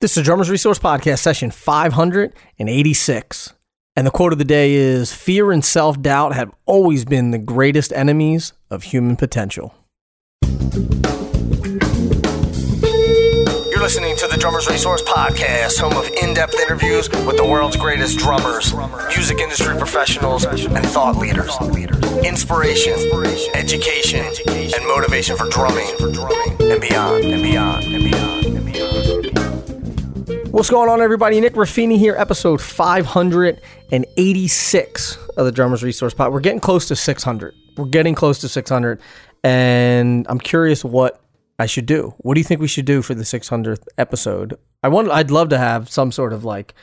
This 0.00 0.16
is 0.16 0.24
Drummers 0.24 0.48
Resource 0.48 0.78
Podcast, 0.78 1.18
session 1.18 1.50
586. 1.50 3.52
And 3.94 4.06
the 4.06 4.10
quote 4.10 4.32
of 4.32 4.38
the 4.38 4.46
day 4.46 4.72
is 4.72 5.12
Fear 5.12 5.52
and 5.52 5.62
self 5.62 6.00
doubt 6.00 6.34
have 6.34 6.54
always 6.64 7.04
been 7.04 7.32
the 7.32 7.38
greatest 7.38 7.92
enemies 7.92 8.54
of 8.70 8.84
human 8.84 9.16
potential. 9.16 9.74
You're 10.40 10.48
listening 13.82 14.16
to 14.16 14.26
the 14.26 14.38
Drummers 14.40 14.68
Resource 14.68 15.02
Podcast, 15.02 15.78
home 15.78 15.92
of 15.92 16.08
in 16.22 16.32
depth 16.32 16.54
interviews 16.54 17.10
with 17.10 17.36
the 17.36 17.44
world's 17.44 17.76
greatest 17.76 18.18
drummers, 18.18 18.72
music 19.08 19.38
industry 19.38 19.76
professionals, 19.76 20.46
and 20.46 20.86
thought 20.86 21.16
leaders. 21.16 21.54
Inspiration, 22.24 22.94
education, 23.52 24.24
and 24.48 24.86
motivation 24.86 25.36
for 25.36 25.46
drumming 25.50 25.90
and 26.00 26.14
beyond, 26.14 26.46
and 26.62 26.80
beyond, 26.80 27.24
and 27.26 27.42
beyond, 27.42 27.84
and 27.84 28.10
beyond. 28.10 28.39
What's 30.50 30.68
going 30.68 30.90
on, 30.90 31.00
everybody? 31.00 31.40
Nick 31.40 31.54
Ruffini 31.54 31.96
here, 31.96 32.16
episode 32.18 32.60
586 32.60 35.16
of 35.36 35.46
the 35.46 35.52
Drummers 35.52 35.84
Resource 35.84 36.12
Pod. 36.12 36.32
We're 36.32 36.40
getting 36.40 36.58
close 36.58 36.88
to 36.88 36.96
600. 36.96 37.54
We're 37.76 37.84
getting 37.84 38.16
close 38.16 38.40
to 38.40 38.48
600, 38.48 39.00
and 39.44 40.26
I'm 40.28 40.40
curious 40.40 40.84
what 40.84 41.22
I 41.60 41.66
should 41.66 41.86
do. 41.86 42.16
What 42.18 42.34
do 42.34 42.40
you 42.40 42.44
think 42.44 42.60
we 42.60 42.66
should 42.66 42.84
do 42.84 43.00
for 43.00 43.14
the 43.14 43.22
600th 43.22 43.86
episode? 43.96 44.58
I 44.82 44.88
want. 44.88 45.12
I'd 45.12 45.30
love 45.30 45.50
to 45.50 45.58
have 45.58 45.88
some 45.88 46.10
sort 46.10 46.32
of 46.32 46.44
like 46.44 46.74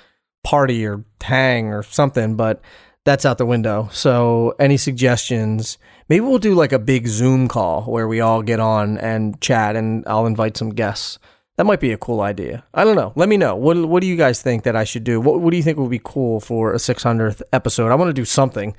party 0.45 0.85
or 0.85 1.03
hang 1.21 1.73
or 1.73 1.83
something, 1.83 2.37
but 2.37 2.61
that's 3.03 3.25
out 3.25 3.37
the 3.37 3.45
window. 3.45 3.89
So, 3.91 4.55
any 4.59 4.77
suggestions? 4.77 5.77
Maybe 6.07 6.21
we'll 6.21 6.39
do 6.39 6.55
like 6.55 6.71
a 6.71 6.79
big 6.79 7.07
Zoom 7.07 7.49
call 7.49 7.83
where 7.83 8.07
we 8.07 8.21
all 8.21 8.43
get 8.43 8.61
on 8.61 8.97
and 8.97 9.41
chat, 9.41 9.75
and 9.75 10.05
I'll 10.07 10.25
invite 10.25 10.55
some 10.55 10.69
guests. 10.69 11.19
That 11.57 11.65
might 11.65 11.79
be 11.79 11.91
a 11.91 11.97
cool 11.97 12.21
idea. 12.21 12.63
I 12.71 12.83
don't 12.83 12.95
know. 12.95 13.13
Let 13.15 13.27
me 13.27 13.35
know. 13.35 13.55
What 13.55 13.77
What 13.87 14.01
do 14.01 14.07
you 14.07 14.15
guys 14.15 14.41
think 14.43 14.63
that 14.63 14.75
I 14.75 14.83
should 14.83 15.03
do? 15.03 15.19
What 15.19 15.41
What 15.41 15.49
do 15.49 15.57
you 15.57 15.63
think 15.63 15.79
would 15.79 15.89
be 15.89 16.01
cool 16.03 16.39
for 16.39 16.71
a 16.71 16.77
600th 16.77 17.41
episode? 17.51 17.91
I 17.91 17.95
want 17.95 18.09
to 18.09 18.13
do 18.13 18.25
something. 18.25 18.75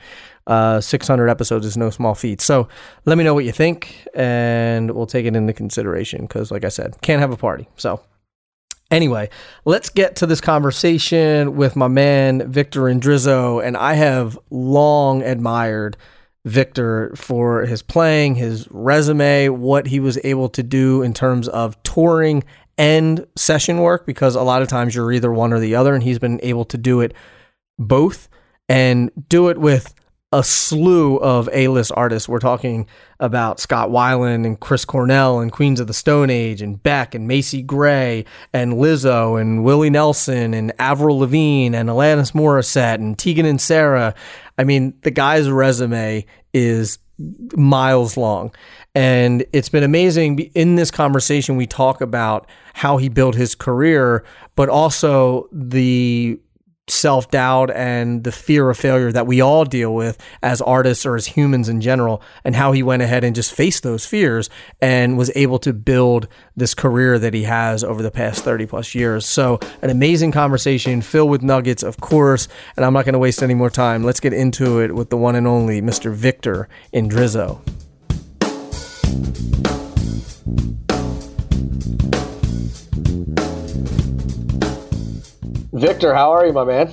Uh, 0.46 0.80
600 0.80 1.28
episodes 1.28 1.66
is 1.66 1.76
no 1.76 1.90
small 1.90 2.14
feat. 2.14 2.40
So 2.40 2.68
let 3.04 3.18
me 3.18 3.24
know 3.24 3.34
what 3.34 3.44
you 3.44 3.52
think, 3.52 4.06
and 4.14 4.92
we'll 4.92 5.06
take 5.06 5.26
it 5.26 5.36
into 5.36 5.52
consideration. 5.52 6.22
Because, 6.22 6.52
like 6.52 6.64
I 6.64 6.68
said, 6.68 6.96
can't 7.02 7.20
have 7.20 7.32
a 7.32 7.36
party. 7.36 7.68
So 7.76 8.00
anyway, 8.92 9.28
let's 9.64 9.90
get 9.90 10.14
to 10.16 10.26
this 10.26 10.40
conversation 10.40 11.56
with 11.56 11.74
my 11.74 11.88
man 11.88 12.50
Victor 12.50 12.82
Indrizzo, 12.82 13.62
and 13.62 13.76
I 13.76 13.94
have 13.94 14.38
long 14.50 15.22
admired. 15.22 15.96
Victor 16.44 17.12
for 17.14 17.66
his 17.66 17.82
playing, 17.82 18.36
his 18.36 18.66
resume, 18.70 19.50
what 19.50 19.86
he 19.86 20.00
was 20.00 20.18
able 20.24 20.48
to 20.50 20.62
do 20.62 21.02
in 21.02 21.12
terms 21.12 21.46
of 21.48 21.82
touring 21.82 22.42
and 22.78 23.26
session 23.36 23.78
work 23.78 24.06
because 24.06 24.34
a 24.36 24.42
lot 24.42 24.62
of 24.62 24.68
times 24.68 24.94
you're 24.94 25.12
either 25.12 25.32
one 25.32 25.52
or 25.52 25.58
the 25.58 25.74
other, 25.74 25.94
and 25.94 26.02
he's 26.02 26.18
been 26.18 26.40
able 26.42 26.64
to 26.66 26.78
do 26.78 27.00
it 27.00 27.12
both 27.78 28.28
and 28.68 29.10
do 29.28 29.48
it 29.48 29.58
with 29.58 29.94
a 30.30 30.44
slew 30.44 31.16
of 31.16 31.48
A-list 31.54 31.90
artists. 31.96 32.28
We're 32.28 32.38
talking 32.38 32.86
about 33.18 33.60
Scott 33.60 33.88
Weiland 33.88 34.44
and 34.44 34.60
Chris 34.60 34.84
Cornell 34.84 35.40
and 35.40 35.50
Queens 35.50 35.80
of 35.80 35.86
the 35.86 35.94
Stone 35.94 36.28
Age 36.28 36.60
and 36.60 36.82
Beck 36.82 37.14
and 37.14 37.26
Macy 37.26 37.62
Gray 37.62 38.26
and 38.52 38.74
Lizzo 38.74 39.40
and 39.40 39.64
Willie 39.64 39.88
Nelson 39.88 40.52
and 40.52 40.72
Avril 40.78 41.18
Lavigne 41.18 41.74
and 41.74 41.88
Alanis 41.88 42.32
Morissette 42.32 42.96
and 42.96 43.18
Tegan 43.18 43.46
and 43.46 43.60
Sara. 43.60 44.14
I 44.58 44.64
mean, 44.64 44.92
the 45.02 45.10
guy's 45.10 45.48
resume 45.48 46.26
is 46.52 46.98
miles 47.56 48.18
long. 48.18 48.52
And 48.98 49.44
it's 49.52 49.68
been 49.68 49.84
amazing. 49.84 50.40
In 50.56 50.74
this 50.74 50.90
conversation, 50.90 51.54
we 51.54 51.68
talk 51.68 52.00
about 52.00 52.48
how 52.74 52.96
he 52.96 53.08
built 53.08 53.36
his 53.36 53.54
career, 53.54 54.24
but 54.56 54.68
also 54.68 55.48
the 55.52 56.40
self 56.88 57.30
doubt 57.30 57.70
and 57.70 58.24
the 58.24 58.32
fear 58.32 58.68
of 58.68 58.76
failure 58.76 59.12
that 59.12 59.28
we 59.28 59.40
all 59.40 59.64
deal 59.64 59.94
with 59.94 60.18
as 60.42 60.60
artists 60.60 61.06
or 61.06 61.14
as 61.14 61.26
humans 61.26 61.68
in 61.68 61.80
general, 61.80 62.20
and 62.42 62.56
how 62.56 62.72
he 62.72 62.82
went 62.82 63.00
ahead 63.00 63.22
and 63.22 63.36
just 63.36 63.54
faced 63.54 63.84
those 63.84 64.04
fears 64.04 64.50
and 64.80 65.16
was 65.16 65.30
able 65.36 65.60
to 65.60 65.72
build 65.72 66.26
this 66.56 66.74
career 66.74 67.20
that 67.20 67.34
he 67.34 67.44
has 67.44 67.84
over 67.84 68.02
the 68.02 68.10
past 68.10 68.42
30 68.42 68.66
plus 68.66 68.96
years. 68.96 69.24
So, 69.24 69.60
an 69.80 69.90
amazing 69.90 70.32
conversation 70.32 71.02
filled 71.02 71.30
with 71.30 71.42
nuggets, 71.44 71.84
of 71.84 72.00
course. 72.00 72.48
And 72.76 72.84
I'm 72.84 72.94
not 72.94 73.04
going 73.04 73.12
to 73.12 73.20
waste 73.20 73.44
any 73.44 73.54
more 73.54 73.70
time. 73.70 74.02
Let's 74.02 74.18
get 74.18 74.32
into 74.32 74.80
it 74.80 74.92
with 74.92 75.10
the 75.10 75.16
one 75.16 75.36
and 75.36 75.46
only 75.46 75.80
Mr. 75.80 76.12
Victor 76.12 76.68
Indrizzo. 76.92 77.60
Victor, 85.78 86.12
how 86.12 86.32
are 86.32 86.44
you, 86.44 86.52
my 86.52 86.64
man? 86.64 86.92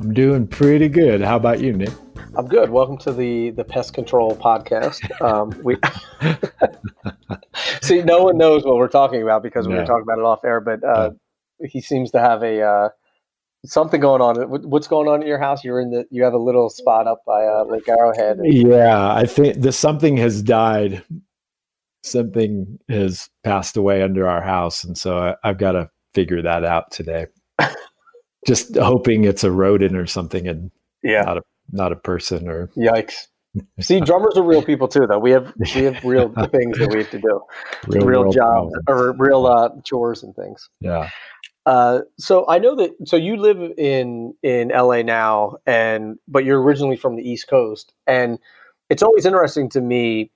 I'm 0.00 0.14
doing 0.14 0.46
pretty 0.46 0.88
good. 0.88 1.20
How 1.20 1.36
about 1.36 1.60
you, 1.60 1.72
Nick? 1.74 1.90
I'm 2.36 2.46
good. 2.46 2.70
Welcome 2.70 2.96
to 2.98 3.12
the 3.12 3.50
the 3.50 3.64
pest 3.64 3.92
control 3.92 4.36
podcast. 4.36 5.00
Um, 5.20 5.50
we 5.62 5.76
see 7.82 8.02
no 8.02 8.22
one 8.22 8.38
knows 8.38 8.64
what 8.64 8.76
we're 8.76 8.88
talking 8.88 9.22
about 9.22 9.42
because 9.42 9.68
we 9.68 9.74
were 9.74 9.84
talking 9.84 10.04
about 10.04 10.18
it 10.18 10.24
off 10.24 10.44
air, 10.44 10.60
but 10.60 10.82
uh, 10.84 11.10
he 11.60 11.80
seems 11.80 12.10
to 12.12 12.20
have 12.20 12.42
a 12.42 12.62
uh, 12.62 12.88
something 13.64 14.00
going 14.00 14.22
on. 14.22 14.36
What's 14.48 14.86
going 14.86 15.08
on 15.08 15.20
at 15.22 15.26
your 15.26 15.38
house? 15.38 15.64
You're 15.64 15.80
in 15.80 15.90
the 15.90 16.06
you 16.10 16.22
have 16.22 16.32
a 16.32 16.38
little 16.38 16.70
spot 16.70 17.06
up 17.06 17.22
by 17.26 17.44
uh, 17.44 17.64
Lake 17.64 17.88
Arrowhead. 17.88 18.38
Yeah, 18.42 19.12
I 19.12 19.26
think 19.26 19.60
the 19.60 19.72
something 19.72 20.16
has 20.16 20.42
died. 20.42 21.02
Something 22.02 22.78
has 22.88 23.28
passed 23.44 23.76
away 23.76 24.02
under 24.02 24.28
our 24.28 24.42
house, 24.42 24.84
and 24.84 24.96
so 24.96 25.18
I, 25.18 25.34
I've 25.42 25.58
got 25.58 25.72
to 25.72 25.90
figure 26.14 26.42
that 26.42 26.64
out 26.64 26.90
today. 26.90 27.26
Just 28.46 28.76
hoping 28.76 29.24
it's 29.24 29.44
a 29.44 29.50
rodent 29.50 29.96
or 29.96 30.06
something 30.06 30.46
and 30.46 30.70
yeah. 31.02 31.22
not 31.22 31.38
a 31.38 31.42
not 31.70 31.92
a 31.92 31.96
person 31.96 32.48
or 32.48 32.68
yikes. 32.76 33.26
See 33.80 34.00
drummers 34.00 34.36
are 34.36 34.42
real 34.42 34.62
people 34.62 34.88
too 34.88 35.06
though. 35.06 35.18
We 35.18 35.30
have 35.32 35.52
we 35.74 35.82
have 35.84 36.02
real 36.04 36.28
things 36.50 36.78
that 36.78 36.90
we 36.92 36.98
have 36.98 37.10
to 37.10 37.18
do. 37.18 37.40
Real, 37.86 38.06
real 38.06 38.32
jobs 38.32 38.72
problem. 38.84 38.84
or 38.88 39.12
real 39.18 39.46
uh, 39.46 39.70
chores 39.84 40.22
and 40.22 40.34
things. 40.34 40.68
Yeah. 40.80 41.10
Uh, 41.66 42.00
so 42.18 42.48
I 42.48 42.58
know 42.58 42.74
that. 42.76 42.92
So 43.04 43.16
you 43.16 43.36
live 43.36 43.58
in 43.76 44.34
in 44.42 44.68
LA 44.68 45.02
now, 45.02 45.56
and 45.66 46.18
but 46.26 46.44
you're 46.44 46.62
originally 46.62 46.96
from 46.96 47.16
the 47.16 47.28
East 47.28 47.48
Coast, 47.48 47.92
and 48.06 48.38
it's 48.88 49.02
always 49.02 49.26
interesting 49.26 49.68
to 49.70 49.80
me 49.80 50.30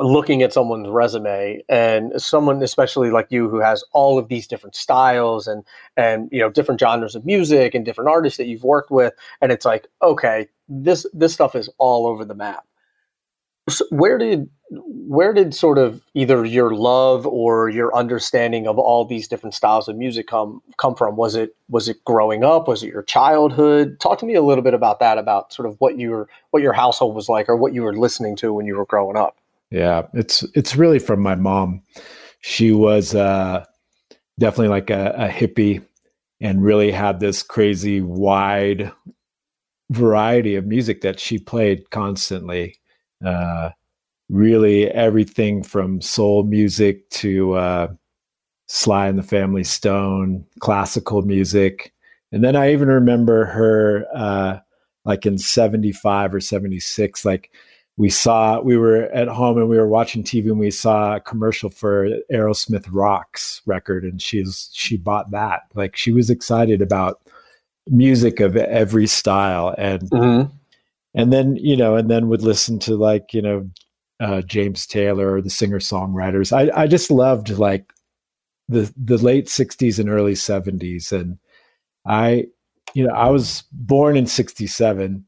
looking 0.00 0.42
at 0.42 0.52
someone's 0.52 0.88
resume 0.88 1.62
and 1.68 2.12
someone 2.20 2.60
especially 2.62 3.10
like 3.10 3.28
you 3.30 3.48
who 3.48 3.60
has 3.60 3.84
all 3.92 4.18
of 4.18 4.28
these 4.28 4.46
different 4.46 4.74
styles 4.74 5.46
and 5.46 5.62
and 5.96 6.28
you 6.32 6.40
know 6.40 6.50
different 6.50 6.80
genres 6.80 7.14
of 7.14 7.24
music 7.24 7.74
and 7.74 7.84
different 7.84 8.10
artists 8.10 8.36
that 8.36 8.46
you've 8.46 8.64
worked 8.64 8.90
with 8.90 9.12
and 9.40 9.52
it's 9.52 9.64
like 9.64 9.86
okay 10.02 10.48
this 10.68 11.06
this 11.12 11.32
stuff 11.32 11.54
is 11.54 11.68
all 11.78 12.06
over 12.06 12.24
the 12.24 12.34
map. 12.34 12.64
So 13.68 13.86
where 13.90 14.18
did 14.18 14.50
where 14.70 15.32
did 15.32 15.54
sort 15.54 15.78
of 15.78 16.02
either 16.14 16.44
your 16.44 16.74
love 16.74 17.26
or 17.26 17.68
your 17.68 17.94
understanding 17.96 18.66
of 18.66 18.78
all 18.78 19.04
these 19.04 19.28
different 19.28 19.54
styles 19.54 19.88
of 19.88 19.96
music 19.96 20.26
come 20.26 20.60
come 20.76 20.94
from? 20.94 21.16
Was 21.16 21.34
it 21.34 21.54
was 21.68 21.88
it 21.88 22.04
growing 22.04 22.44
up? 22.44 22.68
Was 22.68 22.82
it 22.82 22.88
your 22.88 23.02
childhood? 23.02 23.98
Talk 24.00 24.18
to 24.18 24.26
me 24.26 24.34
a 24.34 24.42
little 24.42 24.64
bit 24.64 24.74
about 24.74 25.00
that 25.00 25.16
about 25.16 25.52
sort 25.52 25.66
of 25.66 25.76
what 25.78 25.98
your 25.98 26.28
what 26.50 26.62
your 26.62 26.74
household 26.74 27.14
was 27.14 27.28
like 27.28 27.48
or 27.48 27.56
what 27.56 27.72
you 27.72 27.82
were 27.82 27.96
listening 27.96 28.36
to 28.36 28.52
when 28.52 28.66
you 28.66 28.76
were 28.76 28.86
growing 28.86 29.16
up 29.16 29.36
yeah, 29.70 30.02
it's 30.14 30.44
it's 30.54 30.76
really 30.76 30.98
from 30.98 31.20
my 31.20 31.34
mom. 31.34 31.82
She 32.40 32.72
was 32.72 33.14
uh, 33.14 33.64
definitely 34.38 34.68
like 34.68 34.90
a, 34.90 35.14
a 35.16 35.28
hippie 35.28 35.84
and 36.40 36.62
really 36.62 36.90
had 36.90 37.20
this 37.20 37.42
crazy 37.42 38.00
wide 38.00 38.92
variety 39.90 40.56
of 40.56 40.66
music 40.66 41.00
that 41.02 41.20
she 41.20 41.38
played 41.38 41.90
constantly. 41.90 42.76
Uh, 43.24 43.70
really 44.28 44.90
everything 44.90 45.62
from 45.62 46.00
soul 46.00 46.42
music 46.44 47.08
to 47.10 47.54
uh, 47.54 47.88
Sly 48.66 49.08
and 49.08 49.18
the 49.18 49.22
Family 49.22 49.64
Stone, 49.64 50.44
classical 50.60 51.22
music. 51.22 51.92
And 52.32 52.42
then 52.42 52.56
I 52.56 52.72
even 52.72 52.88
remember 52.88 53.44
her 53.46 54.06
uh, 54.14 54.58
like 55.04 55.26
in 55.26 55.38
75 55.38 56.34
or 56.34 56.40
76, 56.40 57.24
like 57.24 57.50
we 57.96 58.10
saw 58.10 58.60
we 58.60 58.76
were 58.76 59.04
at 59.04 59.28
home 59.28 59.56
and 59.56 59.68
we 59.68 59.76
were 59.76 59.86
watching 59.86 60.24
TV 60.24 60.46
and 60.46 60.58
we 60.58 60.70
saw 60.70 61.16
a 61.16 61.20
commercial 61.20 61.70
for 61.70 62.08
Aerosmith 62.32 62.86
Rocks 62.90 63.62
record 63.66 64.04
and 64.04 64.20
she's 64.20 64.68
she 64.72 64.96
bought 64.96 65.30
that. 65.30 65.62
Like 65.74 65.96
she 65.96 66.10
was 66.10 66.28
excited 66.28 66.82
about 66.82 67.20
music 67.88 68.40
of 68.40 68.56
every 68.56 69.06
style 69.06 69.74
and 69.78 70.02
mm-hmm. 70.10 70.50
and 71.14 71.32
then 71.32 71.54
you 71.56 71.76
know 71.76 71.96
and 71.96 72.10
then 72.10 72.28
would 72.28 72.42
listen 72.42 72.78
to 72.80 72.96
like 72.96 73.32
you 73.32 73.42
know 73.42 73.68
uh, 74.20 74.40
James 74.42 74.86
Taylor 74.86 75.32
or 75.32 75.40
the 75.40 75.50
singer 75.50 75.78
songwriters. 75.78 76.52
I 76.52 76.82
I 76.82 76.86
just 76.88 77.12
loved 77.12 77.50
like 77.50 77.92
the 78.68 78.92
the 78.96 79.18
late 79.18 79.46
60s 79.46 80.00
and 80.00 80.08
early 80.08 80.32
70s 80.32 81.12
and 81.12 81.38
I 82.06 82.46
you 82.94 83.06
know 83.06 83.14
I 83.14 83.28
was 83.28 83.62
born 83.70 84.16
in 84.16 84.26
67 84.26 85.24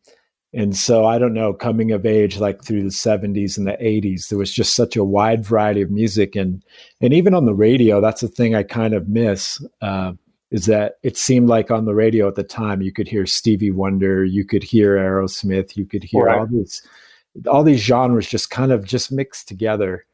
and 0.52 0.76
so 0.76 1.04
I 1.04 1.18
don't 1.18 1.34
know, 1.34 1.52
coming 1.52 1.92
of 1.92 2.06
age 2.06 2.38
like 2.38 2.64
through 2.64 2.82
the 2.82 2.88
70s 2.88 3.58
and 3.58 3.66
the 3.66 3.72
80s, 3.72 4.28
there 4.28 4.38
was 4.38 4.52
just 4.52 4.74
such 4.74 4.96
a 4.96 5.04
wide 5.04 5.44
variety 5.44 5.82
of 5.82 5.90
music. 5.90 6.34
And, 6.36 6.64
and 7.00 7.12
even 7.12 7.34
on 7.34 7.44
the 7.44 7.54
radio, 7.54 8.00
that's 8.00 8.20
the 8.20 8.28
thing 8.28 8.54
I 8.54 8.62
kind 8.62 8.94
of 8.94 9.08
miss. 9.08 9.62
Uh, 9.82 10.12
is 10.52 10.66
that 10.66 10.94
it 11.02 11.16
seemed 11.16 11.48
like 11.48 11.70
on 11.70 11.84
the 11.84 11.94
radio 11.94 12.28
at 12.28 12.36
the 12.36 12.44
time 12.44 12.80
you 12.80 12.92
could 12.92 13.08
hear 13.08 13.26
Stevie 13.26 13.72
Wonder, 13.72 14.24
you 14.24 14.44
could 14.44 14.62
hear 14.62 14.96
Aerosmith, 14.96 15.76
you 15.76 15.84
could 15.84 16.04
hear 16.04 16.24
right. 16.24 16.38
all 16.38 16.46
these 16.46 16.82
all 17.48 17.64
these 17.64 17.80
genres 17.80 18.28
just 18.28 18.48
kind 18.48 18.72
of 18.72 18.84
just 18.84 19.12
mixed 19.12 19.48
together. 19.48 20.06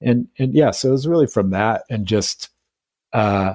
And 0.00 0.28
and 0.38 0.54
yeah, 0.54 0.70
so 0.70 0.88
it 0.88 0.92
was 0.92 1.08
really 1.08 1.26
from 1.26 1.50
that 1.50 1.82
and 1.90 2.06
just 2.06 2.48
uh, 3.12 3.54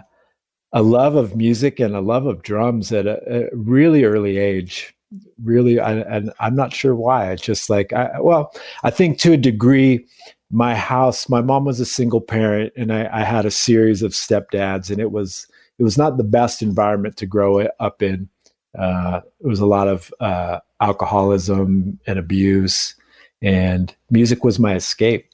a 0.73 0.81
love 0.81 1.15
of 1.15 1.35
music 1.35 1.79
and 1.79 1.95
a 1.95 2.01
love 2.01 2.25
of 2.25 2.43
drums 2.43 2.91
at 2.91 3.07
a, 3.07 3.47
a 3.51 3.55
really 3.55 4.03
early 4.03 4.37
age 4.37 4.93
really 5.41 5.79
I, 5.79 5.93
and 5.99 6.33
i'm 6.39 6.55
not 6.55 6.73
sure 6.73 6.95
why. 6.95 7.31
It's 7.31 7.41
just 7.41 7.69
like 7.69 7.93
I, 7.93 8.19
well 8.19 8.53
i 8.83 8.89
think 8.89 9.19
to 9.19 9.33
a 9.33 9.37
degree 9.37 10.05
my 10.51 10.75
house 10.75 11.27
my 11.27 11.41
mom 11.41 11.65
was 11.65 11.79
a 11.79 11.85
single 11.85 12.21
parent 12.21 12.71
and 12.77 12.91
I, 12.93 13.09
I, 13.11 13.23
had 13.23 13.45
a 13.45 13.51
series 13.51 14.01
of 14.01 14.13
stepdads 14.13 14.89
and 14.89 14.99
it 14.99 15.11
was 15.11 15.45
it 15.77 15.83
was 15.83 15.97
not 15.97 16.17
the 16.17 16.23
best 16.23 16.61
environment 16.61 17.17
to 17.17 17.25
grow 17.25 17.67
up 17.79 18.01
in. 18.01 18.29
Uh, 18.77 19.21
it 19.39 19.47
was 19.47 19.59
a 19.59 19.65
lot 19.65 19.87
of 19.87 20.13
uh, 20.19 20.59
alcoholism 20.81 21.99
and 22.07 22.19
abuse 22.19 22.95
and 23.41 23.95
music 24.09 24.43
was 24.43 24.59
my 24.59 24.75
escape. 24.75 25.27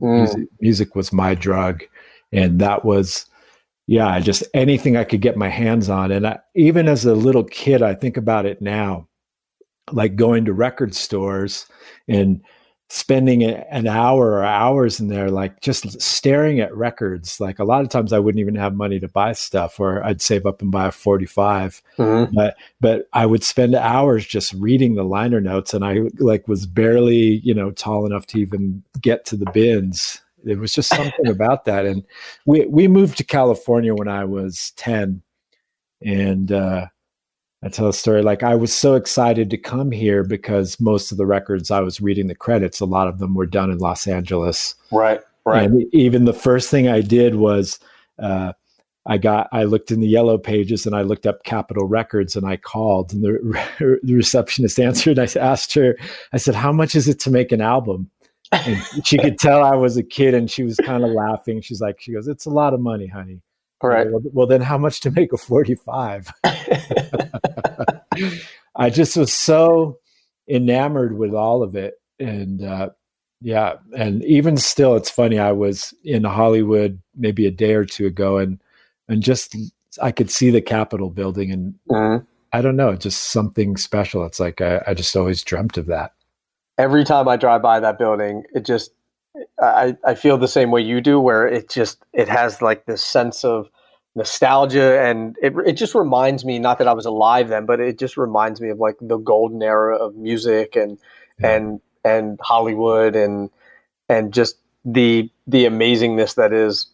Mm. 0.00 0.18
music, 0.18 0.48
music 0.60 0.96
was 0.96 1.12
my 1.12 1.34
drug 1.34 1.82
and 2.32 2.58
that 2.58 2.86
was 2.86 3.26
yeah 3.86 4.18
just 4.18 4.42
anything 4.54 4.96
i 4.96 5.04
could 5.04 5.20
get 5.20 5.36
my 5.36 5.48
hands 5.48 5.90
on. 5.90 6.10
And 6.12 6.26
I, 6.26 6.38
even 6.54 6.88
as 6.88 7.04
a 7.04 7.14
little 7.14 7.44
kid 7.44 7.82
i 7.82 7.92
think 7.94 8.16
about 8.16 8.46
it 8.46 8.62
now 8.62 9.08
like 9.92 10.16
going 10.16 10.44
to 10.44 10.52
record 10.52 10.94
stores 10.94 11.66
and 12.08 12.42
spending 12.92 13.44
an 13.44 13.86
hour 13.86 14.32
or 14.32 14.44
hours 14.44 14.98
in 14.98 15.06
there 15.06 15.30
like 15.30 15.60
just 15.60 16.02
staring 16.02 16.58
at 16.58 16.76
records. 16.76 17.38
Like 17.38 17.60
a 17.60 17.64
lot 17.64 17.82
of 17.82 17.88
times 17.88 18.12
i 18.12 18.18
wouldn't 18.18 18.40
even 18.40 18.56
have 18.56 18.74
money 18.74 18.98
to 18.98 19.06
buy 19.06 19.32
stuff 19.32 19.78
or 19.78 20.04
i'd 20.04 20.20
save 20.20 20.44
up 20.44 20.60
and 20.60 20.72
buy 20.72 20.88
a 20.88 20.90
45 20.90 21.82
mm-hmm. 21.96 22.34
but 22.34 22.56
but 22.80 23.08
i 23.12 23.24
would 23.24 23.44
spend 23.44 23.76
hours 23.76 24.26
just 24.26 24.52
reading 24.54 24.96
the 24.96 25.04
liner 25.04 25.40
notes 25.40 25.72
and 25.72 25.84
i 25.84 26.00
like 26.18 26.48
was 26.48 26.66
barely 26.66 27.40
you 27.44 27.54
know 27.54 27.70
tall 27.70 28.06
enough 28.06 28.26
to 28.26 28.40
even 28.40 28.82
get 29.00 29.24
to 29.26 29.36
the 29.36 29.50
bins. 29.52 30.20
It 30.44 30.58
was 30.58 30.72
just 30.72 30.88
something 30.88 31.26
about 31.28 31.66
that 31.66 31.86
and 31.86 32.04
we 32.44 32.66
we 32.66 32.88
moved 32.88 33.18
to 33.18 33.24
california 33.24 33.94
when 33.94 34.08
i 34.08 34.24
was 34.24 34.72
10 34.76 35.22
and 36.02 36.50
uh 36.50 36.86
I 37.62 37.68
tell 37.68 37.88
a 37.88 37.92
story 37.92 38.22
like 38.22 38.42
I 38.42 38.54
was 38.54 38.72
so 38.72 38.94
excited 38.94 39.50
to 39.50 39.58
come 39.58 39.90
here 39.90 40.24
because 40.24 40.80
most 40.80 41.12
of 41.12 41.18
the 41.18 41.26
records 41.26 41.70
I 41.70 41.80
was 41.80 42.00
reading 42.00 42.26
the 42.26 42.34
credits, 42.34 42.80
a 42.80 42.86
lot 42.86 43.06
of 43.06 43.18
them 43.18 43.34
were 43.34 43.46
done 43.46 43.70
in 43.70 43.78
Los 43.78 44.06
Angeles. 44.06 44.74
Right, 44.90 45.20
right. 45.44 45.64
And 45.64 45.84
even 45.94 46.24
the 46.24 46.32
first 46.32 46.70
thing 46.70 46.88
I 46.88 47.02
did 47.02 47.34
was 47.34 47.78
uh, 48.18 48.54
I 49.04 49.18
got 49.18 49.48
I 49.52 49.64
looked 49.64 49.90
in 49.90 50.00
the 50.00 50.08
yellow 50.08 50.38
pages 50.38 50.86
and 50.86 50.96
I 50.96 51.02
looked 51.02 51.26
up 51.26 51.44
Capitol 51.44 51.86
Records 51.86 52.34
and 52.34 52.46
I 52.46 52.56
called 52.56 53.12
and 53.12 53.22
the, 53.22 53.98
the 54.02 54.14
receptionist 54.14 54.80
answered. 54.80 55.18
I 55.18 55.28
asked 55.38 55.74
her, 55.74 55.98
I 56.32 56.38
said, 56.38 56.54
"How 56.54 56.72
much 56.72 56.94
is 56.94 57.08
it 57.08 57.20
to 57.20 57.30
make 57.30 57.52
an 57.52 57.60
album?" 57.60 58.10
And 58.52 58.82
she 59.04 59.16
could 59.18 59.38
tell 59.38 59.62
I 59.62 59.76
was 59.76 59.96
a 59.96 60.02
kid 60.02 60.34
and 60.34 60.50
she 60.50 60.64
was 60.64 60.76
kind 60.76 61.04
of 61.04 61.10
laughing. 61.10 61.60
She's 61.60 61.80
like, 61.80 62.00
she 62.00 62.12
goes, 62.12 62.26
"It's 62.26 62.46
a 62.46 62.50
lot 62.50 62.72
of 62.72 62.80
money, 62.80 63.06
honey." 63.06 63.42
Right. 63.82 64.10
Well, 64.10 64.22
well, 64.32 64.46
then 64.46 64.60
how 64.60 64.78
much 64.78 65.00
to 65.00 65.10
make 65.10 65.32
a 65.32 65.38
45? 65.38 66.32
I 68.76 68.90
just 68.90 69.16
was 69.16 69.32
so 69.32 69.98
enamored 70.48 71.16
with 71.16 71.34
all 71.34 71.62
of 71.62 71.74
it. 71.76 71.94
And 72.18 72.62
uh, 72.62 72.90
yeah, 73.40 73.76
and 73.96 74.22
even 74.24 74.56
still, 74.58 74.96
it's 74.96 75.10
funny. 75.10 75.38
I 75.38 75.52
was 75.52 75.94
in 76.04 76.24
Hollywood 76.24 77.00
maybe 77.16 77.46
a 77.46 77.50
day 77.50 77.74
or 77.74 77.84
two 77.84 78.06
ago 78.06 78.38
and, 78.38 78.60
and 79.08 79.22
just 79.22 79.56
I 80.00 80.12
could 80.12 80.30
see 80.30 80.50
the 80.50 80.60
Capitol 80.60 81.10
building 81.10 81.50
and 81.50 81.74
mm-hmm. 81.90 82.24
I 82.52 82.62
don't 82.62 82.76
know, 82.76 82.94
just 82.96 83.30
something 83.30 83.76
special. 83.76 84.24
It's 84.24 84.40
like 84.40 84.60
I, 84.60 84.82
I 84.86 84.94
just 84.94 85.16
always 85.16 85.42
dreamt 85.42 85.78
of 85.78 85.86
that. 85.86 86.12
Every 86.78 87.04
time 87.04 87.28
I 87.28 87.36
drive 87.36 87.62
by 87.62 87.80
that 87.80 87.98
building, 87.98 88.44
it 88.54 88.64
just 88.64 88.90
I, 89.60 89.96
I 90.04 90.14
feel 90.14 90.38
the 90.38 90.48
same 90.48 90.70
way 90.70 90.80
you 90.80 91.00
do, 91.00 91.20
where 91.20 91.46
it 91.46 91.70
just 91.70 92.02
it 92.12 92.28
has 92.28 92.62
like 92.62 92.86
this 92.86 93.02
sense 93.02 93.44
of 93.44 93.68
nostalgia, 94.14 95.00
and 95.00 95.36
it 95.42 95.54
it 95.66 95.72
just 95.72 95.94
reminds 95.94 96.44
me 96.44 96.58
not 96.58 96.78
that 96.78 96.88
I 96.88 96.92
was 96.92 97.06
alive 97.06 97.48
then, 97.48 97.66
but 97.66 97.80
it 97.80 97.98
just 97.98 98.16
reminds 98.16 98.60
me 98.60 98.70
of 98.70 98.78
like 98.78 98.96
the 99.00 99.18
golden 99.18 99.62
era 99.62 99.96
of 99.96 100.16
music 100.16 100.76
and 100.76 100.98
yeah. 101.38 101.56
and 101.56 101.80
and 102.04 102.38
Hollywood 102.42 103.16
and 103.16 103.50
and 104.08 104.32
just 104.32 104.56
the 104.84 105.30
the 105.46 105.64
amazingness 105.64 106.34
that 106.36 106.52
is 106.52 106.86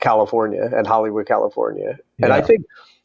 California 0.00 0.70
and 0.74 0.86
Hollywood, 0.86 1.26
California. 1.26 1.98
Yeah. 2.18 2.26
And 2.26 2.32
I 2.32 2.40
think, 2.40 2.64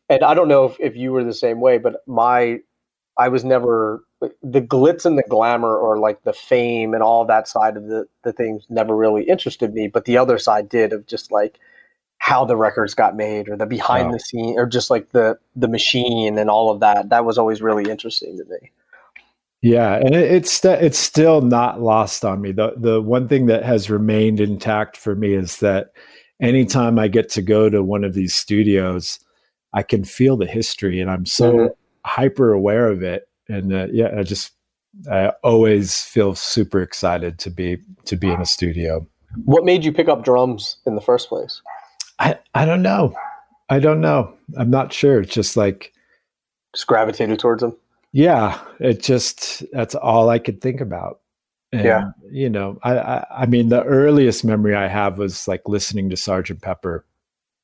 and 0.09 0.24
I 0.24 0.33
don't 0.33 0.47
know 0.47 0.65
if, 0.65 0.77
if 0.80 0.95
you 0.95 1.12
were 1.12 1.24
the 1.24 1.33
same 1.33 1.59
way, 1.59 1.77
but 1.77 2.01
my 2.07 2.59
I 3.18 3.27
was 3.30 3.44
never 3.44 4.03
the 4.44 4.62
glitz 4.62 5.06
and 5.06 5.18
the 5.18 5.24
glamour 5.30 5.75
or 5.77 5.98
like 5.98 6.24
the 6.24 6.33
fame 6.33 6.94
and 6.94 7.01
all 7.01 7.25
that 7.25 7.48
side 7.48 7.77
of 7.77 7.88
the, 7.88 8.07
the 8.24 8.33
things 8.33 8.66
never 8.69 8.95
really 8.95 9.24
interested 9.24 9.74
me. 9.74 9.88
But 9.88 10.06
the 10.06 10.18
other 10.18 10.38
side 10.38 10.68
did 10.68 10.92
of 10.92 11.07
just 11.07 11.31
like 11.31 11.60
how 12.18 12.44
the 12.44 12.57
records 12.57 12.94
got 12.94 13.16
made 13.16 13.48
or 13.48 13.56
the 13.56 13.66
behind 13.66 14.07
wow. 14.07 14.13
the 14.13 14.19
scene 14.19 14.60
or 14.60 14.66
just 14.66 14.89
like 14.89 15.12
the 15.12 15.39
the 15.56 15.69
machine 15.69 16.38
and 16.38 16.50
all 16.50 16.69
of 16.69 16.81
that. 16.81 17.10
That 17.10 17.25
was 17.25 17.38
always 17.38 17.62
really 17.62 17.89
interesting 17.89 18.38
to 18.38 18.45
me. 18.45 18.71
Yeah, 19.62 19.95
and 19.95 20.13
it, 20.16 20.31
it's 20.31 20.63
it's 20.66 21.00
still 21.00 21.42
not 21.42 21.81
lost 21.81 22.25
on 22.25 22.42
me. 22.42 22.51
The 22.51 22.74
the 22.75 23.01
one 23.01 23.27
thing 23.27 23.45
that 23.45 23.63
has 23.63 23.89
remained 23.89 24.42
intact 24.42 24.98
for 24.98 25.16
me 25.16 25.33
is 25.33 25.57
that 25.57 25.92
anytime 26.42 27.00
I 27.00 27.07
get 27.07 27.30
to 27.31 27.42
go 27.42 27.69
to 27.69 27.83
one 27.83 28.04
of 28.04 28.13
these 28.13 28.36
studios, 28.36 29.19
I 29.74 29.83
can 29.83 30.04
feel 30.04 30.36
the 30.36 30.45
history, 30.45 31.00
and 31.00 31.10
I'm 31.10 31.25
so 31.25 31.54
mm-hmm 31.54 31.74
hyper 32.06 32.51
aware 32.51 32.88
of 32.88 33.04
it 33.04 33.28
and 33.49 33.73
uh, 33.73 33.87
yeah 33.91 34.11
i 34.17 34.23
just 34.23 34.53
i 35.11 35.29
always 35.43 36.03
feel 36.03 36.35
super 36.35 36.81
excited 36.81 37.37
to 37.39 37.49
be 37.49 37.77
to 38.05 38.15
be 38.15 38.29
in 38.29 38.41
a 38.41 38.45
studio. 38.45 39.05
What 39.45 39.63
made 39.63 39.85
you 39.85 39.91
pick 39.91 40.07
up 40.07 40.23
drums 40.23 40.77
in 40.85 40.95
the 40.95 41.01
first 41.01 41.29
place? 41.29 41.61
I 42.19 42.39
i 42.55 42.65
don't 42.65 42.81
know. 42.81 43.13
I 43.69 43.79
don't 43.79 44.01
know. 44.01 44.33
I'm 44.57 44.69
not 44.69 44.91
sure. 44.91 45.21
It's 45.21 45.33
just 45.33 45.55
like 45.55 45.93
just 46.73 46.87
gravitated 46.87 47.39
towards 47.39 47.61
them? 47.61 47.75
Yeah. 48.11 48.59
It 48.79 49.01
just 49.03 49.63
that's 49.71 49.95
all 49.95 50.29
i 50.29 50.39
could 50.39 50.61
think 50.61 50.81
about. 50.81 51.19
And, 51.71 51.85
yeah. 51.85 52.11
you 52.31 52.49
know 52.49 52.79
I, 52.81 52.97
I, 52.97 53.25
I 53.41 53.45
mean 53.45 53.69
the 53.69 53.83
earliest 53.83 54.43
memory 54.43 54.73
i 54.73 54.87
have 54.87 55.19
was 55.19 55.47
like 55.47 55.61
listening 55.67 56.09
to 56.09 56.17
sergeant 56.17 56.63
pepper 56.63 57.05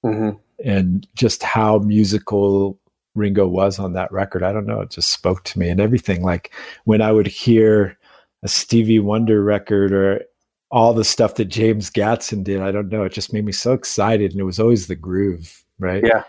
mm-hmm. 0.06 0.38
and 0.64 1.08
just 1.16 1.42
how 1.42 1.80
musical 1.80 2.80
Ringo 3.16 3.48
was 3.48 3.80
on 3.80 3.94
that 3.94 4.12
record. 4.12 4.44
I 4.44 4.52
don't 4.52 4.68
know. 4.68 4.82
It 4.82 4.92
just 4.92 5.12
spoke 5.12 5.44
to 5.46 5.60
me 5.60 5.70
and 5.70 5.80
everything. 5.80 6.22
Like 6.22 6.54
when 6.84 7.02
I 7.02 7.12
would 7.12 7.28
hear 7.28 7.98
a 8.44 8.48
Stevie 8.48 9.00
Wonder 9.00 9.44
record 9.44 9.92
or 9.92 10.22
all 10.70 10.94
the 10.94 11.06
stuff 11.06 11.36
that 11.36 11.46
James 11.46 11.90
Gadson 11.90 12.44
did, 12.44 12.62
I 12.62 12.72
don't 12.72 12.90
know. 12.90 13.04
It 13.04 13.14
just 13.14 13.34
made 13.34 13.46
me 13.46 13.52
so 13.52 13.74
excited. 13.74 14.32
And 14.32 14.40
it 14.40 14.44
was 14.46 14.60
always 14.60 14.88
the 14.88 14.96
groove, 14.96 15.64
right? 15.80 16.04
Yeah. 16.06 16.24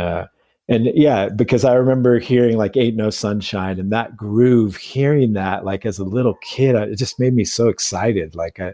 Uh, 0.00 0.26
and 0.68 0.86
yeah, 0.94 1.28
because 1.28 1.64
I 1.64 1.74
remember 1.74 2.18
hearing 2.18 2.56
like 2.56 2.76
Ain't 2.76 2.96
No 2.96 3.10
Sunshine 3.10 3.78
and 3.78 3.92
that 3.92 4.16
groove, 4.16 4.76
hearing 4.76 5.34
that 5.34 5.64
like 5.64 5.84
as 5.84 5.98
a 5.98 6.04
little 6.04 6.34
kid, 6.42 6.74
it 6.74 6.96
just 6.96 7.20
made 7.20 7.34
me 7.34 7.44
so 7.44 7.68
excited. 7.68 8.34
Like 8.34 8.58
I, 8.58 8.72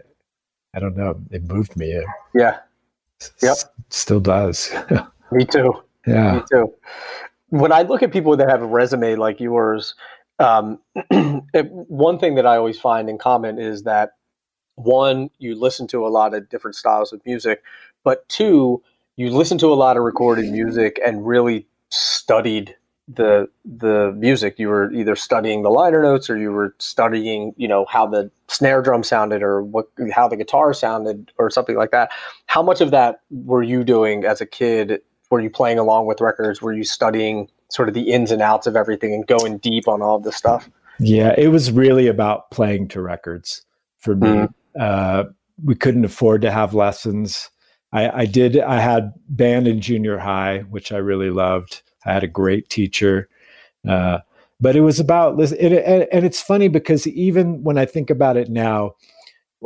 I 0.73 0.79
don't 0.79 0.95
know, 0.95 1.19
it 1.31 1.43
moved 1.43 1.75
me. 1.75 2.01
Yeah. 2.33 2.59
Yep. 3.41 3.51
S- 3.51 3.65
still 3.89 4.21
does. 4.21 4.73
me 5.31 5.45
too. 5.45 5.73
Yeah. 6.07 6.35
Me 6.35 6.41
too 6.49 6.73
when 7.49 7.71
I 7.71 7.83
look 7.83 8.03
at 8.03 8.11
people 8.11 8.35
that 8.37 8.49
have 8.49 8.61
a 8.61 8.67
resume 8.67 9.15
like 9.15 9.39
yours, 9.39 9.95
um, 10.39 10.79
one 11.51 12.19
thing 12.19 12.35
that 12.35 12.45
I 12.45 12.57
always 12.57 12.79
find 12.79 13.09
in 13.09 13.17
common 13.17 13.59
is 13.59 13.83
that 13.83 14.11
one, 14.75 15.29
you 15.39 15.55
listen 15.55 15.87
to 15.87 16.05
a 16.05 16.09
lot 16.09 16.33
of 16.33 16.47
different 16.49 16.75
styles 16.75 17.11
of 17.11 17.21
music, 17.25 17.63
but 18.03 18.27
two, 18.29 18.81
you 19.17 19.29
listen 19.29 19.57
to 19.57 19.73
a 19.73 19.75
lot 19.75 19.97
of 19.97 20.03
recorded 20.03 20.49
music 20.49 20.99
and 21.05 21.27
really 21.27 21.67
studied 21.89 22.75
the 23.13 23.49
the 23.65 24.13
music. 24.15 24.59
You 24.59 24.69
were 24.69 24.91
either 24.93 25.15
studying 25.15 25.63
the 25.63 25.69
liner 25.69 26.01
notes 26.01 26.29
or 26.29 26.37
you 26.37 26.51
were 26.51 26.75
studying, 26.79 27.53
you 27.57 27.67
know, 27.67 27.85
how 27.89 28.05
the 28.07 28.31
snare 28.47 28.81
drum 28.81 29.03
sounded 29.03 29.43
or 29.43 29.61
what 29.63 29.87
how 30.13 30.27
the 30.27 30.37
guitar 30.37 30.73
sounded 30.73 31.31
or 31.37 31.49
something 31.49 31.75
like 31.75 31.91
that. 31.91 32.11
How 32.45 32.61
much 32.61 32.79
of 32.79 32.91
that 32.91 33.21
were 33.31 33.63
you 33.63 33.83
doing 33.83 34.23
as 34.23 34.39
a 34.39 34.45
kid 34.45 35.01
were 35.29 35.39
you 35.39 35.49
playing 35.49 35.79
along 35.79 36.05
with 36.05 36.21
records? 36.21 36.61
Were 36.61 36.73
you 36.73 36.83
studying 36.83 37.49
sort 37.69 37.87
of 37.87 37.93
the 37.93 38.11
ins 38.11 38.31
and 38.31 38.41
outs 38.41 38.67
of 38.67 38.75
everything 38.75 39.13
and 39.13 39.25
going 39.27 39.57
deep 39.59 39.87
on 39.87 40.01
all 40.01 40.15
of 40.15 40.23
this 40.23 40.35
stuff? 40.35 40.69
Yeah, 40.99 41.33
it 41.37 41.49
was 41.49 41.71
really 41.71 42.07
about 42.07 42.51
playing 42.51 42.89
to 42.89 43.01
records 43.01 43.65
for 43.99 44.15
me. 44.15 44.27
Mm-hmm. 44.27 44.81
Uh, 44.81 45.23
we 45.63 45.75
couldn't 45.75 46.05
afford 46.05 46.41
to 46.41 46.51
have 46.51 46.73
lessons. 46.73 47.49
I, 47.91 48.21
I, 48.21 48.25
did. 48.25 48.59
I 48.59 48.79
had 48.79 49.13
band 49.29 49.67
in 49.67 49.81
junior 49.81 50.17
high, 50.17 50.59
which 50.69 50.91
I 50.91 50.97
really 50.97 51.29
loved. 51.29 51.81
I 52.05 52.13
had 52.13 52.23
a 52.23 52.27
great 52.27 52.69
teacher, 52.69 53.27
uh, 53.87 54.19
but 54.61 54.75
it 54.75 54.81
was 54.81 54.99
about 54.99 55.39
and, 55.39 55.73
and 55.73 56.25
it's 56.25 56.41
funny 56.41 56.67
because 56.67 57.07
even 57.07 57.63
when 57.63 57.77
I 57.77 57.85
think 57.85 58.09
about 58.09 58.37
it 58.37 58.49
now, 58.49 58.95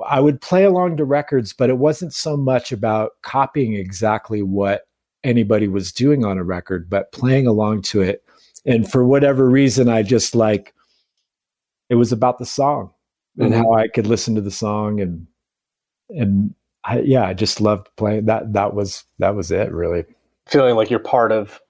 I 0.08 0.20
would 0.20 0.41
play 0.41 0.63
along 0.63 0.98
to 0.98 1.05
records, 1.05 1.53
but 1.53 1.70
it 1.70 1.77
wasn't 1.77 2.13
so 2.13 2.36
much 2.36 2.72
about 2.72 3.12
copying 3.22 3.75
exactly 3.75 4.41
what 4.41 4.88
anybody 5.24 5.68
was 5.68 5.92
doing 5.92 6.25
on 6.25 6.38
a 6.38 6.44
record, 6.44 6.89
but 6.89 7.12
playing 7.12 7.48
along 7.48 7.82
to 7.84 8.01
it. 8.01 8.24
And 8.65 8.89
for 8.89 9.06
whatever 9.06 9.50
reason, 9.50 9.89
I 9.89 10.03
just 10.03 10.36
like 10.36 10.74
it 11.89 11.96
was 11.96 12.12
about 12.12 12.39
the 12.39 12.46
song 12.46 12.92
mm-hmm. 13.38 13.46
and 13.46 13.53
how 13.53 13.74
I 13.74 13.88
could 13.88 14.08
listen 14.08 14.36
to 14.36 14.42
the 14.42 14.51
song 14.51 15.00
and 15.00 15.27
and 16.10 16.53
I, 16.84 17.00
yeah, 17.00 17.25
I 17.25 17.34
just 17.34 17.62
loved 17.62 17.88
playing 17.96 18.25
that. 18.25 18.53
That 18.53 18.74
was 18.74 19.06
that 19.20 19.36
was 19.36 19.51
it, 19.51 19.72
really. 19.72 20.06
Feeling 20.48 20.75
like 20.75 20.89
you're 20.89 21.00
part 21.00 21.32
of 21.32 21.62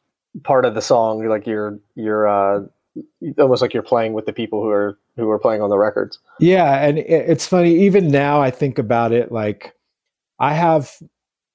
part 0.43 0.65
of 0.65 0.73
the 0.73 0.81
song, 0.81 1.27
like 1.27 1.45
you're 1.45 1.79
you're 1.95 2.27
uh, 2.27 2.65
almost 3.37 3.61
like 3.61 3.73
you're 3.73 3.83
playing 3.83 4.13
with 4.13 4.25
the 4.25 4.33
people 4.33 4.61
who 4.61 4.69
are 4.69 4.97
who 5.15 5.29
are 5.29 5.39
playing 5.39 5.61
on 5.61 5.69
the 5.69 5.77
records. 5.77 6.19
Yeah, 6.39 6.81
and 6.81 6.97
it's 6.97 7.45
funny. 7.45 7.75
Even 7.85 8.09
now, 8.09 8.41
I 8.41 8.49
think 8.49 8.79
about 8.79 9.11
it. 9.11 9.31
Like, 9.31 9.73
I 10.39 10.53
have 10.53 10.91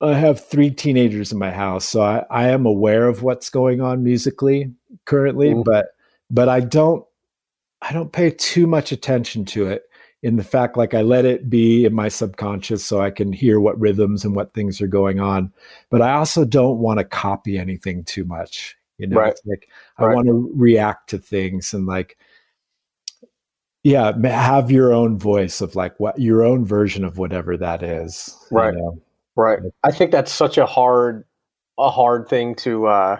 I 0.00 0.14
have 0.14 0.46
three 0.46 0.70
teenagers 0.70 1.32
in 1.32 1.38
my 1.38 1.50
house, 1.50 1.84
so 1.84 2.02
I, 2.02 2.24
I 2.30 2.48
am 2.48 2.66
aware 2.66 3.08
of 3.08 3.22
what's 3.22 3.50
going 3.50 3.80
on 3.80 4.04
musically 4.04 4.72
currently, 5.04 5.50
mm-hmm. 5.50 5.62
but 5.62 5.88
but 6.30 6.48
I 6.48 6.60
don't 6.60 7.04
I 7.82 7.92
don't 7.92 8.12
pay 8.12 8.30
too 8.30 8.66
much 8.66 8.92
attention 8.92 9.44
to 9.46 9.66
it 9.68 9.84
in 10.22 10.36
the 10.36 10.44
fact 10.44 10.76
like 10.76 10.94
I 10.94 11.02
let 11.02 11.24
it 11.24 11.48
be 11.48 11.84
in 11.84 11.94
my 11.94 12.08
subconscious 12.08 12.84
so 12.84 13.00
I 13.00 13.10
can 13.10 13.32
hear 13.32 13.60
what 13.60 13.78
rhythms 13.78 14.24
and 14.24 14.34
what 14.34 14.52
things 14.52 14.80
are 14.80 14.88
going 14.88 15.20
on. 15.20 15.52
But 15.90 16.02
I 16.02 16.12
also 16.12 16.44
don't 16.44 16.78
want 16.78 16.98
to 16.98 17.04
copy 17.04 17.58
anything 17.58 18.04
too 18.04 18.24
much. 18.24 18.76
You 18.98 19.06
know, 19.06 19.16
right. 19.16 19.38
like 19.46 19.68
I 19.96 20.06
right. 20.06 20.14
want 20.14 20.26
to 20.26 20.52
react 20.54 21.10
to 21.10 21.18
things 21.18 21.72
and 21.72 21.86
like 21.86 22.18
yeah, 23.84 24.12
have 24.24 24.70
your 24.70 24.92
own 24.92 25.18
voice 25.18 25.60
of 25.60 25.76
like 25.76 25.98
what 26.00 26.18
your 26.18 26.42
own 26.42 26.64
version 26.64 27.04
of 27.04 27.16
whatever 27.16 27.56
that 27.56 27.82
is. 27.82 28.36
Right. 28.50 28.74
You 28.74 28.80
know? 28.80 29.02
Right. 29.38 29.60
I 29.84 29.92
think 29.92 30.10
that's 30.10 30.32
such 30.32 30.58
a 30.58 30.66
hard 30.66 31.24
a 31.78 31.90
hard 31.90 32.28
thing 32.28 32.56
to 32.56 32.86
uh 32.88 33.16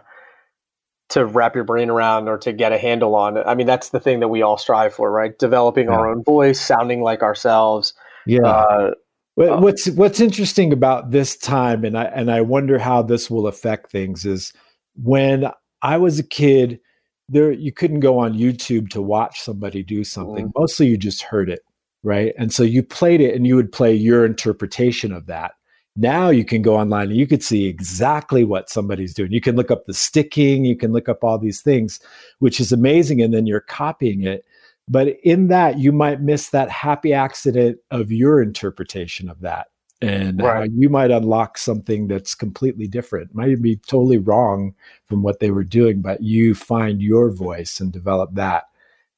to 1.11 1.25
wrap 1.25 1.55
your 1.55 1.65
brain 1.65 1.89
around 1.91 2.29
or 2.29 2.37
to 2.39 2.53
get 2.53 2.73
a 2.73 2.79
handle 2.79 3.15
on. 3.15 3.39
I 3.39 3.55
mean, 3.55 3.67
that's 3.67 3.91
the 3.91 4.01
thing 4.01 4.21
that 4.21 4.29
we 4.29 4.43
all 4.43 4.59
strive 4.59 4.93
for, 4.93 5.11
right? 5.11 5.39
Developing 5.39 5.87
yeah. 5.87 5.93
our 5.93 6.11
own 6.11 6.23
voice, 6.25 6.61
sounding 6.61 7.03
like 7.03 7.23
ourselves. 7.23 7.95
Yeah. 8.27 8.47
Uh, 8.47 8.91
what's 9.37 9.89
what's 9.91 10.21
interesting 10.21 10.73
about 10.73 11.13
this 11.13 11.37
time, 11.37 11.85
and 11.85 11.97
I 11.97 12.05
and 12.07 12.31
I 12.31 12.41
wonder 12.41 12.79
how 12.79 13.03
this 13.03 13.31
will 13.31 13.47
affect 13.47 13.91
things, 13.91 14.27
is 14.27 14.53
when 14.97 15.49
I 15.83 15.97
was 15.99 16.19
a 16.19 16.25
kid, 16.25 16.81
there 17.29 17.53
you 17.53 17.73
couldn't 17.73 18.01
go 18.01 18.19
on 18.19 18.35
YouTube 18.35 18.91
to 18.91 19.01
watch 19.01 19.41
somebody 19.41 19.83
do 19.83 20.03
something. 20.03 20.49
Mm. 20.49 20.53
Mostly 20.59 20.89
you 20.89 20.99
just 20.99 21.23
heard 21.23 21.49
it, 21.49 21.61
right? 22.03 22.35
And 22.37 22.53
so 22.53 22.65
you 22.65 22.83
played 22.83 23.21
it 23.21 23.35
and 23.35 23.47
you 23.47 23.55
would 23.57 23.71
play 23.71 23.95
your 23.95 24.27
interpretation 24.27 25.13
of 25.13 25.27
that. 25.27 25.53
Now 25.99 26.31
you 26.31 26.45
can 26.45 26.63
go 26.63 26.77
online 26.77 27.09
and 27.09 27.17
you 27.17 27.27
could 27.27 27.43
see 27.43 27.67
exactly 27.67 28.45
what 28.45 28.71
somebody's 28.71 29.13
doing. 29.13 29.33
You 29.33 29.41
can 29.41 29.57
look 29.57 29.71
up 29.71 29.85
the 29.85 29.95
sticking, 29.95 30.65
you 30.65 30.77
can 30.77 30.93
look 30.93 31.09
up 31.09 31.25
all 31.25 31.39
these 31.39 31.61
things, 31.61 31.99
which 32.39 32.61
is 32.61 32.71
amazing. 32.73 33.21
And 33.21 33.35
then 33.35 33.47
you're 33.47 33.61
copying 33.61 34.23
it. 34.23 34.45
But 34.87 35.19
in 35.23 35.49
that, 35.49 35.79
you 35.79 35.93
might 35.93 36.23
miss 36.23 36.51
that 36.51 36.71
happy 36.71 37.13
accident 37.13 37.79
of 37.91 38.13
your 38.13 38.41
interpretation 38.41 39.29
of 39.29 39.41
that 39.41 39.67
and 40.01 40.41
right. 40.41 40.71
you 40.73 40.89
might 40.89 41.11
unlock 41.11 41.59
something 41.59 42.07
that's 42.07 42.35
completely 42.35 42.87
different 42.87 43.35
might 43.35 43.61
be 43.61 43.77
totally 43.77 44.19
wrong 44.19 44.75
from 45.07 45.23
what 45.23 45.41
they 45.41 45.51
were 45.51 45.65
doing 45.65 46.01
but 46.01 46.23
you 46.23 46.55
find 46.55 47.03
your 47.03 47.31
voice 47.31 47.81
and 47.81 47.93
develop 47.93 48.31
that 48.35 48.65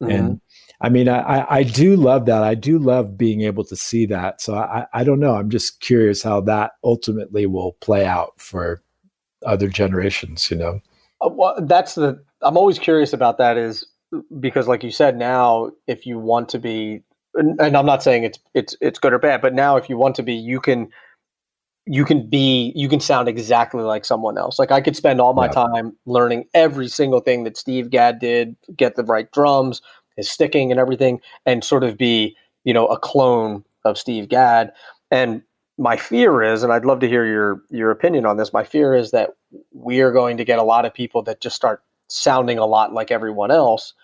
mm-hmm. 0.02 0.10
and 0.10 0.40
i 0.80 0.88
mean 0.88 1.08
I, 1.08 1.46
I 1.48 1.62
do 1.62 1.96
love 1.96 2.26
that 2.26 2.42
i 2.42 2.54
do 2.54 2.78
love 2.78 3.16
being 3.16 3.42
able 3.42 3.64
to 3.64 3.76
see 3.76 4.06
that 4.06 4.40
so 4.40 4.54
I, 4.54 4.86
I 4.92 5.04
don't 5.04 5.20
know 5.20 5.34
i'm 5.34 5.50
just 5.50 5.80
curious 5.80 6.22
how 6.22 6.40
that 6.42 6.72
ultimately 6.84 7.46
will 7.46 7.72
play 7.80 8.06
out 8.06 8.32
for 8.38 8.82
other 9.44 9.68
generations 9.68 10.50
you 10.50 10.56
know 10.56 10.80
uh, 11.20 11.28
well 11.30 11.56
that's 11.62 11.94
the 11.94 12.22
i'm 12.42 12.56
always 12.56 12.78
curious 12.78 13.12
about 13.12 13.38
that 13.38 13.56
is 13.56 13.86
because 14.40 14.68
like 14.68 14.82
you 14.82 14.90
said 14.90 15.16
now 15.16 15.70
if 15.86 16.06
you 16.06 16.18
want 16.18 16.48
to 16.50 16.58
be 16.58 17.02
and 17.34 17.76
I'm 17.76 17.86
not 17.86 18.02
saying 18.02 18.24
it's 18.24 18.38
it's 18.54 18.76
it's 18.80 18.98
good 18.98 19.12
or 19.12 19.18
bad, 19.18 19.40
but 19.40 19.54
now 19.54 19.76
if 19.76 19.88
you 19.88 19.96
want 19.96 20.16
to 20.16 20.22
be, 20.22 20.34
you 20.34 20.60
can 20.60 20.90
you 21.86 22.04
can 22.04 22.28
be 22.28 22.72
you 22.74 22.88
can 22.88 23.00
sound 23.00 23.28
exactly 23.28 23.82
like 23.82 24.04
someone 24.04 24.36
else. 24.36 24.58
Like 24.58 24.70
I 24.70 24.80
could 24.80 24.96
spend 24.96 25.20
all 25.20 25.32
my 25.32 25.46
yeah. 25.46 25.52
time 25.52 25.96
learning 26.06 26.46
every 26.54 26.88
single 26.88 27.20
thing 27.20 27.44
that 27.44 27.56
Steve 27.56 27.90
Gadd 27.90 28.18
did, 28.18 28.56
get 28.76 28.96
the 28.96 29.04
right 29.04 29.30
drums, 29.32 29.80
his 30.20 30.30
sticking 30.30 30.70
and 30.70 30.78
everything, 30.78 31.20
and 31.46 31.64
sort 31.64 31.84
of 31.84 31.96
be, 31.96 32.36
you 32.64 32.74
know, 32.74 32.86
a 32.86 32.98
clone 32.98 33.64
of 33.84 33.98
Steve 33.98 34.28
Gadd. 34.28 34.72
And 35.10 35.42
my 35.78 35.96
fear 35.96 36.42
is, 36.42 36.62
and 36.62 36.72
I'd 36.72 36.84
love 36.84 37.00
to 37.00 37.08
hear 37.08 37.24
your 37.24 37.62
your 37.70 37.90
opinion 37.90 38.26
on 38.26 38.36
this, 38.36 38.52
my 38.52 38.64
fear 38.64 38.94
is 38.94 39.10
that 39.10 39.30
we 39.72 40.00
are 40.00 40.12
going 40.12 40.36
to 40.36 40.44
get 40.44 40.58
a 40.58 40.62
lot 40.62 40.84
of 40.84 40.94
people 40.94 41.22
that 41.22 41.40
just 41.40 41.56
start 41.56 41.82
sounding 42.08 42.58
a 42.58 42.66
lot 42.66 42.92
like 42.92 43.10
everyone 43.10 43.50
else 43.50 43.94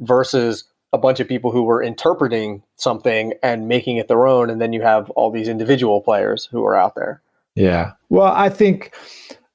versus 0.00 0.64
a 0.92 0.98
bunch 0.98 1.20
of 1.20 1.28
people 1.28 1.52
who 1.52 1.62
were 1.62 1.82
interpreting 1.82 2.62
something 2.76 3.32
and 3.42 3.68
making 3.68 3.96
it 3.96 4.08
their 4.08 4.26
own 4.26 4.50
and 4.50 4.60
then 4.60 4.72
you 4.72 4.82
have 4.82 5.08
all 5.10 5.30
these 5.30 5.48
individual 5.48 6.00
players 6.00 6.46
who 6.50 6.64
are 6.64 6.74
out 6.74 6.94
there 6.94 7.22
yeah 7.54 7.92
well 8.08 8.32
i 8.34 8.48
think 8.48 8.94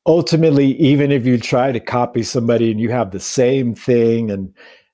ultimately 0.06 0.78
even 0.78 1.12
if 1.12 1.26
you 1.26 1.38
try 1.38 1.72
to 1.72 1.80
copy 1.80 2.24
somebody 2.24 2.72
and 2.72 2.80
you 2.80 2.90
have 2.90 3.12
the 3.12 3.20
same 3.20 3.74
thing 3.74 4.32
and 4.32 4.54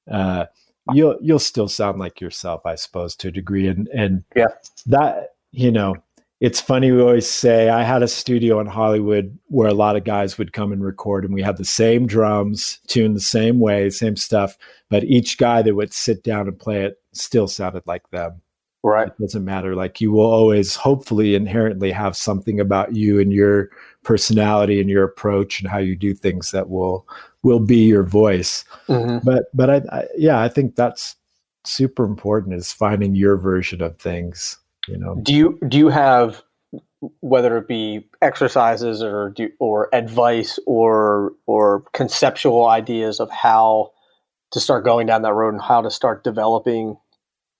uh, 0.09 0.45
you'll 0.93 1.17
you'll 1.21 1.39
still 1.39 1.67
sound 1.67 1.99
like 1.99 2.19
yourself 2.19 2.65
i 2.65 2.75
suppose 2.75 3.15
to 3.15 3.27
a 3.27 3.31
degree. 3.31 3.67
And 3.67 3.87
and 3.89 4.23
yeah. 4.35 4.47
that 4.87 5.35
you 5.51 5.71
know 5.71 5.95
it's 6.39 6.59
funny 6.59 6.91
we 6.91 7.01
always 7.01 7.29
say 7.29 7.69
i 7.69 7.83
had 7.83 8.03
a 8.03 8.07
studio 8.07 8.59
in 8.59 8.67
hollywood 8.67 9.37
where 9.47 9.67
a 9.67 9.73
lot 9.73 9.95
of 9.95 10.03
guys 10.03 10.37
would 10.37 10.53
come 10.53 10.71
and 10.71 10.83
record 10.83 11.23
and 11.23 11.33
we 11.33 11.41
had 11.41 11.57
the 11.57 11.65
same 11.65 12.07
drums 12.07 12.79
tuned 12.87 13.15
the 13.15 13.21
same 13.21 13.59
way 13.59 13.89
same 13.89 14.15
stuff 14.15 14.57
but 14.89 15.03
each 15.03 15.37
guy 15.37 15.61
that 15.61 15.75
would 15.75 15.93
sit 15.93 16.23
down 16.23 16.47
and 16.47 16.59
play 16.59 16.83
it 16.83 16.99
still 17.13 17.47
sounded 17.47 17.83
like 17.85 18.09
them 18.09 18.41
right. 18.83 19.07
It 19.07 19.17
doesn't 19.19 19.45
matter. 19.45 19.75
Like 19.75 20.01
you 20.01 20.11
will 20.11 20.31
always 20.31 20.75
hopefully 20.75 21.35
inherently 21.35 21.91
have 21.91 22.17
something 22.17 22.59
about 22.59 22.95
you 22.95 23.19
and 23.19 23.31
your 23.31 23.69
personality 24.03 24.81
and 24.81 24.89
your 24.89 25.03
approach 25.03 25.59
and 25.59 25.69
how 25.69 25.77
you 25.77 25.95
do 25.95 26.13
things 26.13 26.51
that 26.51 26.69
will 26.69 27.07
will 27.43 27.59
be 27.59 27.83
your 27.85 28.03
voice. 28.03 28.65
Mm-hmm. 28.87 29.19
but 29.23 29.45
but 29.53 29.69
I, 29.69 29.81
I 29.91 30.07
yeah 30.17 30.41
i 30.41 30.49
think 30.49 30.75
that's 30.75 31.15
super 31.63 32.03
important 32.03 32.55
is 32.55 32.71
finding 32.71 33.13
your 33.13 33.37
version 33.37 33.81
of 33.81 33.97
things 33.99 34.57
you 34.87 34.97
know? 34.97 35.15
Do 35.21 35.33
you 35.33 35.59
do 35.67 35.77
you 35.77 35.89
have 35.89 36.41
whether 37.21 37.57
it 37.57 37.67
be 37.67 38.07
exercises 38.21 39.01
or 39.01 39.31
do, 39.31 39.49
or 39.59 39.89
advice 39.93 40.59
or 40.65 41.33
or 41.45 41.83
conceptual 41.93 42.67
ideas 42.67 43.19
of 43.19 43.29
how 43.31 43.91
to 44.51 44.59
start 44.59 44.83
going 44.83 45.07
down 45.07 45.21
that 45.21 45.33
road 45.33 45.53
and 45.53 45.61
how 45.61 45.81
to 45.81 45.91
start 45.91 46.23
developing 46.23 46.97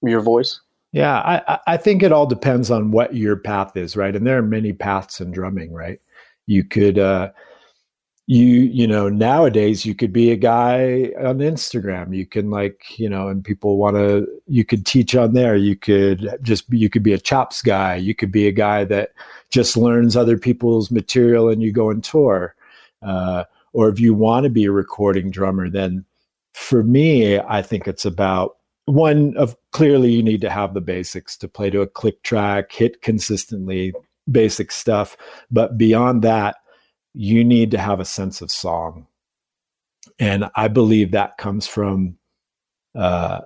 your 0.04 0.22
voice 0.22 0.62
yeah 0.91 1.19
i 1.48 1.60
i 1.67 1.77
think 1.77 2.03
it 2.03 2.12
all 2.12 2.25
depends 2.25 2.69
on 2.71 2.91
what 2.91 3.15
your 3.15 3.36
path 3.36 3.75
is 3.77 3.95
right? 3.95 4.15
And 4.15 4.25
there 4.25 4.38
are 4.38 4.43
many 4.43 4.74
paths 4.74 5.21
in 5.21 5.31
drumming 5.31 5.74
right? 5.74 6.00
You 6.48 6.63
could 6.63 7.00
uh 7.00 7.31
you 8.27 8.45
you 8.45 8.88
know 8.88 9.10
nowadays 9.10 9.86
you 9.86 9.95
could 9.95 10.13
be 10.13 10.31
a 10.31 10.36
guy 10.36 11.12
on 11.19 11.39
instagram. 11.39 12.15
You 12.15 12.25
can 12.25 12.50
like 12.50 13.00
you 13.00 13.10
know 13.10 13.27
and 13.27 13.43
people 13.43 13.77
want 13.77 13.95
to 13.98 14.27
you 14.48 14.63
could 14.65 14.86
teach 14.86 15.15
on 15.15 15.33
there. 15.33 15.55
You 15.55 15.75
could 15.75 16.38
just 16.41 16.71
you 16.71 16.89
could 16.89 17.03
be 17.03 17.13
a 17.13 17.19
chops 17.19 17.62
guy. 17.62 17.95
You 17.95 18.15
could 18.15 18.31
be 18.31 18.48
a 18.48 18.51
guy 18.51 18.86
that 18.86 19.12
just 19.50 19.75
learns 19.77 20.15
other 20.15 20.38
people's 20.38 20.91
material 20.91 21.50
and 21.50 21.62
you 21.62 21.71
go 21.71 21.89
and 21.89 22.03
tour. 22.03 22.55
Uh, 23.01 23.43
or 23.74 23.89
if 23.89 24.00
you 24.00 24.13
want 24.13 24.43
to 24.43 24.50
be 24.50 24.65
a 24.65 24.71
recording 24.71 25.31
drummer 25.31 25.69
then 25.69 26.05
for 26.53 26.83
me 26.83 27.39
i 27.39 27.62
think 27.62 27.88
it's 27.88 28.05
about 28.05 28.57
one 28.85 29.35
of 29.38 29.55
clearly 29.71 30.11
you 30.11 30.23
need 30.23 30.41
to 30.41 30.50
have 30.50 30.73
the 30.73 30.81
basics 30.81 31.38
to 31.38 31.47
play 31.47 31.69
to 31.69 31.81
a 31.81 31.88
click 31.88 32.21
track 32.23 32.71
hit 32.71 33.01
consistently 33.01 33.93
basic 34.29 34.71
stuff 34.71 35.17
but 35.51 35.77
beyond 35.77 36.21
that 36.21 36.55
you 37.13 37.43
need 37.43 37.71
to 37.71 37.77
have 37.77 38.00
a 38.00 38.05
sense 38.05 38.41
of 38.41 38.51
song. 38.51 39.07
And 40.19 40.50
I 40.55 40.67
believe 40.67 41.11
that 41.11 41.38
comes 41.38 41.67
from 41.67 42.17
uh, 42.95 43.41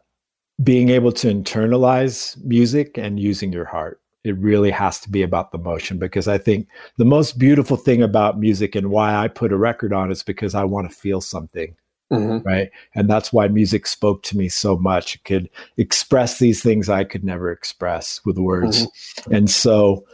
being 0.64 0.90
able 0.90 1.12
to 1.14 1.34
internalize 1.34 2.42
music 2.44 2.98
and 2.98 3.20
using 3.20 3.52
your 3.52 3.66
heart. 3.66 4.02
It 4.24 4.38
really 4.38 4.72
has 4.72 5.00
to 5.02 5.10
be 5.10 5.22
about 5.22 5.52
the 5.52 5.58
motion 5.58 6.00
because 6.00 6.28
I 6.28 6.38
think 6.38 6.68
the 6.98 7.06
most 7.06 7.38
beautiful 7.38 7.78
thing 7.78 8.02
about 8.02 8.40
music 8.40 8.76
and 8.76 8.90
why 8.90 9.16
I 9.16 9.28
put 9.28 9.52
a 9.52 9.58
record 9.58 9.94
on 9.94 10.12
is 10.12 10.24
because 10.24 10.56
I 10.56 10.64
want 10.64 10.90
to 10.90 10.96
feel 10.96 11.22
something. 11.22 11.76
Mm-hmm. 12.12 12.48
Right. 12.48 12.70
And 12.94 13.10
that's 13.10 13.34
why 13.34 13.48
music 13.48 13.88
spoke 13.88 14.22
to 14.24 14.38
me 14.38 14.48
so 14.48 14.78
much. 14.78 15.16
It 15.16 15.24
could 15.24 15.50
express 15.78 16.40
these 16.40 16.62
things 16.62 16.88
I 16.88 17.04
could 17.04 17.24
never 17.24 17.52
express 17.52 18.22
with 18.26 18.38
words. 18.38 18.86
Mm-hmm. 18.86 19.34
And 19.34 19.50
so 19.50 20.06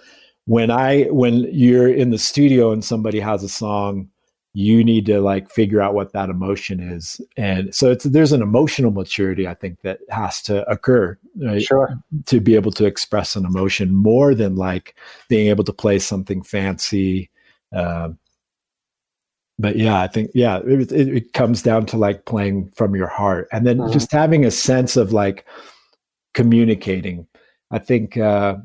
when 0.45 0.71
I 0.71 1.03
when 1.05 1.47
you're 1.51 1.93
in 1.93 2.09
the 2.09 2.17
studio 2.17 2.71
and 2.71 2.83
somebody 2.83 3.19
has 3.19 3.43
a 3.43 3.49
song 3.49 4.09
you 4.53 4.83
need 4.83 5.05
to 5.05 5.21
like 5.21 5.49
figure 5.49 5.81
out 5.81 5.93
what 5.93 6.11
that 6.11 6.29
emotion 6.29 6.79
is 6.79 7.21
and 7.37 7.73
so 7.73 7.89
it's 7.89 8.03
there's 8.05 8.33
an 8.33 8.41
emotional 8.41 8.91
maturity 8.91 9.47
i 9.47 9.53
think 9.53 9.79
that 9.81 9.99
has 10.09 10.41
to 10.41 10.69
occur 10.69 11.17
right? 11.37 11.61
Sure. 11.61 11.97
to 12.25 12.41
be 12.41 12.55
able 12.55 12.71
to 12.71 12.85
express 12.85 13.35
an 13.35 13.45
emotion 13.45 13.95
more 13.95 14.35
than 14.35 14.55
like 14.55 14.95
being 15.29 15.47
able 15.47 15.63
to 15.63 15.73
play 15.73 15.99
something 15.99 16.43
fancy 16.43 17.29
um, 17.73 18.17
but 19.61 19.77
yeah 19.77 20.01
i 20.01 20.07
think 20.07 20.29
yeah 20.33 20.59
it, 20.65 20.91
it, 20.91 21.07
it, 21.07 21.33
comes 21.33 21.61
down 21.61 21.85
to 21.85 21.95
like 21.95 22.25
playing 22.25 22.69
from 22.75 22.95
your 22.95 23.07
heart 23.07 23.47
and 23.51 23.65
then 23.65 23.77
mm-hmm. 23.77 23.93
just 23.93 24.11
having 24.11 24.43
a 24.43 24.51
sense 24.51 24.97
of 24.97 25.13
like 25.13 25.45
communicating. 26.33 27.27
I 27.71 27.79
think 27.79 28.17
uh, 28.17 28.57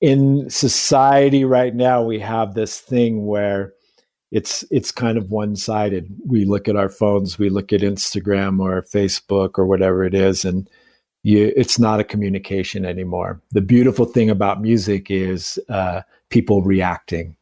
in 0.00 0.48
society 0.50 1.44
right 1.44 1.74
now 1.74 2.02
we 2.02 2.20
have 2.20 2.54
this 2.54 2.80
thing 2.80 3.26
where 3.26 3.72
it's 4.30 4.64
it's 4.70 4.92
kind 4.92 5.18
of 5.18 5.30
one-sided. 5.30 6.14
We 6.26 6.44
look 6.44 6.68
at 6.68 6.76
our 6.76 6.88
phones 6.88 7.38
we 7.38 7.48
look 7.48 7.72
at 7.72 7.80
instagram 7.80 8.60
or 8.60 8.82
facebook 8.82 9.58
or 9.58 9.66
whatever 9.66 10.04
it 10.04 10.14
is 10.14 10.44
and 10.44 10.68
you, 11.24 11.52
it's 11.56 11.78
not 11.80 11.98
a 11.98 12.04
communication 12.04 12.84
anymore. 12.84 13.42
The 13.50 13.60
beautiful 13.60 14.04
thing 14.04 14.30
about 14.30 14.62
music 14.62 15.10
is 15.10 15.58
uh, 15.68 16.02
people 16.30 16.62
reacting 16.62 17.36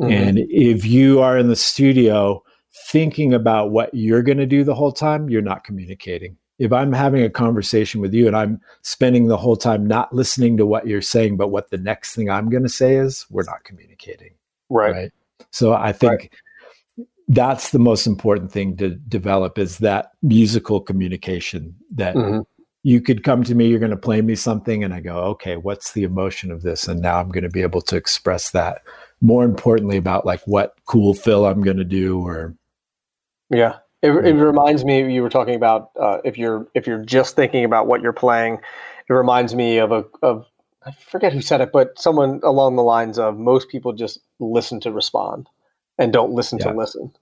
mm-hmm. 0.00 0.12
and 0.12 0.38
if 0.38 0.84
you 0.84 1.20
are 1.20 1.38
in 1.38 1.48
the 1.48 1.56
studio 1.56 2.42
thinking 2.88 3.32
about 3.32 3.70
what 3.70 3.92
you're 3.94 4.22
going 4.22 4.38
to 4.38 4.46
do 4.46 4.64
the 4.64 4.74
whole 4.74 4.92
time 4.92 5.28
you're 5.28 5.42
not 5.42 5.64
communicating 5.64 6.36
if 6.58 6.72
i'm 6.72 6.92
having 6.92 7.22
a 7.22 7.30
conversation 7.30 8.00
with 8.00 8.12
you 8.12 8.26
and 8.26 8.36
i'm 8.36 8.60
spending 8.82 9.26
the 9.26 9.36
whole 9.36 9.56
time 9.56 9.86
not 9.86 10.12
listening 10.14 10.56
to 10.56 10.66
what 10.66 10.86
you're 10.86 11.02
saying 11.02 11.36
but 11.36 11.48
what 11.48 11.70
the 11.70 11.78
next 11.78 12.14
thing 12.14 12.30
i'm 12.30 12.48
going 12.50 12.62
to 12.62 12.68
say 12.68 12.96
is 12.96 13.26
we're 13.30 13.42
not 13.44 13.64
communicating 13.64 14.32
right, 14.68 14.92
right? 14.92 15.12
So 15.50 15.72
I 15.72 15.92
think 15.92 16.30
right. 16.98 17.06
that's 17.28 17.70
the 17.70 17.78
most 17.78 18.06
important 18.06 18.52
thing 18.52 18.76
to 18.76 18.90
develop 18.90 19.58
is 19.58 19.78
that 19.78 20.12
musical 20.22 20.80
communication 20.80 21.74
that 21.94 22.14
mm-hmm. 22.14 22.40
you 22.82 23.00
could 23.00 23.24
come 23.24 23.42
to 23.44 23.54
me, 23.54 23.66
you're 23.66 23.78
going 23.78 23.90
to 23.90 23.96
play 23.96 24.20
me 24.22 24.34
something, 24.34 24.84
and 24.84 24.92
I 24.92 25.00
go, 25.00 25.16
okay, 25.18 25.56
what's 25.56 25.92
the 25.92 26.04
emotion 26.04 26.50
of 26.50 26.62
this? 26.62 26.88
And 26.88 27.00
now 27.00 27.18
I'm 27.18 27.30
going 27.30 27.44
to 27.44 27.50
be 27.50 27.62
able 27.62 27.82
to 27.82 27.96
express 27.96 28.50
that. 28.50 28.82
More 29.20 29.44
importantly, 29.44 29.96
about 29.96 30.26
like 30.26 30.42
what 30.42 30.74
cool 30.84 31.14
fill 31.14 31.46
I'm 31.46 31.62
going 31.62 31.78
to 31.78 31.84
do, 31.84 32.20
or 32.20 32.54
yeah, 33.50 33.76
it, 34.02 34.10
it 34.10 34.34
reminds 34.34 34.84
me. 34.84 35.12
You 35.12 35.22
were 35.22 35.30
talking 35.30 35.54
about 35.54 35.90
uh, 35.98 36.18
if 36.24 36.36
you're 36.36 36.66
if 36.74 36.86
you're 36.86 37.04
just 37.04 37.34
thinking 37.34 37.64
about 37.64 37.86
what 37.86 38.02
you're 38.02 38.12
playing, 38.12 38.58
it 39.08 39.12
reminds 39.12 39.54
me 39.54 39.78
of 39.78 39.92
a 39.92 40.04
of 40.22 40.46
I 40.84 40.92
forget 40.92 41.32
who 41.32 41.40
said 41.40 41.60
it, 41.60 41.72
but 41.72 41.98
someone 41.98 42.40
along 42.44 42.76
the 42.76 42.82
lines 42.82 43.18
of 43.18 43.36
most 43.38 43.68
people 43.68 43.92
just 43.92 44.20
listen 44.38 44.80
to 44.80 44.92
respond 44.92 45.48
and 45.98 46.12
don't 46.12 46.32
listen 46.32 46.58
yeah. 46.58 46.70
to 46.70 46.76
listen. 46.76 47.12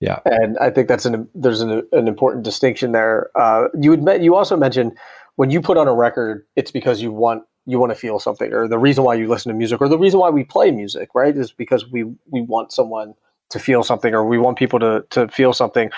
Yeah, 0.00 0.18
and 0.26 0.58
I 0.58 0.68
think 0.70 0.88
that's 0.88 1.06
an 1.06 1.26
there's 1.34 1.62
an, 1.62 1.86
an 1.92 2.08
important 2.08 2.44
distinction 2.44 2.92
there. 2.92 3.30
Uh, 3.34 3.68
you 3.80 3.90
would 3.90 4.22
you 4.22 4.34
also 4.34 4.56
mentioned 4.56 4.98
when 5.36 5.50
you 5.50 5.62
put 5.62 5.78
on 5.78 5.88
a 5.88 5.94
record, 5.94 6.46
it's 6.56 6.70
because 6.70 7.00
you 7.00 7.12
want 7.12 7.44
you 7.66 7.78
want 7.78 7.90
to 7.90 7.98
feel 7.98 8.18
something, 8.18 8.52
or 8.52 8.68
the 8.68 8.78
reason 8.78 9.04
why 9.04 9.14
you 9.14 9.28
listen 9.28 9.50
to 9.50 9.58
music, 9.58 9.80
or 9.80 9.88
the 9.88 9.98
reason 9.98 10.20
why 10.20 10.30
we 10.30 10.44
play 10.44 10.70
music, 10.70 11.10
right, 11.14 11.36
is 11.36 11.52
because 11.52 11.90
we 11.90 12.04
we 12.26 12.40
want 12.40 12.72
someone 12.72 13.14
to 13.50 13.58
feel 13.58 13.82
something, 13.82 14.14
or 14.14 14.24
we 14.24 14.38
want 14.38 14.58
people 14.58 14.78
to 14.80 15.04
to 15.10 15.28
feel 15.28 15.52
something. 15.52 15.90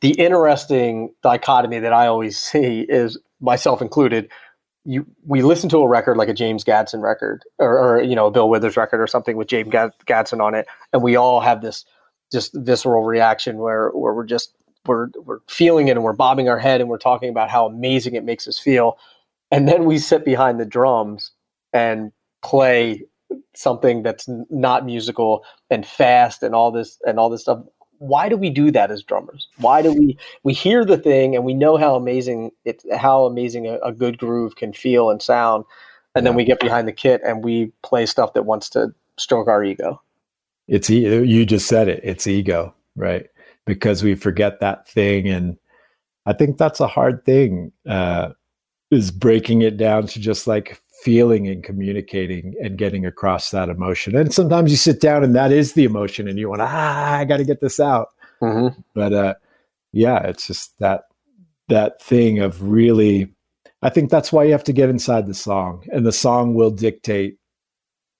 The 0.00 0.12
interesting 0.12 1.14
dichotomy 1.22 1.78
that 1.78 1.92
I 1.92 2.06
always 2.06 2.38
see 2.40 2.86
is 2.88 3.18
myself 3.40 3.80
included 3.80 4.30
you 4.84 5.06
we 5.26 5.42
listen 5.42 5.68
to 5.70 5.78
a 5.78 5.88
record 5.88 6.16
like 6.16 6.28
a 6.28 6.34
James 6.34 6.64
Gadson 6.64 7.02
record 7.02 7.42
or, 7.58 7.78
or, 7.78 8.02
you 8.02 8.14
know 8.14 8.26
a 8.26 8.30
Bill 8.30 8.48
Withers 8.48 8.76
record 8.76 9.00
or 9.00 9.06
something 9.06 9.36
with 9.36 9.48
James 9.48 9.70
Gadson 9.70 10.40
on 10.40 10.54
it, 10.54 10.66
and 10.92 11.02
we 11.02 11.16
all 11.16 11.40
have 11.40 11.60
this 11.60 11.84
just 12.32 12.52
visceral 12.54 13.04
reaction 13.04 13.58
where 13.58 13.90
where 13.90 14.14
we're 14.14 14.24
just 14.24 14.54
we're 14.86 15.08
we're 15.24 15.40
feeling 15.48 15.88
it 15.88 15.92
and 15.92 16.02
we're 16.02 16.12
bobbing 16.12 16.48
our 16.48 16.58
head 16.58 16.80
and 16.80 16.88
we're 16.88 16.98
talking 16.98 17.28
about 17.28 17.50
how 17.50 17.66
amazing 17.66 18.14
it 18.14 18.24
makes 18.24 18.48
us 18.48 18.58
feel, 18.58 18.98
and 19.50 19.68
then 19.68 19.84
we 19.84 19.98
sit 19.98 20.24
behind 20.24 20.60
the 20.60 20.66
drums 20.66 21.32
and 21.72 22.12
play 22.42 23.04
something 23.54 24.02
that's 24.02 24.28
not 24.48 24.84
musical 24.84 25.44
and 25.70 25.86
fast 25.86 26.42
and 26.42 26.54
all 26.54 26.70
this 26.70 26.98
and 27.04 27.18
all 27.18 27.30
this 27.30 27.42
stuff 27.42 27.60
why 28.00 28.30
do 28.30 28.36
we 28.36 28.48
do 28.48 28.70
that 28.70 28.90
as 28.90 29.02
drummers? 29.02 29.46
Why 29.58 29.82
do 29.82 29.92
we 29.92 30.18
we 30.42 30.54
hear 30.54 30.84
the 30.86 30.96
thing 30.96 31.36
and 31.36 31.44
we 31.44 31.52
know 31.52 31.76
how 31.76 31.94
amazing 31.94 32.50
it 32.64 32.82
how 32.96 33.26
amazing 33.26 33.66
a, 33.66 33.74
a 33.84 33.92
good 33.92 34.18
groove 34.18 34.56
can 34.56 34.72
feel 34.72 35.10
and 35.10 35.20
sound, 35.22 35.64
and 36.14 36.24
yeah. 36.24 36.30
then 36.30 36.36
we 36.36 36.44
get 36.44 36.60
behind 36.60 36.88
the 36.88 36.92
kit 36.92 37.20
and 37.24 37.44
we 37.44 37.72
play 37.82 38.06
stuff 38.06 38.32
that 38.32 38.46
wants 38.46 38.70
to 38.70 38.88
stroke 39.18 39.48
our 39.48 39.62
ego. 39.62 40.00
It's 40.66 40.88
you 40.88 41.44
just 41.44 41.68
said 41.68 41.88
it. 41.88 42.00
It's 42.02 42.26
ego, 42.26 42.74
right? 42.96 43.26
Because 43.66 44.02
we 44.02 44.14
forget 44.14 44.60
that 44.60 44.88
thing, 44.88 45.28
and 45.28 45.58
I 46.24 46.32
think 46.32 46.56
that's 46.56 46.80
a 46.80 46.86
hard 46.86 47.22
thing. 47.26 47.70
Uh, 47.86 48.30
is 48.90 49.10
breaking 49.10 49.62
it 49.62 49.76
down 49.76 50.06
to 50.08 50.20
just 50.20 50.46
like 50.46 50.80
feeling 51.02 51.48
and 51.48 51.64
communicating 51.64 52.54
and 52.62 52.76
getting 52.76 53.06
across 53.06 53.50
that 53.50 53.68
emotion. 53.68 54.16
And 54.16 54.34
sometimes 54.34 54.70
you 54.70 54.76
sit 54.76 55.00
down 55.00 55.24
and 55.24 55.34
that 55.34 55.52
is 55.52 55.72
the 55.72 55.84
emotion 55.84 56.28
and 56.28 56.38
you 56.38 56.50
want, 56.50 56.62
ah, 56.62 57.16
I 57.16 57.24
got 57.24 57.38
to 57.38 57.44
get 57.44 57.60
this 57.60 57.80
out. 57.80 58.08
Mm-hmm. 58.42 58.80
But 58.94 59.12
uh, 59.12 59.34
yeah, 59.92 60.18
it's 60.24 60.46
just 60.46 60.78
that 60.78 61.04
that 61.68 62.02
thing 62.02 62.40
of 62.40 62.62
really. 62.62 63.32
I 63.82 63.88
think 63.88 64.10
that's 64.10 64.30
why 64.30 64.44
you 64.44 64.52
have 64.52 64.64
to 64.64 64.74
get 64.74 64.90
inside 64.90 65.26
the 65.26 65.32
song, 65.32 65.84
and 65.90 66.04
the 66.04 66.12
song 66.12 66.52
will 66.52 66.70
dictate 66.70 67.38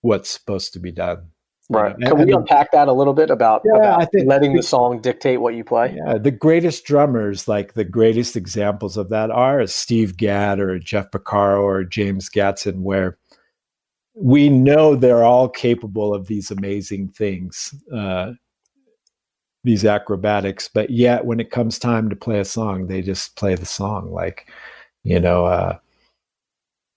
what's 0.01 0.31
supposed 0.31 0.73
to 0.73 0.79
be 0.79 0.91
done. 0.91 1.33
Right. 1.73 1.97
Can 2.01 2.19
we 2.19 2.33
unpack 2.33 2.73
that 2.73 2.89
a 2.89 2.93
little 2.93 3.15
bit 3.15 3.31
about, 3.31 3.63
yeah, 3.65 3.77
about 3.77 4.03
I 4.03 4.05
think 4.05 4.27
letting 4.27 4.57
the 4.57 4.63
song 4.63 5.01
dictate 5.01 5.41
what 5.41 5.55
you 5.55 5.63
play? 5.63 5.97
Yeah, 5.97 6.19
the 6.19 6.33
greatest 6.33 6.85
drummers, 6.85 7.47
like 7.47 7.75
the 7.75 7.85
greatest 7.85 8.35
examples 8.35 8.97
of 8.97 9.09
that 9.11 9.31
are 9.31 9.65
Steve 9.69 10.17
Gadd 10.17 10.59
or 10.59 10.81
Jeff 10.81 11.13
Porcaro 11.13 11.63
or 11.63 11.85
James 11.85 12.29
Gadson, 12.29 12.81
where 12.81 13.19
we 14.15 14.49
know 14.49 14.97
they're 14.97 15.23
all 15.23 15.49
capable 15.49 16.13
of 16.13 16.27
these 16.27 16.51
amazing 16.51 17.09
things, 17.11 17.73
uh, 17.95 18.33
these 19.63 19.85
acrobatics, 19.85 20.67
but 20.67 20.91
yet 20.91 21.25
when 21.25 21.39
it 21.39 21.53
comes 21.53 21.79
time 21.79 22.11
to 22.11 22.17
play 22.17 22.41
a 22.41 22.45
song, 22.45 22.89
they 22.89 23.01
just 23.01 23.37
play 23.37 23.55
the 23.55 23.65
song. 23.65 24.11
Like, 24.11 24.51
you 25.05 25.21
know, 25.21 25.47
uh, 25.47 25.79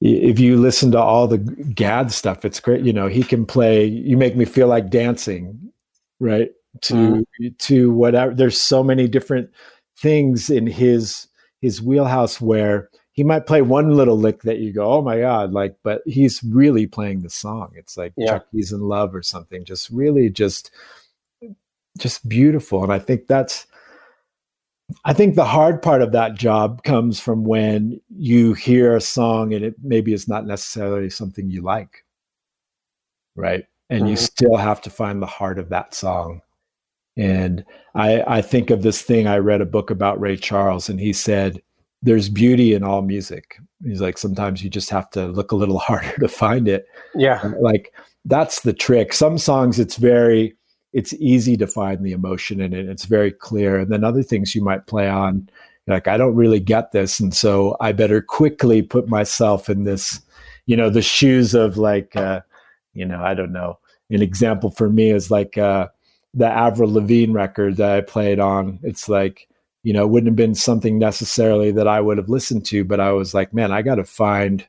if 0.06 0.38
you 0.38 0.58
listen 0.58 0.92
to 0.92 1.00
all 1.00 1.28
the 1.28 1.38
Gadd 1.38 2.12
stuff, 2.12 2.44
it's 2.44 2.60
great. 2.60 2.84
You 2.84 2.92
know, 2.92 3.08
he 3.08 3.24
can 3.24 3.46
play. 3.46 3.86
You 3.86 4.18
make 4.18 4.36
me 4.36 4.44
feel 4.44 4.68
like 4.68 4.89
dancing, 4.89 5.72
right? 6.20 6.52
To 6.82 7.24
mm. 7.39 7.58
to 7.60 7.92
whatever. 7.92 8.34
There's 8.34 8.60
so 8.60 8.84
many 8.84 9.08
different 9.08 9.50
things 9.98 10.50
in 10.50 10.68
his 10.68 11.28
his 11.62 11.82
wheelhouse 11.82 12.42
where 12.42 12.89
he 13.13 13.24
might 13.24 13.46
play 13.46 13.62
one 13.62 13.96
little 13.96 14.18
lick 14.18 14.42
that 14.42 14.58
you 14.58 14.74
go, 14.74 14.92
oh 14.92 15.02
my 15.02 15.20
god, 15.20 15.54
like, 15.54 15.78
but 15.84 16.02
he's 16.06 16.44
really 16.44 16.86
playing 16.86 17.22
the 17.22 17.30
song. 17.30 17.72
It's 17.76 17.96
like 17.96 18.12
yeah. 18.18 18.32
Chuck 18.32 18.48
E.'s 18.54 18.74
in 18.74 18.82
Love 18.82 19.16
or 19.16 19.22
something. 19.22 19.63
Just 19.63 19.89
really, 19.89 20.30
just 20.30 20.70
just 21.98 22.28
beautiful. 22.28 22.84
And 22.84 22.92
I 22.92 23.00
think 23.00 23.28
that's 23.28 23.68
I 25.06 25.13
think 25.13 25.36
the 25.36 25.45
hard 25.45 25.82
part 25.82 26.01
of 26.01 26.12
that 26.12 26.36
job 26.36 26.84
comes 26.84 27.19
from 27.19 27.43
when 27.43 27.99
you 28.10 28.53
hear 28.53 28.95
a 28.95 29.01
song 29.01 29.53
and 29.53 29.63
it 29.63 29.75
maybe 29.82 30.13
is 30.13 30.27
not 30.27 30.45
necessarily 30.45 31.10
something 31.10 31.49
you 31.49 31.62
like. 31.62 32.03
Right. 33.36 33.65
And 33.89 34.01
mm-hmm. 34.01 34.10
you 34.10 34.17
still 34.17 34.58
have 34.58 34.82
to 34.82 34.89
find 34.89 35.21
the 35.21 35.27
heart 35.27 35.60
of 35.60 35.69
that 35.69 35.93
song. 35.93 36.41
And 37.15 37.63
I, 37.95 38.23
I 38.25 38.41
think 38.41 38.69
of 38.69 38.82
this 38.82 39.01
thing. 39.01 39.27
I 39.27 39.38
read 39.38 39.62
a 39.62 39.65
book 39.65 39.89
about 39.91 40.19
Ray 40.19 40.36
Charles, 40.36 40.89
and 40.89 40.99
he 40.99 41.13
said, 41.13 41.62
There's 42.01 42.29
beauty 42.29 42.73
in 42.73 42.84
all 42.84 43.01
music. 43.01 43.58
He's 43.84 44.01
like, 44.01 44.17
Sometimes 44.17 44.63
you 44.63 44.69
just 44.69 44.89
have 44.89 45.10
to 45.12 45.27
look 45.27 45.51
a 45.51 45.56
little 45.56 45.77
harder 45.79 46.17
to 46.17 46.27
find 46.27 46.67
it. 46.67 46.88
Yeah. 47.13 47.53
Like, 47.60 47.93
that's 48.25 48.62
the 48.62 48.73
trick. 48.73 49.13
Some 49.13 49.38
songs, 49.38 49.79
it's 49.79 49.97
very, 49.97 50.56
it's 50.93 51.13
easy 51.15 51.58
to 51.58 51.67
find 51.67 52.06
the 52.06 52.12
emotion 52.12 52.62
in 52.62 52.73
it. 52.73 52.88
It's 52.88 53.06
very 53.06 53.32
clear. 53.32 53.79
And 53.79 53.91
then 53.91 54.03
other 54.03 54.23
things 54.23 54.56
you 54.56 54.63
might 54.63 54.86
play 54.86 55.10
on, 55.10 55.49
like, 55.88 56.08
I 56.08 56.17
don't 56.17 56.36
really 56.36 56.60
get 56.60 56.91
this. 56.91 57.19
And 57.19 57.34
so 57.34 57.75
I 57.82 57.91
better 57.91 58.21
quickly 58.21 58.82
put 58.82 59.10
myself 59.10 59.69
in 59.69 59.84
this, 59.84 60.21
you 60.65 60.77
know, 60.77 60.89
the 60.89 61.01
shoes 61.01 61.53
of 61.53 61.77
like, 61.77 62.15
uh, 62.15 62.41
you 62.93 63.06
know, 63.06 63.21
I 63.21 63.34
don't 63.34 63.51
know. 63.51 63.79
An 64.10 64.21
example 64.21 64.69
for 64.69 64.89
me 64.89 65.10
is 65.10 65.32
like 65.32 65.58
uh, 65.58 65.88
the 66.34 66.47
Avril 66.47 66.93
Lavigne 66.93 67.34
record 67.34 67.77
that 67.77 67.91
I 67.91 68.01
played 68.01 68.39
on. 68.39 68.79
It's 68.84 69.10
like, 69.10 69.47
you 69.82 69.91
know, 69.91 70.03
it 70.03 70.10
wouldn't 70.10 70.29
have 70.29 70.36
been 70.36 70.56
something 70.56 70.99
necessarily 70.99 71.71
that 71.71 71.88
I 71.88 71.99
would 71.99 72.17
have 72.17 72.29
listened 72.29 72.65
to, 72.67 72.86
but 72.86 72.99
I 72.99 73.12
was 73.12 73.34
like, 73.34 73.53
man, 73.53 73.71
I 73.71 73.82
got 73.82 73.95
to 73.95 74.06
find 74.06 74.65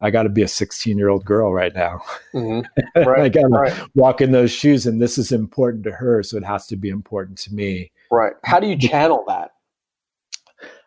I 0.00 0.10
got 0.10 0.24
to 0.24 0.28
be 0.28 0.42
a 0.42 0.48
16 0.48 0.98
year 0.98 1.08
old 1.08 1.24
girl 1.24 1.52
right 1.52 1.74
now. 1.74 2.00
Mm-hmm. 2.34 2.66
Right, 3.08 3.22
I 3.22 3.28
got 3.28 3.42
to 3.42 3.48
right. 3.48 3.80
walk 3.94 4.20
in 4.20 4.32
those 4.32 4.50
shoes, 4.50 4.86
and 4.86 5.00
this 5.00 5.18
is 5.18 5.32
important 5.32 5.84
to 5.84 5.92
her, 5.92 6.22
so 6.22 6.36
it 6.36 6.44
has 6.44 6.66
to 6.68 6.76
be 6.76 6.88
important 6.88 7.38
to 7.38 7.54
me. 7.54 7.90
Right. 8.10 8.32
How 8.44 8.58
do 8.60 8.66
you 8.66 8.76
channel 8.76 9.24
that? 9.28 9.52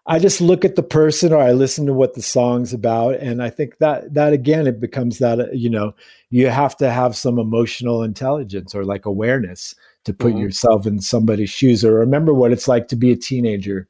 I 0.07 0.17
just 0.17 0.41
look 0.41 0.65
at 0.65 0.75
the 0.75 0.81
person, 0.83 1.31
or 1.33 1.37
I 1.37 1.51
listen 1.51 1.85
to 1.85 1.93
what 1.93 2.15
the 2.15 2.21
song's 2.23 2.73
about, 2.73 3.15
and 3.17 3.43
I 3.43 3.51
think 3.51 3.77
that 3.77 4.13
that 4.15 4.33
again, 4.33 4.65
it 4.65 4.79
becomes 4.79 5.19
that 5.19 5.39
uh, 5.39 5.45
you 5.53 5.69
know 5.69 5.93
you 6.31 6.47
have 6.47 6.75
to 6.77 6.89
have 6.89 7.15
some 7.15 7.37
emotional 7.37 8.01
intelligence 8.01 8.73
or 8.73 8.83
like 8.85 9.05
awareness 9.05 9.75
to 10.05 10.13
put 10.13 10.33
Mhm. 10.33 10.41
yourself 10.41 10.87
in 10.87 10.99
somebody's 11.01 11.49
shoes 11.51 11.85
or 11.85 11.93
remember 11.93 12.33
what 12.33 12.51
it's 12.51 12.67
like 12.67 12.87
to 12.87 12.95
be 12.95 13.11
a 13.11 13.15
teenager 13.15 13.87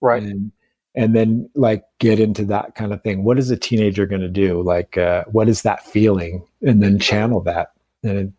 Right. 0.00 0.22
and 0.22 0.50
and 0.94 1.14
then 1.14 1.48
like 1.54 1.84
get 1.98 2.20
into 2.20 2.44
that 2.46 2.74
kind 2.74 2.92
of 2.92 3.02
thing. 3.02 3.24
What 3.24 3.38
is 3.38 3.50
a 3.50 3.56
teenager 3.56 4.06
going 4.06 4.20
to 4.20 4.28
do? 4.28 4.62
Like 4.62 4.98
uh, 4.98 5.24
what 5.30 5.48
is 5.48 5.62
that 5.62 5.86
feeling? 5.86 6.44
And 6.62 6.82
then 6.82 6.98
channel 6.98 7.40
that. 7.42 7.72
And 8.02 8.32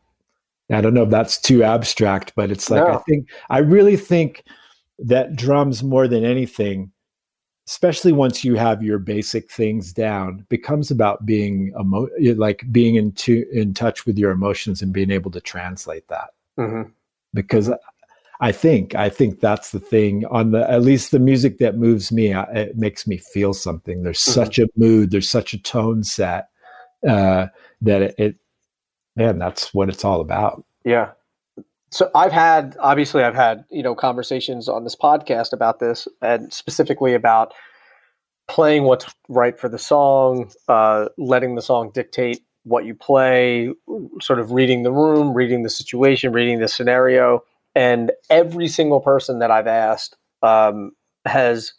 i 0.72 0.80
don't 0.80 0.94
know 0.94 1.04
if 1.04 1.10
that's 1.10 1.40
too 1.40 1.62
abstract 1.62 2.32
but 2.36 2.50
it's 2.50 2.70
like 2.70 2.82
i 2.82 2.98
think 3.00 3.30
i 3.50 3.58
really 3.58 3.98
think 3.98 4.46
that 4.98 5.36
drums 5.36 5.84
more 5.84 6.08
than 6.08 6.24
anything 6.24 6.90
especially 7.68 8.14
once 8.14 8.44
you 8.44 8.56
have 8.56 8.82
your 8.82 8.98
basic 8.98 9.52
things 9.52 9.92
down 9.92 10.46
becomes 10.50 10.90
about 10.90 11.26
being 11.26 11.74
emo- 11.80 12.10
like 12.36 12.64
being 12.72 12.96
in, 12.96 13.12
to, 13.14 13.46
in 13.52 13.74
touch 13.74 14.06
with 14.06 14.18
your 14.18 14.32
emotions 14.32 14.82
and 14.82 14.94
being 14.94 15.12
able 15.12 15.32
to 15.32 15.40
translate 15.40 16.08
that. 16.10 16.30
Hmm 16.58 16.84
because 17.34 17.72
I 18.42 18.52
think 18.52 18.96
I 18.96 19.10
think 19.10 19.40
that's 19.40 19.72
the 19.72 19.80
thing 19.80 20.26
on 20.30 20.52
the 20.52 20.70
at 20.70 20.82
least 20.82 21.12
the 21.12 21.20
music 21.20 21.60
that 21.60 21.78
moves 21.78 22.12
me. 22.12 22.34
I, 22.34 22.44
it 22.44 22.78
makes 22.78 23.08
me 23.08 23.18
feel 23.18 23.54
something. 23.54 24.04
There's 24.04 24.20
Mhm. 24.20 24.34
such 24.34 24.60
a 24.60 24.68
mood. 24.76 25.12
There's 25.12 25.30
such 25.30 25.54
a 25.54 25.62
tone 25.62 26.04
set 26.04 26.48
uh, 27.08 27.48
that 27.82 28.02
it, 28.02 28.16
it. 28.18 28.36
Man, 29.16 29.38
that's 29.38 29.74
what 29.74 29.90
it's 29.90 30.04
all 30.04 30.20
about. 30.22 30.64
Yeah. 30.84 31.12
So 31.92 32.10
I've 32.16 32.32
had 32.32 32.76
obviously 32.80 33.24
I've 33.24 33.36
had, 33.36 33.66
you 33.70 33.84
know, 33.84 33.94
conversations 33.94 34.68
on 34.68 34.84
this 34.84 34.96
podcast 34.96 35.54
about 35.54 35.80
this 35.80 36.08
and 36.22 36.52
specifically 36.52 37.14
about 37.14 37.54
playing 38.50 38.84
what's 38.84 39.06
right 39.30 39.60
for 39.60 39.70
the 39.70 39.78
song, 39.78 40.52
uh, 40.68 41.08
letting 41.20 41.54
the 41.56 41.62
song 41.62 41.92
dictate 41.94 42.42
what 42.64 42.86
you 42.86 42.96
play, 42.96 43.70
sort 44.22 44.40
of 44.40 44.52
reading 44.52 44.84
the 44.84 44.92
room, 44.92 45.34
reading 45.34 45.62
the 45.64 45.70
situation, 45.70 46.34
reading 46.34 46.60
the 46.60 46.68
scenario. 46.68 47.44
And 47.76 48.12
every 48.30 48.68
single 48.68 49.00
person 49.00 49.40
that 49.40 49.52
I've 49.52 49.68
asked 49.68 50.16
um, 50.42 50.92
has 51.26 51.74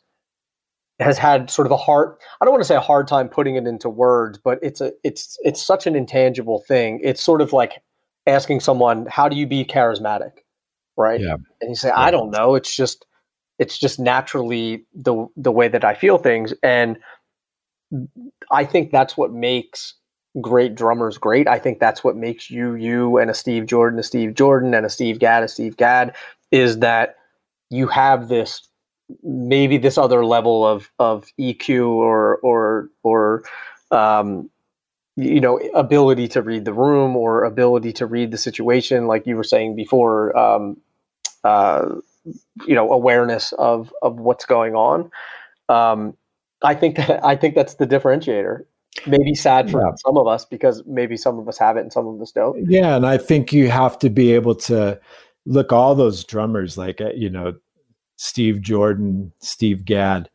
has 1.00 1.18
had 1.18 1.50
sort 1.50 1.66
of 1.66 1.72
a 1.72 1.76
hard 1.76 2.16
I 2.40 2.44
don't 2.44 2.52
want 2.52 2.62
to 2.62 2.68
say 2.68 2.76
a 2.76 2.80
hard 2.80 3.08
time 3.08 3.28
putting 3.28 3.56
it 3.56 3.66
into 3.66 3.88
words, 3.88 4.38
but 4.38 4.58
it's 4.62 4.80
a 4.80 4.92
it's 5.02 5.38
it's 5.42 5.62
such 5.62 5.86
an 5.86 5.96
intangible 5.96 6.60
thing. 6.66 7.00
It's 7.02 7.22
sort 7.22 7.40
of 7.40 7.52
like 7.52 7.82
asking 8.26 8.60
someone, 8.60 9.06
"How 9.06 9.28
do 9.28 9.36
you 9.36 9.46
be 9.46 9.64
charismatic?" 9.64 10.32
Right? 10.96 11.20
Yeah. 11.20 11.36
And 11.60 11.70
you 11.70 11.76
say, 11.76 11.90
"I 11.90 12.10
don't 12.10 12.30
know. 12.30 12.54
It's 12.54 12.74
just 12.74 13.06
it's 13.58 13.78
just 13.78 13.98
naturally 13.98 14.86
the 14.94 15.26
the 15.36 15.52
way 15.52 15.68
that 15.68 15.84
I 15.84 15.94
feel 15.94 16.18
things." 16.18 16.54
And 16.62 16.98
I 18.50 18.64
think 18.64 18.90
that's 18.90 19.16
what 19.16 19.32
makes 19.32 19.94
great 20.40 20.74
drummers 20.74 21.18
great. 21.18 21.48
I 21.48 21.58
think 21.58 21.78
that's 21.78 22.02
what 22.02 22.16
makes 22.16 22.50
you 22.50 22.74
you 22.74 23.18
and 23.18 23.30
a 23.30 23.34
Steve 23.34 23.66
Jordan 23.66 23.98
a 23.98 24.02
Steve 24.02 24.34
Jordan 24.34 24.74
and 24.74 24.86
a 24.86 24.90
Steve 24.90 25.18
Gadd 25.18 25.42
a 25.42 25.48
Steve 25.48 25.76
Gadd 25.76 26.14
is 26.50 26.78
that 26.80 27.16
you 27.70 27.86
have 27.88 28.28
this 28.28 28.68
maybe 29.22 29.78
this 29.78 29.98
other 29.98 30.24
level 30.24 30.66
of 30.66 30.90
of 30.98 31.26
EQ 31.38 31.88
or 31.88 32.36
or 32.38 32.90
or 33.02 33.44
um, 33.90 34.50
you 35.16 35.40
know 35.40 35.58
ability 35.74 36.28
to 36.28 36.42
read 36.42 36.64
the 36.64 36.72
room 36.72 37.16
or 37.16 37.44
ability 37.44 37.92
to 37.92 38.06
read 38.06 38.30
the 38.30 38.38
situation 38.38 39.06
like 39.06 39.26
you 39.26 39.36
were 39.36 39.44
saying 39.44 39.76
before 39.76 40.36
um, 40.36 40.76
uh, 41.44 41.96
you 42.66 42.74
know 42.74 42.90
awareness 42.92 43.52
of 43.52 43.92
of 44.02 44.18
what's 44.18 44.44
going 44.44 44.74
on 44.74 45.10
um, 45.68 46.16
I 46.62 46.74
think 46.74 46.96
that 46.96 47.24
I 47.24 47.36
think 47.36 47.54
that's 47.54 47.74
the 47.74 47.86
differentiator 47.86 48.64
maybe 49.06 49.34
sad 49.34 49.70
for 49.70 49.80
Yeah. 49.80 49.92
some 49.96 50.16
of 50.16 50.26
us 50.26 50.44
because 50.44 50.82
maybe 50.86 51.16
some 51.16 51.38
of 51.38 51.48
us 51.48 51.58
have 51.58 51.76
it 51.76 51.80
and 51.80 51.92
some 51.92 52.06
of 52.06 52.20
us 52.20 52.32
don't 52.32 52.70
Yeah, 52.70 52.96
and 52.96 53.06
I 53.06 53.18
think 53.18 53.52
you 53.52 53.70
have 53.70 53.98
to 54.00 54.10
be 54.10 54.32
able 54.32 54.54
to 54.56 55.00
look 55.46 55.72
all 55.72 55.94
those 55.94 56.24
drummers 56.24 56.78
like 56.78 57.00
uh, 57.00 57.10
you 57.14 57.28
know 57.30 57.54
Steve 58.16 58.60
Jordan, 58.60 59.32
Steve 59.40 59.84
Gadd. 59.84 60.30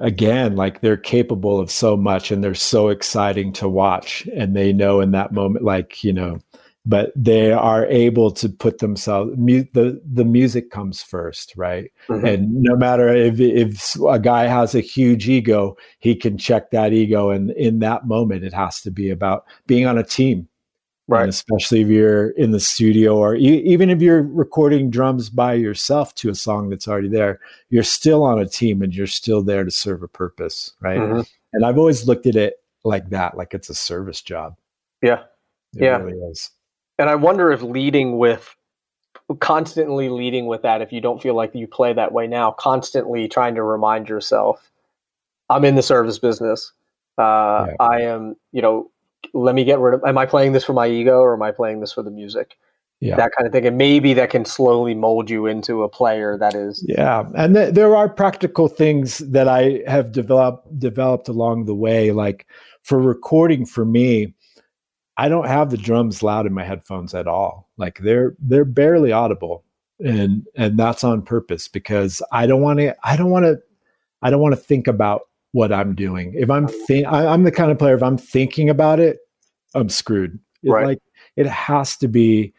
Again, 0.00 0.56
like 0.56 0.80
they're 0.80 0.96
capable 0.96 1.60
of 1.60 1.70
so 1.70 1.96
much 1.96 2.32
and 2.32 2.42
they're 2.42 2.54
so 2.54 2.88
exciting 2.88 3.52
to 3.54 3.68
watch 3.68 4.28
and 4.34 4.54
they 4.54 4.72
know 4.72 5.00
in 5.00 5.12
that 5.12 5.32
moment 5.32 5.64
like, 5.64 6.02
you 6.02 6.12
know, 6.12 6.40
but 6.86 7.12
they 7.16 7.50
are 7.52 7.86
able 7.86 8.30
to 8.30 8.48
put 8.48 8.78
themselves 8.78 9.32
mu- 9.38 9.64
the 9.72 10.00
the 10.12 10.24
music 10.24 10.70
comes 10.70 11.02
first, 11.02 11.54
right? 11.56 11.90
Mhm. 12.08 12.24
and 12.34 12.52
no 12.62 12.76
matter 12.76 13.08
if 13.08 13.40
if 13.40 13.96
a 14.08 14.18
guy 14.18 14.46
has 14.46 14.74
a 14.74 14.80
huge 14.80 15.28
ego 15.28 15.76
he 16.00 16.14
can 16.14 16.36
check 16.36 16.70
that 16.70 16.92
ego 16.92 17.30
and 17.30 17.50
in 17.52 17.78
that 17.78 18.06
moment 18.06 18.44
it 18.44 18.52
has 18.52 18.80
to 18.82 18.90
be 18.90 19.08
about 19.10 19.44
being 19.66 19.86
on 19.86 19.96
a 19.98 20.02
team 20.04 20.48
Right. 21.06 21.20
and 21.22 21.28
especially 21.28 21.82
if 21.82 21.88
you're 21.88 22.30
in 22.30 22.50
the 22.52 22.60
studio 22.60 23.16
or 23.18 23.34
e- 23.36 23.62
even 23.74 23.90
if 23.90 24.00
you're 24.00 24.22
recording 24.22 24.88
drums 24.90 25.28
by 25.28 25.52
yourself 25.52 26.14
to 26.16 26.30
a 26.30 26.34
song 26.34 26.70
that's 26.70 26.88
already 26.88 27.08
there 27.10 27.40
you're 27.68 27.82
still 27.82 28.22
on 28.24 28.38
a 28.38 28.46
team 28.46 28.80
and 28.82 28.94
you're 28.94 29.06
still 29.06 29.42
there 29.42 29.64
to 29.64 29.70
serve 29.70 30.02
a 30.02 30.08
purpose 30.08 30.72
right 30.80 30.98
Mhm. 31.00 31.26
and 31.52 31.64
i've 31.66 31.76
always 31.78 32.06
looked 32.08 32.26
at 32.26 32.36
it 32.36 32.54
like 32.84 33.10
that 33.10 33.36
like 33.36 33.52
it's 33.54 33.68
a 33.70 33.74
service 33.74 34.20
job 34.22 34.56
Yeah. 35.02 35.24
it 35.76 35.82
Yeah. 35.84 35.98
really 35.98 36.18
is 36.30 36.50
And 36.98 37.10
I 37.10 37.14
wonder 37.14 37.50
if 37.52 37.62
leading 37.62 38.18
with 38.18 38.54
constantly 39.40 40.08
leading 40.08 40.46
with 40.46 40.62
that, 40.62 40.82
if 40.82 40.92
you 40.92 41.00
don't 41.00 41.22
feel 41.22 41.34
like 41.34 41.54
you 41.54 41.66
play 41.66 41.92
that 41.92 42.12
way 42.12 42.26
now, 42.26 42.52
constantly 42.52 43.26
trying 43.26 43.54
to 43.54 43.62
remind 43.62 44.08
yourself, 44.08 44.70
I'm 45.48 45.64
in 45.64 45.74
the 45.74 45.82
service 45.82 46.18
business. 46.18 46.72
Uh, 47.18 47.66
Yeah. 47.68 47.74
I 47.80 48.00
am, 48.02 48.36
you 48.52 48.60
know, 48.60 48.90
let 49.32 49.54
me 49.54 49.64
get 49.64 49.78
rid 49.78 49.94
of, 49.94 50.04
am 50.04 50.18
I 50.18 50.26
playing 50.26 50.52
this 50.52 50.64
for 50.64 50.74
my 50.74 50.86
ego 50.86 51.20
or 51.20 51.34
am 51.34 51.42
I 51.42 51.52
playing 51.52 51.80
this 51.80 51.92
for 51.92 52.02
the 52.02 52.10
music? 52.10 52.56
Yeah. 53.00 53.16
That 53.16 53.32
kind 53.36 53.46
of 53.46 53.52
thing. 53.52 53.66
And 53.66 53.76
maybe 53.76 54.14
that 54.14 54.30
can 54.30 54.44
slowly 54.44 54.94
mold 54.94 55.28
you 55.28 55.46
into 55.46 55.82
a 55.82 55.88
player 55.88 56.38
that 56.38 56.54
is, 56.54 56.84
Yeah, 56.86 57.24
and 57.34 57.54
th- 57.54 57.74
there 57.74 57.96
are 57.96 58.08
practical 58.08 58.68
things 58.68 59.18
that 59.18 59.48
I 59.48 59.82
have 59.86 60.12
developed 60.12 60.78
developed 60.78 61.28
along 61.28 61.64
the 61.64 61.74
way. 61.74 62.12
Like 62.12 62.46
for 62.82 62.98
recording, 62.98 63.66
for 63.66 63.84
me, 63.84 64.34
I 65.16 65.28
don't 65.28 65.46
have 65.46 65.70
the 65.70 65.76
drums 65.76 66.22
loud 66.22 66.46
in 66.46 66.52
my 66.52 66.64
headphones 66.64 67.14
at 67.14 67.26
all. 67.26 67.68
Like 67.76 67.98
they're 67.98 68.34
they're 68.40 68.64
barely 68.64 69.12
audible, 69.12 69.64
and 70.00 70.46
and 70.56 70.78
that's 70.78 71.04
on 71.04 71.22
purpose 71.22 71.68
because 71.68 72.22
I 72.32 72.46
don't 72.46 72.62
want 72.62 72.80
to. 72.80 72.96
I 73.04 73.16
don't 73.16 73.30
want 73.30 73.44
to. 73.44 73.60
I 74.22 74.30
don't 74.30 74.40
want 74.40 74.54
to 74.54 74.60
think 74.60 74.86
about 74.86 75.22
what 75.52 75.72
I'm 75.72 75.94
doing. 75.94 76.34
If 76.36 76.50
I'm 76.50 76.66
think, 76.66 77.06
I, 77.06 77.26
I'm 77.26 77.44
the 77.44 77.52
kind 77.52 77.70
of 77.70 77.78
player. 77.78 77.94
If 77.94 78.02
I'm 78.02 78.18
thinking 78.18 78.68
about 78.68 78.98
it, 78.98 79.18
I'm 79.74 79.88
screwed. 79.88 80.38
It, 80.62 80.70
Right. 80.70 80.86
Like 80.86 80.98
it 81.36 81.46
has 81.46 81.96
to 81.98 82.08
be 82.08 82.52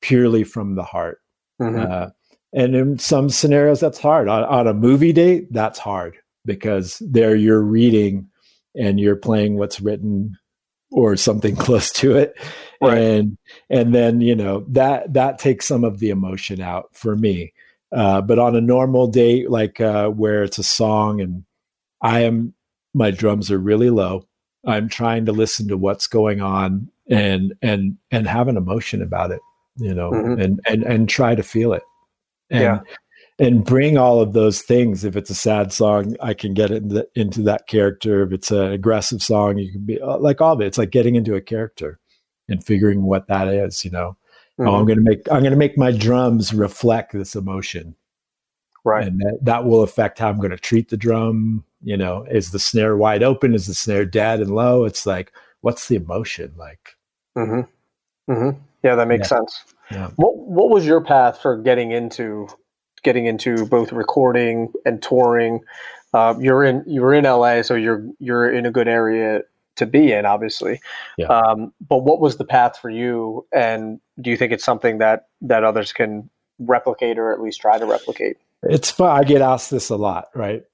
purely 0.00 0.44
from 0.44 0.74
the 0.74 0.82
heart. 0.82 1.20
Mhm. 1.60 1.90
Uh, 1.90 2.10
and 2.52 2.74
in 2.74 2.98
some 2.98 3.30
scenarios, 3.30 3.80
that's 3.80 3.98
hard. 3.98 4.28
On, 4.28 4.44
on 4.44 4.66
a 4.66 4.74
movie 4.74 5.12
date, 5.12 5.50
that's 5.52 5.78
hard 5.78 6.16
because 6.44 7.00
there 7.00 7.34
you're 7.34 7.62
reading 7.62 8.28
and 8.74 9.00
you're 9.00 9.16
playing 9.16 9.56
what's 9.56 9.80
written 9.80 10.36
or 10.92 11.16
something 11.16 11.56
close 11.66 11.90
to 11.92 12.16
it, 12.16 12.34
Right. 12.80 12.98
and 12.98 13.38
and 13.70 13.94
then 13.94 14.20
you 14.20 14.34
know 14.34 14.64
that 14.68 15.12
that 15.14 15.38
takes 15.38 15.66
some 15.66 15.84
of 15.84 15.98
the 15.98 16.10
emotion 16.10 16.60
out 16.60 16.90
for 16.94 17.16
me. 17.16 17.52
Uh, 17.94 18.20
but 18.22 18.38
on 18.38 18.56
a 18.56 18.60
normal 18.60 19.06
date, 19.06 19.50
like 19.50 19.80
uh, 19.80 20.08
where 20.08 20.42
it's 20.44 20.58
a 20.58 20.62
song 20.62 21.20
and 21.20 21.44
I 22.00 22.20
am, 22.20 22.54
my 22.94 23.10
drums 23.10 23.50
are 23.50 23.58
really 23.58 23.90
low. 23.90 24.26
I'm 24.66 24.88
trying 24.88 25.26
to 25.26 25.32
listen 25.32 25.68
to 25.68 25.76
what's 25.76 26.06
going 26.06 26.40
on 26.40 26.88
and 27.10 27.52
and 27.62 27.96
and 28.10 28.26
have 28.28 28.48
an 28.48 28.56
emotion 28.56 29.02
about 29.02 29.32
it 29.32 29.40
you 29.78 29.92
know 29.92 30.10
Mhm. 30.12 30.42
and 30.42 30.60
and 30.68 30.82
and 30.84 31.08
try 31.08 31.34
to 31.34 31.42
feel 31.42 31.72
it 31.72 31.82
and 32.50 32.60
Yeah. 32.62 32.80
And 33.42 33.64
bring 33.64 33.98
all 33.98 34.20
of 34.20 34.32
those 34.32 34.62
things. 34.62 35.04
If 35.04 35.16
it's 35.16 35.30
a 35.30 35.34
sad 35.34 35.72
song 35.72 36.16
i 36.22 36.32
can 36.34 36.54
get 36.54 36.70
into, 36.70 37.06
into 37.14 37.42
that 37.42 37.66
character. 37.66 38.22
If 38.22 38.32
it's 38.32 38.50
an 38.50 38.72
aggressive 38.72 39.22
song 39.22 39.58
you 39.58 39.70
can 39.72 39.84
be 39.84 40.00
uh, 40.00 40.18
like 40.18 40.40
all 40.40 40.52
of 40.54 40.60
it. 40.60 40.66
It's 40.66 40.78
like 40.78 40.90
getting 40.90 41.14
into 41.16 41.34
a 41.34 41.40
character 41.40 41.98
and 42.48 42.64
figuring 42.64 43.02
what 43.04 43.26
that 43.28 43.48
is 43.48 43.84
you 43.84 43.90
know? 43.90 44.16
Oh 44.58 44.74
i'm 44.74 44.84
Mhm. 44.84 44.86
going 44.86 44.98
to 44.98 45.04
make 45.04 45.32
i'm 45.32 45.42
to 45.44 45.56
make 45.56 45.76
my 45.78 45.92
drums 45.92 46.52
reflect 46.54 47.12
this 47.12 47.34
emotion. 47.34 47.94
Right. 48.84 49.06
and 49.06 49.20
that, 49.20 49.38
that 49.42 49.64
will 49.64 49.82
affect 49.82 50.18
how 50.18 50.28
i'm 50.28 50.38
going 50.38 50.50
to 50.50 50.56
treat 50.58 50.88
the 50.88 50.96
drum 50.96 51.64
you 51.84 51.96
know? 51.96 52.24
Is 52.30 52.52
the 52.52 52.60
snare 52.60 52.96
wide 52.96 53.24
open? 53.24 53.54
Is 53.54 53.66
the 53.66 53.74
snare 53.74 54.04
dead 54.04 54.38
and 54.40 54.54
low? 54.54 54.84
It's 54.84 55.04
like 55.06 55.32
what's 55.62 55.88
the 55.88 55.96
emotion 55.96 56.52
like? 56.56 56.96
Hmm 57.36 57.62
hmm 58.28 58.50
Yeah, 58.84 58.94
that 58.94 59.08
makes 59.08 59.30
Yeah. 59.30 59.38
sense. 59.38 59.64
Yeah. 59.90 60.10
What 60.16 60.36
What 60.36 60.70
was 60.70 60.86
your 60.86 61.00
path 61.00 61.40
for 61.42 61.56
getting 61.56 61.90
into 61.92 62.46
getting 63.02 63.26
into 63.26 63.66
both 63.66 63.92
recording 63.92 64.72
and 64.84 65.02
touring? 65.02 65.60
Uh, 66.14 66.34
you're 66.38 66.64
in 66.64 66.84
you 66.86 67.00
were 67.00 67.14
in 67.14 67.24
LA, 67.24 67.62
so 67.62 67.74
you're 67.74 68.06
you're 68.18 68.52
in 68.52 68.66
a 68.66 68.70
good 68.70 68.88
area 68.88 69.42
to 69.76 69.86
be 69.86 70.12
in, 70.12 70.26
obviously. 70.26 70.80
Yeah. 71.16 71.28
Um, 71.28 71.72
but 71.88 71.98
what 71.98 72.20
was 72.20 72.36
the 72.36 72.44
path 72.44 72.78
for 72.78 72.90
you? 72.90 73.46
And 73.52 74.00
do 74.20 74.30
you 74.30 74.36
think 74.36 74.52
it's 74.52 74.64
something 74.64 74.98
that 74.98 75.28
that 75.40 75.64
others 75.64 75.92
can 75.92 76.28
replicate 76.58 77.18
or 77.18 77.32
at 77.32 77.40
least 77.40 77.60
try 77.60 77.78
to 77.78 77.86
replicate? 77.86 78.36
It's 78.62 78.90
fun. 78.90 79.10
I 79.10 79.24
get 79.24 79.42
asked 79.42 79.70
this 79.70 79.88
a 79.88 79.96
lot, 79.96 80.28
right? 80.34 80.64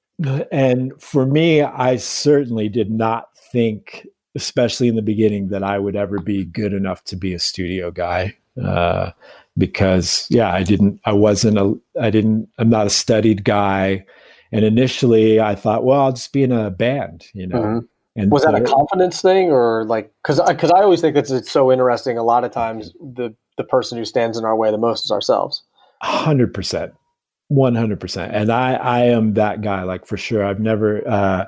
And 0.50 1.00
for 1.00 1.24
me, 1.24 1.62
I 1.62 1.96
certainly 1.96 2.68
did 2.68 2.90
not 2.90 3.28
think, 3.52 4.06
especially 4.34 4.88
in 4.88 4.96
the 4.96 5.02
beginning, 5.02 5.48
that 5.48 5.62
I 5.62 5.78
would 5.78 5.96
ever 5.96 6.18
be 6.18 6.44
good 6.44 6.72
enough 6.72 7.04
to 7.04 7.16
be 7.16 7.32
a 7.34 7.38
studio 7.38 7.90
guy. 7.90 8.36
Uh, 8.62 9.12
because 9.58 10.26
yeah, 10.30 10.52
I 10.52 10.62
didn't, 10.62 11.00
I 11.04 11.12
wasn't 11.12 11.58
a, 11.58 11.74
I 12.00 12.10
didn't, 12.10 12.48
I'm 12.58 12.70
not 12.70 12.86
a 12.86 12.90
studied 12.90 13.44
guy. 13.44 14.06
And 14.52 14.64
initially 14.64 15.40
I 15.40 15.54
thought, 15.54 15.84
well, 15.84 16.00
I'll 16.00 16.12
just 16.12 16.32
be 16.32 16.42
in 16.42 16.52
a 16.52 16.70
band, 16.70 17.26
you 17.34 17.46
know. 17.46 17.60
Mm-hmm. 17.60 17.86
And 18.16 18.30
was 18.32 18.42
that 18.42 18.54
a 18.54 18.62
confidence 18.62 19.20
thing 19.20 19.50
or 19.50 19.84
like, 19.84 20.12
cause 20.24 20.40
I, 20.40 20.54
cause 20.54 20.70
I 20.70 20.80
always 20.80 21.00
think 21.00 21.14
that 21.14 21.30
it's 21.30 21.50
so 21.50 21.70
interesting. 21.70 22.16
A 22.16 22.22
lot 22.22 22.44
of 22.44 22.50
times 22.50 22.92
the, 23.00 23.34
the 23.56 23.64
person 23.64 23.98
who 23.98 24.04
stands 24.04 24.38
in 24.38 24.44
our 24.44 24.56
way 24.56 24.70
the 24.70 24.78
most 24.78 25.04
is 25.04 25.10
ourselves. 25.10 25.62
Hundred 26.00 26.54
percent. 26.54 26.94
100% 27.50 28.30
and 28.32 28.52
i 28.52 28.74
i 28.74 29.00
am 29.00 29.32
that 29.32 29.62
guy 29.62 29.82
like 29.82 30.04
for 30.04 30.18
sure 30.18 30.44
i've 30.44 30.60
never 30.60 31.06
uh 31.08 31.44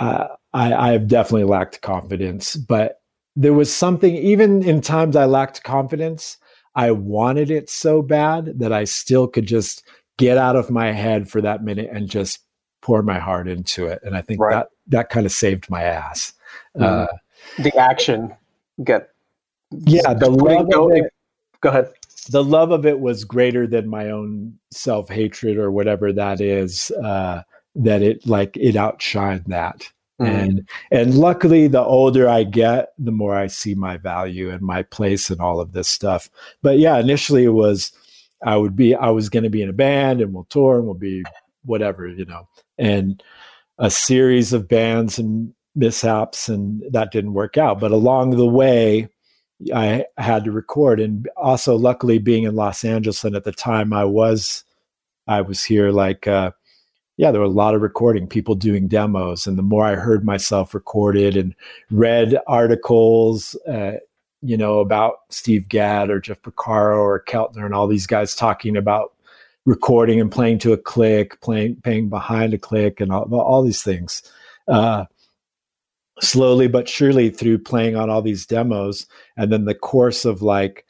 i 0.00 0.28
i 0.52 0.90
have 0.90 1.06
definitely 1.06 1.44
lacked 1.44 1.80
confidence 1.82 2.56
but 2.56 3.00
there 3.36 3.52
was 3.52 3.72
something 3.72 4.16
even 4.16 4.64
in 4.64 4.80
times 4.80 5.14
i 5.14 5.24
lacked 5.24 5.62
confidence 5.62 6.38
i 6.76 6.90
wanted 6.90 7.50
it 7.50 7.68
so 7.68 8.02
bad 8.02 8.58
that 8.58 8.72
i 8.72 8.84
still 8.84 9.26
could 9.26 9.46
just 9.46 9.82
get 10.16 10.38
out 10.38 10.56
of 10.56 10.70
my 10.70 10.92
head 10.92 11.28
for 11.28 11.40
that 11.40 11.64
minute 11.64 11.90
and 11.92 12.08
just 12.08 12.40
pour 12.80 13.02
my 13.02 13.18
heart 13.18 13.48
into 13.48 13.86
it 13.86 14.00
and 14.04 14.16
i 14.16 14.22
think 14.22 14.40
right. 14.40 14.52
that 14.52 14.68
that 14.86 15.10
kind 15.10 15.26
of 15.26 15.32
saved 15.32 15.68
my 15.68 15.82
ass 15.82 16.32
mm-hmm. 16.76 16.84
uh, 16.84 17.06
the 17.62 17.76
action 17.76 18.32
get 18.84 19.10
yeah 19.70 20.14
the 20.14 20.30
love 20.30 20.70
go, 20.70 20.90
go 21.60 21.68
ahead 21.68 21.92
the 22.30 22.44
love 22.44 22.72
of 22.72 22.86
it 22.86 22.98
was 22.98 23.24
greater 23.24 23.66
than 23.66 23.88
my 23.88 24.10
own 24.10 24.58
self 24.72 25.08
hatred 25.08 25.58
or 25.58 25.70
whatever 25.70 26.12
that 26.12 26.40
is. 26.40 26.90
Uh, 26.90 27.42
that 27.76 28.02
it 28.02 28.26
like 28.26 28.56
it 28.56 28.74
outshined 28.74 29.44
that. 29.46 29.90
Mm-hmm. 30.20 30.34
And 30.34 30.68
and 30.90 31.14
luckily, 31.14 31.68
the 31.68 31.82
older 31.82 32.28
I 32.28 32.44
get, 32.44 32.92
the 32.98 33.12
more 33.12 33.36
I 33.36 33.48
see 33.48 33.74
my 33.74 33.96
value 33.98 34.50
and 34.50 34.62
my 34.62 34.82
place 34.82 35.30
and 35.30 35.40
all 35.40 35.60
of 35.60 35.72
this 35.72 35.88
stuff. 35.88 36.30
But 36.62 36.78
yeah, 36.78 36.98
initially 36.98 37.44
it 37.44 37.50
was 37.50 37.92
I 38.44 38.56
would 38.56 38.76
be 38.76 38.94
I 38.94 39.10
was 39.10 39.28
going 39.28 39.44
to 39.44 39.50
be 39.50 39.62
in 39.62 39.68
a 39.68 39.74
band 39.74 40.20
and 40.20 40.32
we'll 40.32 40.44
tour 40.44 40.78
and 40.78 40.86
we'll 40.86 40.94
be 40.94 41.22
whatever 41.64 42.08
you 42.08 42.24
know, 42.24 42.48
and 42.78 43.22
a 43.78 43.90
series 43.90 44.52
of 44.52 44.68
bands 44.68 45.18
and 45.18 45.52
mishaps 45.74 46.48
and 46.48 46.82
that 46.90 47.12
didn't 47.12 47.34
work 47.34 47.58
out. 47.58 47.78
But 47.78 47.92
along 47.92 48.30
the 48.30 48.46
way, 48.46 49.08
I 49.74 50.06
had 50.18 50.44
to 50.44 50.52
record. 50.52 51.00
And 51.00 51.28
also, 51.36 51.76
luckily, 51.76 52.18
being 52.18 52.44
in 52.44 52.56
Los 52.56 52.84
Angeles, 52.84 53.24
and 53.24 53.36
at 53.36 53.44
the 53.44 53.52
time 53.52 53.92
I 53.92 54.04
was, 54.04 54.64
I 55.26 55.40
was 55.40 55.64
here. 55.64 55.90
Like, 55.90 56.26
uh, 56.26 56.52
yeah, 57.16 57.30
there 57.30 57.40
were 57.40 57.46
a 57.46 57.50
lot 57.50 57.74
of 57.74 57.80
recording, 57.80 58.26
people 58.26 58.54
doing 58.54 58.88
demos, 58.88 59.46
and 59.46 59.56
the 59.56 59.62
more 59.62 59.84
I 59.84 59.94
heard 59.94 60.24
myself 60.24 60.74
recorded 60.74 61.36
and 61.36 61.54
read 61.90 62.38
articles, 62.46 63.56
uh, 63.66 63.92
you 64.42 64.56
know, 64.56 64.80
about 64.80 65.20
Steve 65.30 65.68
Gadd 65.68 66.10
or 66.10 66.20
Jeff 66.20 66.42
Porcaro 66.42 66.98
or 66.98 67.24
Keltner 67.26 67.64
and 67.64 67.74
all 67.74 67.86
these 67.86 68.06
guys 68.06 68.34
talking 68.34 68.76
about 68.76 69.14
recording 69.64 70.20
and 70.20 70.30
playing 70.30 70.58
to 70.58 70.74
a 70.74 70.78
click, 70.78 71.40
playing, 71.40 71.76
playing 71.76 72.10
behind 72.10 72.52
a 72.52 72.58
click, 72.58 73.00
and 73.00 73.10
all, 73.10 73.34
all 73.34 73.62
these 73.62 73.82
things. 73.82 74.22
Uh, 74.68 75.06
slowly 76.20 76.66
but 76.66 76.88
surely 76.88 77.30
through 77.30 77.58
playing 77.58 77.94
on 77.94 78.08
all 78.08 78.22
these 78.22 78.46
demos 78.46 79.06
and 79.36 79.52
then 79.52 79.66
the 79.66 79.74
course 79.74 80.24
of 80.24 80.40
like 80.40 80.86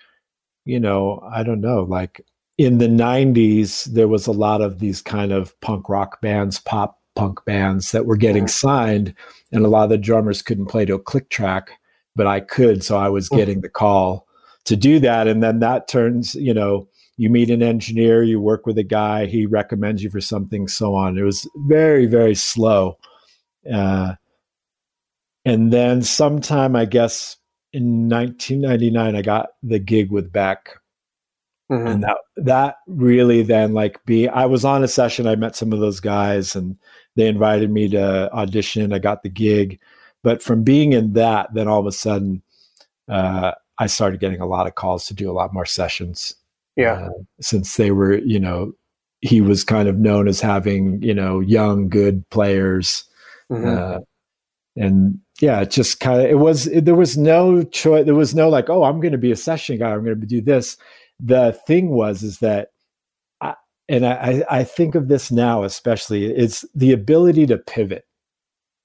you 0.65 0.79
know 0.79 1.21
i 1.33 1.43
don't 1.43 1.61
know 1.61 1.83
like 1.83 2.21
in 2.59 2.79
the 2.79 2.89
90s 2.89 3.85
there 3.85 4.09
was 4.09 4.27
a 4.27 4.33
lot 4.33 4.63
of 4.63 4.79
these 4.79 5.03
kind 5.03 5.33
of 5.33 5.59
punk 5.61 5.89
rock 5.89 6.21
bands 6.21 6.59
pop 6.61 7.01
punk 7.15 7.45
bands 7.45 7.93
that 7.93 8.07
were 8.07 8.17
getting 8.17 8.49
signed 8.49 9.15
and 9.53 9.65
a 9.65 9.69
lot 9.69 9.85
of 9.85 9.91
the 9.91 9.99
drummers 9.99 10.43
couldn't 10.43 10.67
play 10.67 10.85
to 10.85 10.95
a 10.95 10.99
click 10.99 11.29
track 11.31 11.71
but 12.15 12.27
i 12.27 12.41
could 12.41 12.85
so 12.85 12.97
i 12.97 13.09
was 13.09 13.29
getting 13.29 13.61
the 13.61 13.69
call 13.69 14.27
to 14.65 14.77
do 14.77 14.99
that 14.99 15.27
and 15.27 15.43
then 15.43 15.61
that 15.61 15.89
turns 15.89 16.35
you 16.35 16.53
know 16.53 16.89
you 17.19 17.31
meet 17.31 17.51
an 17.51 17.63
engineer 17.63 18.23
you 18.23 18.41
work 18.41 18.67
with 18.67 18.77
a 18.77 18.83
guy 18.83 19.27
he 19.27 19.47
recommends 19.47 20.03
you 20.03 20.11
for 20.11 20.21
something 20.21 20.69
so 20.69 20.95
on 20.95 21.17
it 21.17 21.23
was 21.23 21.49
very 21.57 22.07
very 22.07 22.35
slow 22.35 22.99
uh, 23.73 24.15
and 25.47 25.73
then 25.73 26.03
sometime, 26.03 26.75
I 26.75 26.87
guess 26.87 27.37
in 27.73 28.09
1999, 28.09 29.15
I 29.15 29.23
got 29.23 29.51
the 29.63 29.79
gig 29.79 30.11
with 30.11 30.33
Beck. 30.33 30.71
Mm-hmm. 31.71 31.87
And 31.87 32.03
that 32.05 32.17
that 32.37 32.77
really 32.87 33.43
then 33.43 33.75
like 33.75 34.05
be 34.05 34.29
I 34.29 34.47
was 34.47 34.65
on 34.65 34.85
a 34.85 34.89
session, 34.89 35.27
I 35.27 35.35
met 35.35 35.57
some 35.57 35.73
of 35.73 35.81
those 35.81 36.01
guys 36.01 36.55
and 36.55 36.77
they 37.17 37.27
invited 37.27 37.71
me 37.71 37.89
to 37.89 38.33
audition. 38.33 38.93
I 38.93 38.99
got 38.99 39.23
the 39.23 39.29
gig. 39.29 39.81
But 40.23 40.43
from 40.43 40.63
being 40.63 40.93
in 40.93 41.15
that, 41.15 41.55
then 41.55 41.67
all 41.69 41.81
of 41.81 41.87
a 41.87 41.93
sudden 41.93 42.43
uh, 43.09 43.53
I 43.79 43.87
started 43.87 44.21
getting 44.21 44.41
a 44.41 44.47
lot 44.47 44.67
of 44.67 44.75
calls 44.75 45.07
to 45.07 45.15
do 45.15 45.31
a 45.31 45.35
lot 45.35 45.53
more 45.53 45.67
sessions. 45.67 46.35
Yeah. 46.77 47.07
Uh, 47.07 47.23
since 47.41 47.77
they 47.77 47.91
were, 47.91 48.19
you 48.19 48.39
know, 48.39 48.73
he 49.21 49.41
was 49.41 49.65
kind 49.65 49.89
of 49.89 49.99
known 49.99 50.29
as 50.29 50.41
having, 50.41 51.03
you 51.03 51.15
know, 51.15 51.41
young, 51.41 51.89
good 51.89 52.29
players. 52.31 53.05
Mm-hmm. 53.51 53.67
Uh, 53.67 53.99
and 54.77 55.19
yeah, 55.41 55.61
it 55.61 55.71
just 55.71 56.01
kind 56.01 56.21
of 56.21 56.27
it 56.27 56.39
was 56.39 56.67
it, 56.67 56.85
there 56.85 56.95
was 56.95 57.17
no 57.17 57.63
choice. 57.63 58.05
There 58.05 58.15
was 58.15 58.35
no 58.35 58.49
like, 58.49 58.69
oh, 58.69 58.85
I'm 58.85 59.01
going 59.01 59.13
to 59.13 59.19
be 59.19 59.33
a 59.33 59.37
session 59.37 59.79
guy. 59.79 59.93
I'm 59.93 60.05
going 60.05 60.21
to 60.21 60.27
do 60.27 60.41
this. 60.41 60.77
The 61.21 61.53
thing 61.67 61.91
was 61.91 62.23
is 62.23 62.39
that, 62.41 62.71
I, 63.41 63.55
and 63.89 64.07
I 64.07 64.45
I 64.51 64.65
think 64.65 64.95
of 64.95 65.09
this 65.09 65.31
now 65.31 65.63
especially 65.65 66.27
it's 66.27 66.65
the 66.75 66.93
ability 66.93 67.47
to 67.47 67.59
pivot 67.59 68.05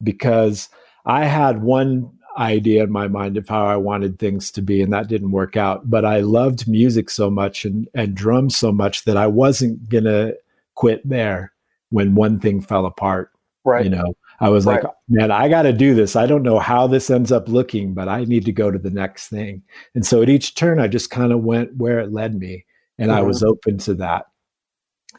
because 0.04 0.70
I 1.06 1.26
had 1.26 1.62
one 1.62 2.12
idea 2.38 2.84
in 2.84 2.92
my 2.92 3.08
mind 3.08 3.38
of 3.38 3.50
how 3.50 3.66
I 3.66 3.76
wanted 3.76 4.18
things 4.18 4.52
to 4.52 4.62
be, 4.62 4.82
and 4.82 4.94
that 4.94 5.08
didn't 5.08 5.32
work 5.32 5.58
out. 5.58 5.90
But 5.90 6.06
I 6.06 6.22
loved 6.22 6.68
music 6.68 7.10
so 7.10 7.30
much 7.30 7.66
and 7.66 7.88
and 7.94 8.16
drums 8.16 8.56
so 8.58 8.72
much 8.72 9.04
that 9.06 9.18
I 9.18 9.28
wasn't 9.28 9.90
gonna 9.90 10.34
quit 10.76 11.08
there 11.08 11.54
when 11.90 12.16
one 12.16 12.40
thing 12.40 12.62
fell 12.62 12.86
apart. 12.86 13.32
Right. 13.66 13.84
You 13.84 13.92
know, 13.92 14.14
I 14.42 14.50
was 14.50 14.66
right. 14.66 14.84
like, 14.84 14.92
man, 15.08 15.30
I 15.30 15.48
got 15.48 15.62
to 15.62 15.72
do 15.72 15.94
this. 15.94 16.16
I 16.16 16.26
don't 16.26 16.42
know 16.42 16.58
how 16.58 16.88
this 16.88 17.12
ends 17.12 17.32
up 17.32 17.48
looking, 17.48 17.94
but 17.94 18.10
I 18.10 18.24
need 18.24 18.44
to 18.46 18.52
go 18.52 18.72
to 18.72 18.80
the 18.80 18.90
next 18.90 19.30
thing. 19.30 19.62
And 19.94 20.04
so 20.04 20.24
at 20.24 20.30
each 20.30 20.56
turn, 20.56 20.80
I 20.80 20.88
just 20.88 21.12
kind 21.12 21.32
of 21.32 21.44
went 21.44 21.78
where 21.78 22.00
it 22.00 22.12
led 22.12 22.36
me. 22.36 22.66
And 22.98 23.12
mm-hmm. 23.12 23.20
I 23.20 23.22
was 23.22 23.44
open 23.44 23.78
to 23.80 23.94
that. 23.96 24.26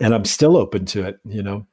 And 0.00 0.12
I'm 0.12 0.24
still 0.24 0.56
open 0.56 0.86
to 0.86 1.06
it, 1.06 1.20
you 1.24 1.42
know. 1.42 1.66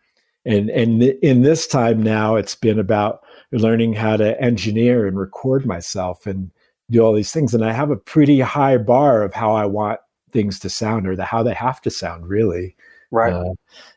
And 0.45 0.69
and 0.69 1.01
in 1.01 1.41
this 1.41 1.65
time 1.65 2.03
now, 2.03 2.35
it's 2.35 2.55
been 2.55 2.79
about 2.79 3.23
learning 3.51 3.93
how 3.93 4.17
to 4.17 4.39
engineer 4.39 5.07
and 5.07 5.17
record 5.17 5.65
myself 5.65 6.27
and 6.27 6.51
do 6.91 7.01
all 7.01 7.13
these 7.13 7.31
things. 7.31 7.53
And 7.55 7.65
I 7.65 7.71
have 7.71 7.89
a 7.89 7.97
pretty 7.97 8.41
high 8.41 8.77
bar 8.77 9.23
of 9.23 9.33
how 9.33 9.53
I 9.53 9.65
want 9.65 9.99
things 10.31 10.59
to 10.59 10.69
sound 10.69 11.07
or 11.07 11.15
the 11.15 11.25
how 11.25 11.41
they 11.41 11.53
have 11.55 11.81
to 11.81 11.89
sound, 11.89 12.27
really. 12.27 12.75
Right. 13.11 13.33
Uh, 13.33 13.53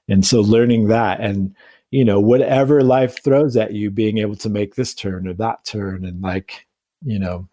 and 0.09 0.25
so 0.25 0.41
learning 0.41 0.89
that 0.89 1.21
and 1.21 1.55
you 1.93 2.05
know 2.05 2.19
whatever 2.19 2.83
life 2.83 3.23
throws 3.23 3.57
at 3.57 3.75
you 3.75 3.91
being 3.91 4.19
able 4.19 4.35
to 4.35 4.49
make 4.49 4.75
this 4.75 4.95
turn 4.95 5.29
or 5.29 5.35
that 5.35 5.65
turn 5.65 6.05
and 6.05 6.21
like 6.21 6.67
you 7.05 7.19
know 7.19 7.49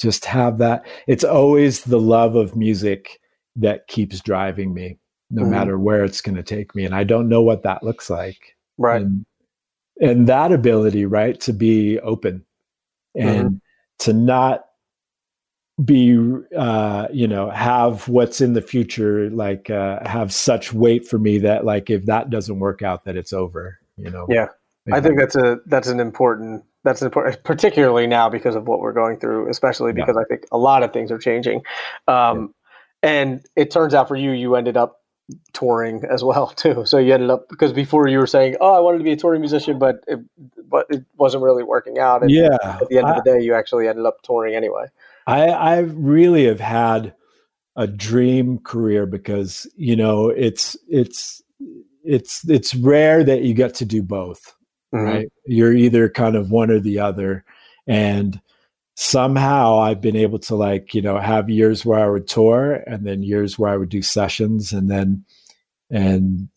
just 0.00 0.24
have 0.24 0.58
that 0.58 0.86
it's 1.06 1.24
always 1.24 1.82
the 1.82 2.00
love 2.00 2.34
of 2.34 2.56
music 2.56 3.20
that 3.54 3.86
keeps 3.88 4.20
driving 4.20 4.72
me 4.72 4.96
no 5.30 5.42
mm-hmm. 5.42 5.50
matter 5.50 5.78
where 5.78 6.04
it's 6.04 6.22
going 6.22 6.36
to 6.36 6.42
take 6.42 6.74
me 6.74 6.84
and 6.84 6.94
i 6.94 7.04
don't 7.04 7.28
know 7.28 7.42
what 7.42 7.62
that 7.62 7.82
looks 7.82 8.08
like 8.08 8.56
right 8.78 9.02
and, 9.02 9.26
and 10.00 10.26
that 10.28 10.52
ability 10.52 11.04
right 11.04 11.40
to 11.40 11.52
be 11.52 11.98
open 12.00 12.44
and 13.14 13.46
mm-hmm. 13.46 13.56
to 13.98 14.12
not 14.12 14.64
be 15.82 16.18
uh 16.56 17.08
you 17.12 17.26
know 17.26 17.48
have 17.48 18.06
what's 18.06 18.42
in 18.42 18.52
the 18.52 18.60
future 18.60 19.30
like 19.30 19.70
uh 19.70 20.06
have 20.06 20.30
such 20.30 20.72
weight 20.72 21.08
for 21.08 21.18
me 21.18 21.38
that 21.38 21.64
like 21.64 21.88
if 21.88 22.04
that 22.04 22.28
doesn't 22.28 22.58
work 22.58 22.82
out 22.82 23.04
that 23.04 23.16
it's 23.16 23.32
over 23.32 23.78
you 23.96 24.10
know? 24.10 24.26
Yeah. 24.28 24.48
I 24.92 25.00
think 25.00 25.18
that's 25.18 25.36
a 25.36 25.60
that's 25.66 25.88
an 25.88 26.00
important 26.00 26.64
that's 26.82 27.02
an 27.02 27.06
important 27.06 27.44
particularly 27.44 28.06
now 28.06 28.28
because 28.28 28.56
of 28.56 28.66
what 28.66 28.80
we're 28.80 28.92
going 28.92 29.18
through 29.18 29.48
especially 29.48 29.92
because 29.92 30.16
yeah. 30.16 30.22
i 30.22 30.24
think 30.24 30.44
a 30.50 30.58
lot 30.58 30.82
of 30.82 30.92
things 30.92 31.12
are 31.12 31.18
changing. 31.18 31.62
Um 32.08 32.52
yeah. 33.02 33.10
and 33.10 33.46
it 33.54 33.70
turns 33.70 33.94
out 33.94 34.08
for 34.08 34.16
you 34.16 34.32
you 34.32 34.56
ended 34.56 34.76
up 34.76 35.00
touring 35.52 36.02
as 36.10 36.24
well 36.24 36.48
too. 36.56 36.84
So 36.84 36.98
you 36.98 37.14
ended 37.14 37.30
up 37.30 37.48
because 37.48 37.72
before 37.72 38.08
you 38.08 38.18
were 38.18 38.26
saying 38.26 38.56
oh 38.60 38.74
i 38.74 38.80
wanted 38.80 38.98
to 38.98 39.04
be 39.04 39.12
a 39.12 39.16
touring 39.16 39.40
musician 39.40 39.78
but 39.78 40.02
it 40.08 40.18
but 40.68 40.86
it 40.90 41.04
wasn't 41.16 41.44
really 41.44 41.62
working 41.62 41.98
out. 41.98 42.22
And 42.22 42.30
yeah. 42.30 42.58
at 42.62 42.88
the 42.88 42.98
end 42.98 43.08
of 43.08 43.22
the 43.22 43.22
day 43.22 43.40
you 43.40 43.54
actually 43.54 43.86
ended 43.86 44.04
up 44.04 44.20
touring 44.22 44.56
anyway 44.56 44.86
I, 45.26 45.48
I 45.48 45.78
really 45.78 46.46
have 46.46 46.60
had 46.60 47.14
a 47.76 47.86
dream 47.86 48.58
career 48.58 49.06
because 49.06 49.66
you 49.76 49.96
know 49.96 50.28
it's 50.28 50.76
it's 50.88 51.42
it's 52.04 52.48
it's 52.48 52.74
rare 52.74 53.24
that 53.24 53.42
you 53.42 53.54
get 53.54 53.74
to 53.76 53.84
do 53.84 54.02
both 54.02 54.54
mm-hmm. 54.94 55.04
right 55.04 55.32
you're 55.46 55.72
either 55.72 56.08
kind 56.08 56.36
of 56.36 56.50
one 56.50 56.70
or 56.70 56.80
the 56.80 56.98
other 56.98 57.44
and 57.86 58.40
somehow 58.94 59.78
i've 59.78 60.02
been 60.02 60.16
able 60.16 60.38
to 60.38 60.54
like 60.54 60.94
you 60.94 61.00
know 61.00 61.18
have 61.18 61.48
years 61.48 61.84
where 61.84 61.98
i 61.98 62.08
would 62.08 62.28
tour 62.28 62.74
and 62.86 63.06
then 63.06 63.22
years 63.22 63.58
where 63.58 63.72
i 63.72 63.76
would 63.76 63.88
do 63.88 64.02
sessions 64.02 64.72
and 64.72 64.90
then 64.90 65.24
and 65.90 66.48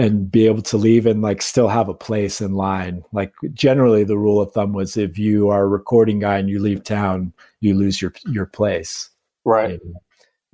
and 0.00 0.30
be 0.30 0.46
able 0.46 0.62
to 0.62 0.76
leave 0.76 1.06
and 1.06 1.22
like 1.22 1.42
still 1.42 1.68
have 1.68 1.88
a 1.88 1.94
place 1.94 2.40
in 2.40 2.54
line. 2.54 3.04
Like 3.12 3.32
generally 3.52 4.04
the 4.04 4.18
rule 4.18 4.40
of 4.40 4.52
thumb 4.52 4.72
was 4.72 4.96
if 4.96 5.18
you 5.18 5.48
are 5.50 5.62
a 5.64 5.68
recording 5.68 6.18
guy 6.20 6.38
and 6.38 6.48
you 6.48 6.58
leave 6.60 6.82
town, 6.82 7.32
you 7.60 7.74
lose 7.74 8.00
your 8.00 8.12
your 8.26 8.46
place. 8.46 9.10
Right. 9.44 9.80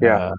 Yeah. 0.00 0.16
Uh, 0.16 0.34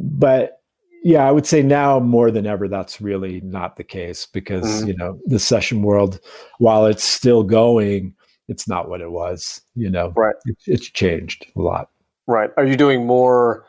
but 0.00 0.60
yeah, 1.04 1.26
I 1.26 1.32
would 1.32 1.46
say 1.46 1.62
now 1.62 1.98
more 1.98 2.30
than 2.30 2.46
ever, 2.46 2.68
that's 2.68 3.00
really 3.00 3.40
not 3.40 3.76
the 3.76 3.84
case 3.84 4.24
because, 4.26 4.82
Mhm. 4.82 4.86
you 4.86 4.96
know, 4.96 5.18
the 5.26 5.38
session 5.38 5.82
world, 5.82 6.20
while 6.58 6.86
it's 6.86 7.02
still 7.04 7.42
going, 7.42 8.14
it's 8.48 8.68
not 8.68 8.88
what 8.88 9.00
it 9.00 9.10
was, 9.10 9.60
you 9.74 9.90
know, 9.90 10.12
Right. 10.16 10.34
it, 10.44 10.56
it's 10.66 10.88
changed 10.88 11.46
a 11.56 11.60
lot. 11.60 11.88
Right. 12.28 12.50
Are 12.56 12.64
you 12.64 12.76
doing 12.76 13.04
more 13.04 13.64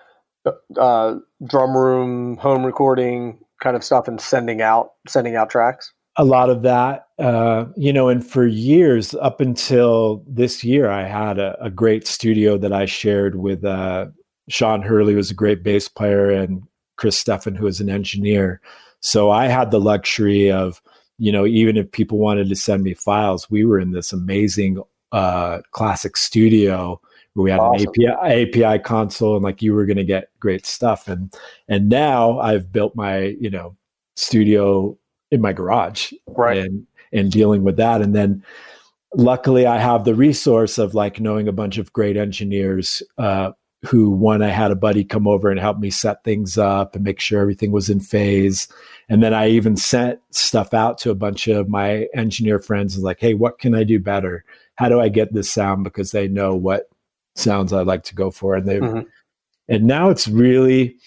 uh, 0.78 1.16
drum 1.48 1.76
room, 1.76 2.38
home 2.38 2.66
recording 2.66 3.40
kind 3.64 3.76
of 3.76 3.84
stuff, 3.84 4.08
and 4.08 4.22
sending 4.22 4.62
out 4.62 4.92
sending 5.08 5.36
out 5.36 5.50
tracks? 5.50 5.94
a 6.18 6.24
lot 6.24 6.50
of 6.50 6.62
that 6.62 7.08
uh, 7.20 7.66
you 7.76 7.92
know 7.92 8.10
and 8.10 8.26
for 8.26 8.46
years 8.46 9.16
up 9.16 9.42
until 9.42 10.24
this 10.28 10.64
year 10.64 10.90
i 10.90 11.04
had 11.04 11.40
a, 11.40 11.58
a 11.64 11.70
great 11.70 12.08
studio 12.08 12.58
that 12.58 12.74
i 12.74 12.86
shared 12.86 13.36
with 13.36 13.64
uh, 13.64 14.06
sean 14.50 14.82
hurley 14.82 15.14
who 15.14 15.18
was 15.18 15.32
a 15.32 15.36
great 15.36 15.64
bass 15.64 15.88
player 15.88 16.30
and 16.30 16.64
chris 16.98 17.22
steffen 17.22 17.58
who 17.58 17.66
was 17.66 17.80
an 17.80 17.90
engineer 17.90 18.62
so 19.00 19.32
i 19.32 19.48
had 19.48 19.72
the 19.72 19.80
luxury 19.80 20.52
of 20.52 20.82
you 21.18 21.32
know 21.32 21.46
even 21.46 21.78
if 21.78 21.92
people 21.92 22.18
wanted 22.18 22.50
to 22.50 22.56
send 22.56 22.84
me 22.84 22.94
files 22.94 23.50
we 23.50 23.64
were 23.64 23.80
in 23.80 23.92
this 23.92 24.14
amazing 24.14 24.82
uh, 25.12 25.60
classic 25.72 26.18
studio 26.18 27.00
we 27.36 27.50
had 27.52 27.60
Awesome. 27.60 27.88
an 27.98 28.10
API, 28.12 28.64
API 28.64 28.80
console 28.84 29.36
and 29.36 29.44
like 29.44 29.62
you 29.62 29.74
were 29.74 29.86
going 29.86 29.98
to 29.98 30.04
get 30.04 30.30
great 30.40 30.66
stuff. 30.66 31.08
And 31.08 31.34
and 31.68 31.90
now 31.90 32.40
I've 32.40 32.72
built 32.72 32.96
my 32.96 33.36
you 33.40 33.50
know 33.50 33.76
studio 34.16 34.98
in 35.32 35.42
my 35.42 35.54
garage 35.54 36.14
Right. 36.28 36.58
and 36.60 36.86
and 37.12 37.32
dealing 37.32 37.64
with 37.64 37.78
that. 37.78 38.02
And 38.02 38.14
then 38.16 38.44
luckily 39.16 39.68
i 39.68 39.78
have 39.78 40.06
the 40.06 40.16
resource 40.16 40.80
of 40.80 40.96
like 40.96 41.20
knowing 41.20 41.48
a 41.48 41.52
bunch 41.52 41.78
of 41.78 41.94
great 41.94 42.18
engineers 42.18 43.04
uh, 43.20 43.52
who 43.86 44.10
one 44.10 44.42
i 44.42 44.50
had 44.50 44.72
a 44.72 44.76
buddy 44.76 45.04
come 45.04 45.28
over 45.28 45.52
and 45.52 45.60
help 45.60 45.78
me 45.78 45.92
set 45.92 46.24
things 46.24 46.58
up 46.58 46.96
and 46.96 47.04
make 47.04 47.20
sure 47.20 47.40
everything 47.40 47.72
was 47.72 47.92
in 47.92 48.00
phase. 48.00 48.68
And 49.10 49.22
then 49.22 49.34
i 49.34 49.48
even 49.50 49.76
sent 49.78 50.20
stuff 50.32 50.74
out 50.74 50.98
to 51.00 51.12
a 51.12 51.16
bunch 51.16 51.48
of 51.48 51.70
my 51.70 52.08
engineer 52.16 52.58
friends 52.58 52.96
and 52.96 53.04
like 53.04 53.20
hey 53.20 53.34
what 53.36 53.60
can 53.60 53.76
i 53.76 53.84
do 53.84 54.00
better? 54.00 54.44
How 54.76 54.90
do 54.90 55.00
i 55.00 55.10
get 55.10 55.32
this 55.34 55.52
sound? 55.52 55.84
Because 55.84 56.12
they 56.12 56.28
know 56.28 56.56
what 56.56 56.90
sounds 57.36 57.74
i'd 57.74 57.88
like 57.88 58.04
to 58.04 58.16
go 58.16 58.30
for 58.32 58.56
and 58.56 58.68
they 58.68 58.80
Mhm. 58.80 59.06
and 59.68 59.84
now 59.86 60.10
it's 60.10 60.28
really 60.28 60.98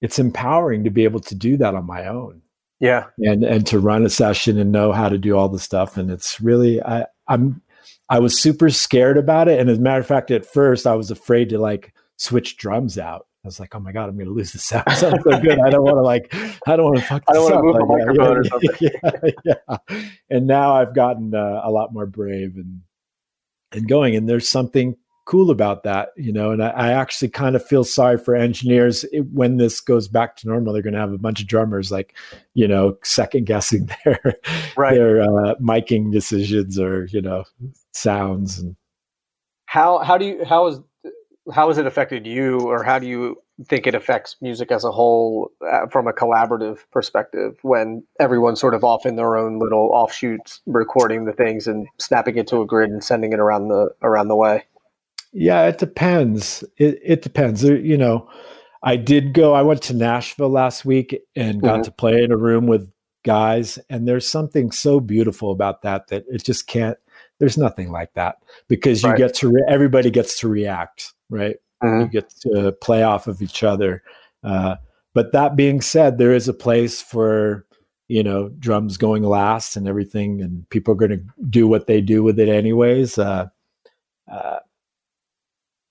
it's 0.00 0.18
empowering 0.18 0.84
to 0.84 0.90
be 0.90 1.04
able 1.04 1.20
to 1.20 1.34
do 1.34 1.56
that 1.56 1.74
on 1.74 1.86
my 1.86 2.06
own 2.06 2.42
Yeah. 2.80 3.06
and 3.18 3.42
and 3.44 3.66
to 3.68 3.78
run 3.78 4.04
a 4.04 4.10
session 4.10 4.58
and 4.58 4.70
know 4.72 4.92
how 4.92 5.08
to 5.08 5.18
do 5.18 5.36
all 5.36 5.48
the 5.48 5.58
stuff 5.58 5.96
and 5.96 6.10
it's 6.10 6.40
really 6.40 6.82
i 6.82 7.06
i'm 7.28 7.60
i 8.08 8.18
was 8.18 8.40
super 8.40 8.70
scared 8.70 9.16
about 9.16 9.48
it 9.48 9.58
and 9.60 9.68
as 9.70 9.78
a 9.78 9.80
matter 9.80 10.00
of 10.00 10.06
fact 10.06 10.30
at 10.30 10.44
first 10.46 10.86
i 10.86 10.94
was 10.94 11.10
afraid 11.10 11.48
to 11.48 11.58
like 11.58 11.92
switch 12.16 12.56
drums 12.56 12.98
out 12.98 13.26
i 13.44 13.48
was 13.48 13.58
like 13.58 13.74
oh 13.74 13.80
my 13.80 13.90
god 13.92 14.08
i'm 14.08 14.16
gonna 14.18 14.30
lose 14.30 14.52
the 14.52 14.58
sound 14.58 14.84
it 14.86 14.96
sounds 14.96 15.24
so 15.24 15.38
good 15.40 15.58
i 15.60 15.70
don't 15.70 15.82
want 15.82 15.96
to 15.96 16.02
like 16.02 16.32
i 16.68 16.76
don't 16.76 16.84
want 16.86 16.98
to 16.98 17.04
fuck 17.04 17.22
I 17.28 17.32
don't 17.32 17.44
wanna 17.44 17.56
up. 17.56 17.64
move 17.64 17.74
the 17.74 17.84
Like, 17.84 18.06
microphone 18.06 18.36
or 18.36 18.44
something. 18.44 18.70
yeah, 19.44 19.54
yeah. 19.68 19.76
and 20.30 20.46
now 20.46 20.74
i've 20.76 20.94
gotten 20.94 21.34
uh, 21.34 21.62
a 21.64 21.70
lot 21.70 21.92
more 21.92 22.06
brave 22.06 22.56
and 22.56 22.82
and 23.72 23.88
going 23.88 24.14
and 24.14 24.28
there's 24.28 24.48
something 24.48 24.96
cool 25.24 25.50
about 25.50 25.84
that 25.84 26.10
you 26.16 26.32
know 26.32 26.50
and 26.50 26.62
i, 26.62 26.68
I 26.68 26.92
actually 26.92 27.28
kind 27.28 27.56
of 27.56 27.64
feel 27.64 27.84
sorry 27.84 28.18
for 28.18 28.34
engineers 28.34 29.04
it, 29.04 29.22
when 29.32 29.56
this 29.56 29.80
goes 29.80 30.06
back 30.06 30.36
to 30.36 30.48
normal 30.48 30.72
they're 30.72 30.82
going 30.82 30.94
to 30.94 31.00
have 31.00 31.12
a 31.12 31.18
bunch 31.18 31.40
of 31.40 31.46
drummers 31.46 31.90
like 31.90 32.14
you 32.52 32.68
know 32.68 32.98
second 33.02 33.46
guessing 33.46 33.88
their 34.04 34.20
Right. 34.76 34.94
their 34.94 35.22
uh, 35.22 35.54
miking 35.56 36.12
decisions 36.12 36.78
or 36.78 37.06
you 37.06 37.22
know 37.22 37.44
sounds 37.92 38.58
and 38.58 38.76
How 39.66 39.98
how 39.98 40.18
do 40.18 40.26
you 40.26 40.44
how 40.44 40.66
is 40.66 40.80
how 41.52 41.68
has 41.68 41.78
it 41.78 41.86
affected 41.86 42.26
you, 42.26 42.60
or 42.60 42.82
how 42.82 42.98
do 42.98 43.06
you 43.06 43.36
think 43.66 43.86
it 43.86 43.94
affects 43.94 44.36
music 44.40 44.72
as 44.72 44.84
a 44.84 44.90
whole 44.90 45.50
uh, 45.66 45.86
from 45.86 46.08
a 46.08 46.12
collaborative 46.12 46.78
perspective 46.90 47.56
when 47.62 48.02
everyone's 48.18 48.60
sort 48.60 48.74
of 48.74 48.82
off 48.82 49.06
in 49.06 49.16
their 49.16 49.36
own 49.36 49.58
little 49.58 49.90
offshoots, 49.92 50.60
recording 50.66 51.24
the 51.24 51.32
things 51.32 51.66
and 51.66 51.86
snapping 51.98 52.36
it 52.36 52.46
to 52.48 52.60
a 52.60 52.66
grid 52.66 52.90
and 52.90 53.04
sending 53.04 53.32
it 53.32 53.38
around 53.38 53.68
the 53.68 53.90
around 54.02 54.28
the 54.28 54.36
way? 54.36 54.64
Yeah 55.34 55.66
it 55.66 55.78
depends 55.78 56.62
it, 56.78 56.98
it 57.04 57.22
depends 57.22 57.62
you 57.64 57.98
know 57.98 58.28
i 58.84 58.96
did 58.96 59.34
go 59.34 59.52
i 59.52 59.60
went 59.62 59.82
to 59.82 59.92
nashville 59.92 60.48
last 60.48 60.84
week 60.84 61.20
and 61.36 61.60
got 61.60 61.80
Mhm. 61.80 61.84
to 61.84 61.90
play 61.90 62.22
in 62.22 62.30
a 62.32 62.36
room 62.36 62.66
with 62.66 62.90
guys 63.24 63.78
and 63.90 64.06
there's 64.06 64.28
something 64.28 64.70
so 64.70 65.00
beautiful 65.00 65.50
about 65.50 65.82
that 65.82 66.06
that 66.08 66.24
it 66.30 66.44
just 66.44 66.66
can't 66.68 66.96
there's 67.40 67.58
nothing 67.58 67.90
like 67.90 68.12
that 68.14 68.36
because 68.68 69.02
you 69.02 69.08
Right. 69.10 69.18
get 69.18 69.34
to 69.34 69.48
re- 69.50 69.64
everybody 69.68 70.10
gets 70.10 70.38
to 70.40 70.48
react 70.48 71.12
right 71.30 71.56
you 72.00 72.06
get 72.08 72.30
to 72.42 72.72
play 72.80 73.02
off 73.02 73.26
of 73.26 73.42
each 73.42 73.62
other. 73.62 74.02
Uh, 74.42 74.76
but 75.12 75.32
that 75.32 75.54
being 75.54 75.82
said, 75.82 76.16
there 76.16 76.32
is 76.32 76.48
a 76.48 76.54
place 76.54 77.02
for 77.02 77.66
you 78.08 78.22
know 78.22 78.48
drums 78.58 78.96
going 78.96 79.22
last 79.22 79.76
and 79.76 79.86
everything, 79.86 80.40
and 80.40 80.66
people 80.70 80.92
are 80.92 80.96
going 80.96 81.10
to 81.10 81.22
do 81.50 81.66
what 81.68 81.86
they 81.86 82.00
do 82.00 82.22
with 82.22 82.38
it 82.40 82.48
anyways. 82.48 83.18
Uh, 83.18 83.48
uh, 84.32 84.60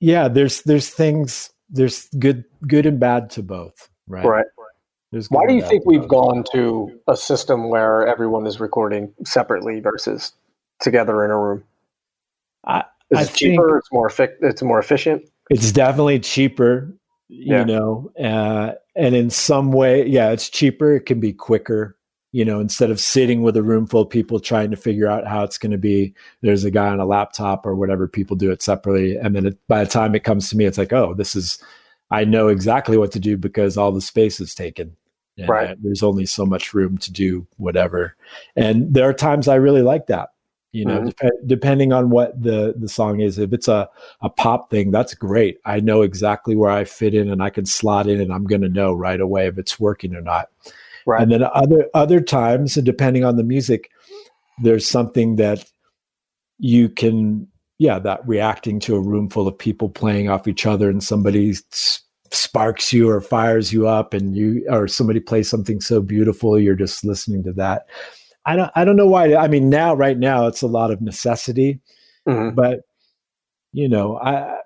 yeah, 0.04 0.28
there's 0.28 0.62
there's 0.64 0.90
things 0.90 1.50
there's 1.70 2.10
good 2.20 2.44
good 2.68 2.86
and 2.86 3.00
bad 3.00 3.30
to 3.32 3.42
both, 3.42 3.90
right? 4.08 4.26
Right. 4.26 4.46
Why 5.30 5.46
do 5.48 5.54
you 5.54 5.62
think 5.62 5.86
we've 5.86 6.02
both. 6.02 6.10
gone 6.10 6.44
to 6.54 7.00
a 7.08 7.16
system 7.16 7.70
where 7.70 8.06
everyone 8.06 8.46
is 8.46 8.60
recording 8.60 9.14
separately 9.24 9.80
versus 9.80 10.34
together 10.82 11.24
in 11.24 11.32
a 11.32 11.38
room? 11.40 11.64
I- 12.66 12.84
I 13.16 13.22
it 13.22 13.34
cheaper? 13.34 13.78
It's 13.78 13.92
more 13.94 14.10
effic- 14.10 14.38
It's 14.42 14.62
more 14.62 14.80
efficient. 14.80 15.24
it's 15.50 15.72
definitely 15.72 16.20
cheaper 16.20 16.92
you 17.30 17.56
Yeah. 17.56 17.64
know 17.64 18.12
uh, 18.20 18.74
and 18.96 19.16
in 19.16 19.30
some 19.30 19.72
way 19.72 20.06
yeah 20.06 20.32
it's 20.32 20.50
cheaper 20.50 20.96
it 20.96 21.02
can 21.06 21.20
be 21.20 21.32
quicker 21.32 21.96
you 22.34 22.44
know 22.44 22.60
instead 22.60 22.92
of 22.92 23.00
sitting 23.00 23.42
with 23.44 23.56
a 23.56 23.64
room 23.64 23.88
full 23.88 24.02
of 24.02 24.10
people 24.10 24.40
trying 24.40 24.70
to 24.72 24.76
figure 24.76 25.08
out 25.08 25.26
how 25.26 25.44
it's 25.44 25.58
going 25.58 25.72
to 25.72 25.78
be 25.78 26.14
there's 26.42 26.66
a 26.66 26.72
guy 26.72 26.88
on 26.88 27.00
a 27.00 27.06
laptop 27.06 27.66
or 27.66 27.76
whatever 27.76 28.08
people 28.08 28.36
do 28.36 28.52
it 28.52 28.62
separately 28.62 29.16
and 29.16 29.34
then 29.36 29.46
it, 29.46 29.58
by 29.68 29.82
the 29.84 29.90
time 29.90 30.14
it 30.16 30.26
comes 30.26 30.50
to 30.50 30.58
me 30.58 30.66
it's 30.66 30.78
like 30.78 30.92
oh 30.92 31.14
this 31.14 31.36
is 31.36 31.64
i 32.12 32.26
know 32.26 32.50
exactly 32.50 32.98
what 32.98 33.12
to 33.12 33.20
do 33.20 33.38
because 33.38 33.78
all 33.78 33.92
the 33.94 34.02
space 34.02 34.42
is 34.42 34.54
taken 34.54 34.96
and 35.38 35.50
Right. 35.50 35.78
there's 35.82 36.04
only 36.04 36.26
so 36.26 36.46
much 36.46 36.74
room 36.74 36.98
to 36.98 37.12
do 37.12 37.48
whatever 37.58 38.16
and 38.56 38.94
there 38.94 39.08
are 39.08 39.14
times 39.14 39.48
i 39.48 39.56
really 39.56 39.82
like 39.84 40.08
that 40.08 40.30
you 40.72 40.86
know 40.86 41.02
Mhm. 41.02 41.16
dep- 41.16 41.48
depending 41.48 41.94
on 41.94 42.10
what 42.10 42.42
the 42.42 42.74
the 42.78 42.90
song 42.90 43.20
is 43.20 43.38
if 43.38 43.54
it's 43.54 43.68
a 43.68 43.88
a 44.22 44.30
pop 44.30 44.70
thing, 44.72 44.90
that's 44.90 45.14
great. 45.14 45.60
I 45.66 45.80
know 45.82 46.02
exactly 46.02 46.56
where 46.56 46.72
I 46.72 46.84
fit 46.86 47.14
in 47.14 47.30
and 47.30 47.44
I 47.44 47.50
can 47.52 47.66
slot 47.68 48.08
in 48.08 48.20
and 48.22 48.34
I'm 48.34 48.46
going 48.46 48.62
to 48.62 48.70
know 48.70 48.92
right 48.94 49.20
away 49.22 49.46
if 49.48 49.58
it's 49.60 49.80
working 49.80 50.16
or 50.16 50.22
not. 50.22 50.50
Right. 51.06 51.22
And 51.22 51.32
then 51.32 51.44
other 51.54 51.88
other 51.94 52.22
times, 52.22 52.78
and 52.78 52.86
depending 52.86 53.24
on 53.26 53.36
the 53.36 53.44
music, 53.44 53.90
there's 54.62 54.88
something 54.88 55.36
that 55.38 55.66
you 56.60 56.88
can, 56.90 57.48
yeah, 57.80 58.00
that 58.00 58.26
reacting 58.28 58.80
to 58.82 58.96
a 58.96 59.02
room 59.02 59.30
full 59.30 59.48
of 59.48 59.58
people 59.58 59.90
playing 59.90 60.30
off 60.30 60.48
each 60.48 60.66
other 60.66 60.90
and 60.90 61.04
somebody 61.04 61.54
sparks 62.32 62.92
you 62.94 63.10
or 63.10 63.22
fires 63.22 63.72
you 63.74 63.88
up 63.88 64.14
and 64.14 64.36
you 64.36 64.66
or 64.70 64.88
somebody 64.88 65.20
plays 65.20 65.48
something 65.50 65.80
so 65.82 66.02
beautiful 66.02 66.58
you're 66.60 66.76
just 66.76 67.04
listening 67.06 67.44
to 67.44 67.54
that. 67.54 67.86
I 68.46 68.56
don't 68.56 68.72
I 68.76 68.84
don't 68.86 68.96
know 68.96 69.08
why. 69.08 69.36
I 69.36 69.48
mean 69.48 69.70
now 69.70 69.94
right 69.94 70.18
now 70.18 70.48
it's 70.48 70.62
a 70.62 70.68
lot 70.68 70.92
of 70.92 71.02
necessity 71.02 71.80
Mhm. 72.28 72.56
but 72.56 72.80
you 73.74 73.88
know 73.90 74.18
I, 74.20 74.60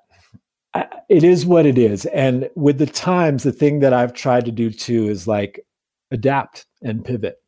I 0.76 0.86
it 1.10 1.24
is 1.24 1.46
what 1.46 1.66
it 1.66 1.78
is 1.78 2.06
and 2.08 2.50
with 2.56 2.78
the 2.78 2.86
times 2.86 3.44
the 3.44 3.52
thing 3.52 3.80
that 3.80 3.94
i've 3.94 4.14
tried 4.14 4.46
to 4.46 4.52
do 4.52 4.70
too 4.70 5.08
is 5.08 5.28
like 5.28 5.66
adapt 6.12 6.66
and 6.82 7.04
pivot. 7.04 7.42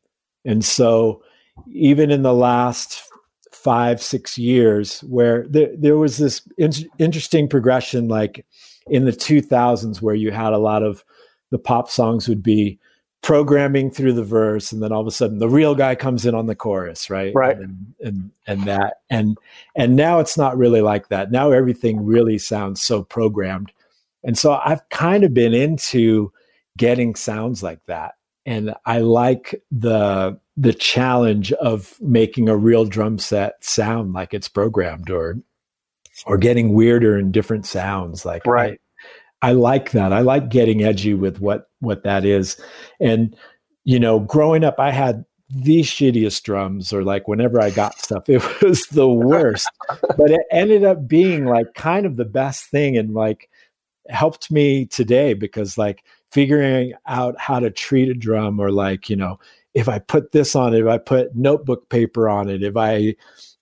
And 0.45 0.63
so 0.63 1.23
even 1.67 2.11
in 2.11 2.23
the 2.23 2.33
last 2.33 3.03
five 3.51 4.01
six 4.01 4.37
years 4.37 5.01
where 5.01 5.45
there, 5.49 5.69
there 5.77 5.97
was 5.97 6.17
this 6.17 6.47
in- 6.57 6.89
interesting 6.97 7.47
progression 7.47 8.07
like 8.07 8.45
in 8.87 9.05
the 9.05 9.11
2000s 9.11 10.01
where 10.01 10.15
you 10.15 10.31
had 10.31 10.53
a 10.53 10.57
lot 10.57 10.83
of 10.83 11.03
the 11.51 11.59
pop 11.59 11.89
songs 11.89 12.29
would 12.29 12.43
be 12.43 12.79
programming 13.21 13.91
through 13.91 14.13
the 14.13 14.23
verse 14.23 14.71
and 14.71 14.81
then 14.81 14.93
all 14.93 15.01
of 15.01 15.07
a 15.07 15.11
sudden 15.11 15.39
the 15.39 15.49
real 15.49 15.75
guy 15.75 15.93
comes 15.93 16.25
in 16.25 16.33
on 16.33 16.45
the 16.45 16.55
chorus 16.55 17.09
right? 17.09 17.33
Right. 17.35 17.57
and 17.57 17.93
and, 17.99 18.31
and 18.47 18.63
that. 18.63 18.97
And 19.09 19.37
and 19.75 19.95
now 19.95 20.19
it's 20.19 20.37
not 20.37 20.57
really 20.57 20.81
like 20.81 21.09
that. 21.09 21.31
Now 21.31 21.51
everything 21.51 22.05
really 22.05 22.37
sounds 22.37 22.81
so 22.81 23.03
programmed. 23.03 23.71
And 24.23 24.37
so 24.37 24.59
i've 24.63 24.87
kind 24.89 25.23
of 25.23 25.33
been 25.33 25.53
into 25.53 26.31
getting 26.77 27.15
sounds 27.15 27.61
like 27.61 27.83
that 27.87 28.15
and 28.49 28.73
i 28.85 28.99
like 28.99 29.61
the 29.71 30.37
the 30.57 30.73
challenge 30.73 31.53
of 31.53 31.95
making 32.01 32.49
a 32.49 32.57
real 32.57 32.83
drum 32.83 33.17
set 33.17 33.63
sound 33.63 34.11
like 34.11 34.33
it's 34.33 34.49
programmed 34.49 35.09
or 35.09 35.37
or 36.25 36.37
getting 36.37 36.73
weirder 36.73 37.15
and 37.15 37.31
different 37.31 37.65
sounds. 37.65 38.25
Like 38.25 38.45
Right. 38.45 38.79
I, 39.41 39.49
I 39.49 39.51
like 39.53 39.91
that. 39.91 40.11
I 40.11 40.19
like 40.19 40.49
getting 40.49 40.83
edgy 40.83 41.13
with 41.13 41.39
what 41.39 41.69
what 41.79 42.03
that 42.03 42.25
is. 42.25 42.59
And 42.99 43.35
you 43.85 43.97
know 43.97 44.19
growing 44.19 44.65
up 44.65 44.77
i 44.77 44.91
had 44.91 45.23
the 45.49 45.79
shittiest 45.79 46.43
drums 46.43 46.91
or 46.91 47.01
like 47.01 47.27
whenever 47.29 47.59
i 47.59 47.71
got 47.71 47.97
stuff 47.97 48.23
it 48.29 48.43
was 48.61 48.85
the 48.87 49.07
worst. 49.09 49.69
But 50.17 50.31
it 50.31 50.41
ended 50.51 50.83
up 50.83 51.07
being 51.07 51.45
like 51.45 51.73
kind 51.75 52.05
of 52.05 52.17
the 52.17 52.25
best 52.25 52.69
thing 52.69 52.97
and 52.97 53.13
like 53.13 53.49
helped 54.09 54.51
me 54.51 54.85
today 54.85 55.33
because 55.33 55.77
like 55.77 56.03
figuring 56.31 56.93
out 57.07 57.35
how 57.39 57.59
to 57.59 57.69
treat 57.69 58.09
a 58.09 58.13
drum 58.13 58.59
or 58.59 58.71
like 58.71 59.09
you 59.09 59.15
know 59.15 59.39
if 59.73 59.87
i 59.89 59.99
put 59.99 60.31
this 60.31 60.55
on 60.55 60.73
it 60.73 60.81
if 60.81 60.87
i 60.87 60.97
put 60.97 61.35
notebook 61.35 61.89
paper 61.89 62.29
on 62.29 62.49
it 62.49 62.63
if 62.63 62.77
i 62.77 63.15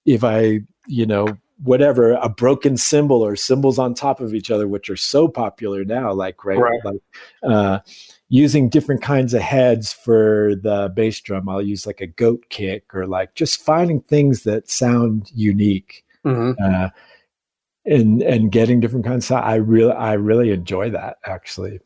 if 0.05 0.23
i 0.23 0.59
you 0.87 1.05
know 1.05 1.27
whatever 1.63 2.13
a 2.13 2.29
broken 2.29 2.77
cymbal 2.77 3.21
or 3.25 3.35
cymbals 3.35 3.79
on 3.79 3.93
top 3.93 4.19
of 4.19 4.33
each 4.33 4.51
other 4.51 4.67
which 4.67 4.89
are 4.89 4.95
so 4.95 5.27
popular 5.27 5.83
now 5.83 6.13
like 6.13 6.45
right, 6.45 6.59
right. 6.59 6.79
like 6.83 7.01
uh 7.43 7.79
using 8.29 8.69
different 8.69 9.01
kinds 9.01 9.33
of 9.33 9.41
heads 9.41 9.91
for 9.91 10.53
the 10.61 10.91
bass 10.95 11.19
drum 11.21 11.49
i'll 11.49 11.61
use 11.61 11.87
like 11.87 12.01
a 12.01 12.07
goat 12.07 12.45
kick 12.49 12.93
or 12.93 13.07
like 13.07 13.33
just 13.33 13.59
finding 13.59 14.01
things 14.01 14.43
that 14.43 14.69
sound 14.69 15.31
unique 15.33 16.05
mm-hmm. 16.23 16.51
uh, 16.63 16.89
and 17.85 18.21
and 18.21 18.51
getting 18.51 18.79
different 18.79 19.05
kinds 19.05 19.31
of 19.31 19.37
i 19.37 19.55
really 19.55 19.93
i 19.93 20.13
really 20.13 20.51
enjoy 20.51 20.89
that 20.89 21.17
actually 21.25 21.79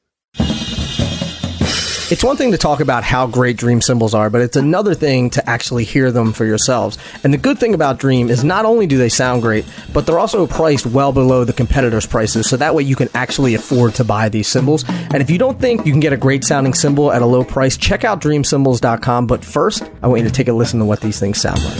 it's 2.12 2.26
one 2.26 2.36
thing 2.36 2.52
to 2.52 2.58
talk 2.58 2.82
about 2.82 3.06
how 3.06 3.26
great 3.26 3.56
Dream 3.56 3.80
cymbals 3.80 4.14
are, 4.14 4.30
but 4.30 4.42
it's 4.42 4.58
another 4.58 4.94
thing 4.94 5.30
to 5.30 5.50
actually 5.50 5.86
hear 5.86 6.12
them 6.12 6.34
for 6.34 6.44
yourselves. 6.44 6.98
And 7.24 7.34
the 7.34 7.38
good 7.38 7.58
thing 7.58 7.74
about 7.74 8.00
Dream 8.00 8.30
is 8.30 8.44
not 8.44 8.66
only 8.66 8.86
do 8.86 8.98
they 8.98 9.08
sound 9.08 9.42
great, 9.42 9.64
but 9.94 10.06
they're 10.06 10.20
also 10.20 10.46
priced 10.46 10.86
well 10.86 11.14
below 11.14 11.46
the 11.46 11.54
competitors' 11.54 12.06
prices, 12.06 12.50
so 12.50 12.58
that 12.58 12.76
way 12.76 12.84
you 12.84 12.98
can 12.98 13.08
actually 13.14 13.56
afford 13.56 13.96
to 13.96 14.04
buy 14.04 14.28
these 14.28 14.50
cymbals. 14.50 14.84
And 14.90 15.22
if 15.22 15.30
you 15.30 15.38
don't 15.38 15.58
think 15.58 15.86
you 15.86 15.94
can 15.94 16.02
get 16.02 16.12
a 16.12 16.18
great 16.18 16.44
sounding 16.44 16.74
cymbal 16.74 17.14
at 17.14 17.22
a 17.22 17.26
low 17.26 17.46
price, 17.46 17.78
check 17.78 18.04
out 18.04 18.20
dreamcymbals.com. 18.20 19.26
But 19.26 19.46
first, 19.46 19.90
I 20.04 20.08
want 20.08 20.22
you 20.22 20.28
to 20.28 20.34
take 20.34 20.50
a 20.50 20.54
listen 20.54 20.80
to 20.80 20.86
what 20.86 21.00
these 21.00 21.18
things 21.18 21.40
sound 21.40 21.64
like. 21.64 21.78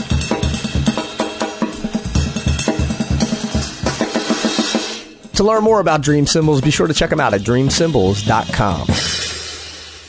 To 5.34 5.44
learn 5.44 5.62
more 5.62 5.80
about 5.80 6.00
Dream 6.00 6.26
Cymbals, 6.26 6.62
be 6.62 6.70
sure 6.70 6.86
to 6.86 6.94
check 6.94 7.10
them 7.10 7.20
out 7.20 7.34
at 7.34 7.42
dreamcymbals.com 7.42 9.31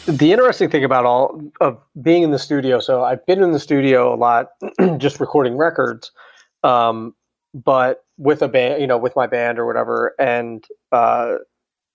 the 0.06 0.34
interesting 0.34 0.70
thing 0.70 0.84
about 0.84 1.06
all 1.06 1.42
of 1.62 1.78
being 2.02 2.24
in 2.24 2.32
the 2.32 2.40
studio 2.40 2.80
so 2.80 3.04
i've 3.04 3.26
been 3.26 3.42
in 3.42 3.52
the 3.54 3.60
studio 3.60 4.14
a 4.14 4.18
lot 4.18 4.50
just 4.98 5.20
recording 5.20 5.56
records 5.56 6.12
um, 6.64 7.14
but 7.54 8.04
with 8.18 8.42
a 8.42 8.48
band 8.48 8.82
you 8.82 8.88
know 8.88 8.98
with 8.98 9.16
my 9.16 9.28
band 9.28 9.58
or 9.58 9.66
whatever 9.66 10.14
and 10.20 10.66
uh, 10.92 11.36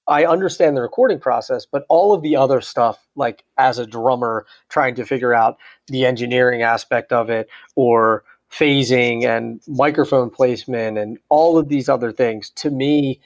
i 0.07 0.25
understand 0.25 0.77
the 0.77 0.81
recording 0.81 1.21
process 1.21 1.67
but 1.67 1.85
all 1.91 2.15
of 2.15 2.23
the 2.23 2.35
other 2.35 2.63
stuff 2.63 3.07
like 3.15 3.45
as 3.59 3.79
a 3.79 3.87
drummer 3.87 4.47
trying 4.71 4.95
to 4.95 5.05
figure 5.05 5.35
out 5.35 5.59
the 5.89 6.07
engineering 6.07 6.63
aspect 6.63 7.13
of 7.13 7.29
it 7.29 7.49
or 7.77 8.25
phasing 8.51 9.25
and 9.25 9.61
microphone 9.69 10.31
placement 10.31 10.97
and 10.97 11.19
all 11.29 11.59
of 11.59 11.69
these 11.69 11.91
other 11.91 12.11
things 12.11 12.49
to 12.51 12.71
me 12.71 13.21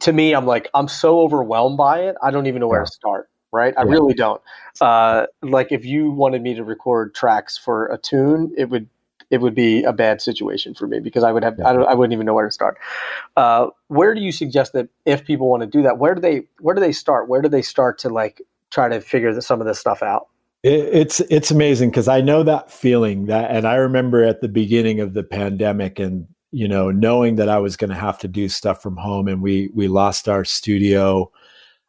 to 0.00 0.12
me 0.12 0.34
i'm 0.34 0.44
like 0.44 0.68
i'm 0.74 0.88
so 0.88 1.20
overwhelmed 1.20 1.78
by 1.78 2.00
it 2.00 2.16
i 2.22 2.30
don't 2.30 2.46
even 2.46 2.60
know 2.60 2.68
where 2.68 2.84
to 2.84 2.86
start 2.86 3.30
right? 3.54 3.72
I 3.78 3.82
really 3.82 4.12
don't. 4.12 4.42
Uh, 4.80 5.26
like 5.42 5.72
if 5.72 5.84
you 5.84 6.10
wanted 6.10 6.42
me 6.42 6.54
to 6.54 6.64
record 6.64 7.14
tracks 7.14 7.56
for 7.56 7.86
a 7.86 7.96
tune, 7.96 8.52
it 8.58 8.68
would 8.68 8.88
it 9.30 9.40
would 9.40 9.54
be 9.54 9.82
a 9.84 9.92
bad 9.92 10.20
situation 10.20 10.74
for 10.74 10.86
me 10.86 11.00
because 11.00 11.22
I 11.22 11.32
would 11.32 11.42
have 11.42 11.54
yeah. 11.58 11.68
I, 11.68 11.74
I, 11.74 11.94
wouldn't 11.94 12.12
even 12.12 12.26
know 12.26 12.34
where 12.34 12.44
to 12.44 12.52
start. 12.52 12.76
Uh, 13.36 13.68
where 13.88 14.14
do 14.14 14.20
you 14.20 14.32
suggest 14.32 14.74
that 14.74 14.88
if 15.06 15.24
people 15.24 15.48
want 15.48 15.62
to 15.62 15.66
do 15.66 15.82
that, 15.82 15.98
where 15.98 16.14
do 16.14 16.20
they 16.20 16.42
where 16.60 16.74
do 16.74 16.80
they 16.80 16.92
start? 16.92 17.28
Where 17.28 17.40
do 17.40 17.48
they 17.48 17.62
start 17.62 17.98
to 18.00 18.08
like 18.08 18.42
try 18.70 18.88
to 18.88 19.00
figure 19.00 19.32
the, 19.32 19.40
some 19.40 19.60
of 19.60 19.66
this 19.66 19.78
stuff 19.78 20.02
out? 20.02 20.28
It, 20.62 20.88
it's 20.92 21.20
it's 21.20 21.50
amazing 21.50 21.90
because 21.90 22.08
I 22.08 22.20
know 22.20 22.42
that 22.42 22.70
feeling 22.70 23.26
that, 23.26 23.50
and 23.50 23.66
I 23.66 23.76
remember 23.76 24.24
at 24.24 24.40
the 24.40 24.48
beginning 24.48 25.00
of 25.00 25.14
the 25.14 25.22
pandemic 25.22 25.98
and 25.98 26.26
you 26.50 26.68
know 26.68 26.90
knowing 26.90 27.36
that 27.36 27.48
I 27.48 27.58
was 27.58 27.76
going 27.76 27.90
to 27.90 27.96
have 27.96 28.18
to 28.18 28.28
do 28.28 28.48
stuff 28.48 28.82
from 28.82 28.96
home, 28.96 29.28
and 29.28 29.40
we 29.40 29.70
we 29.74 29.88
lost 29.88 30.28
our 30.28 30.44
studio 30.44 31.30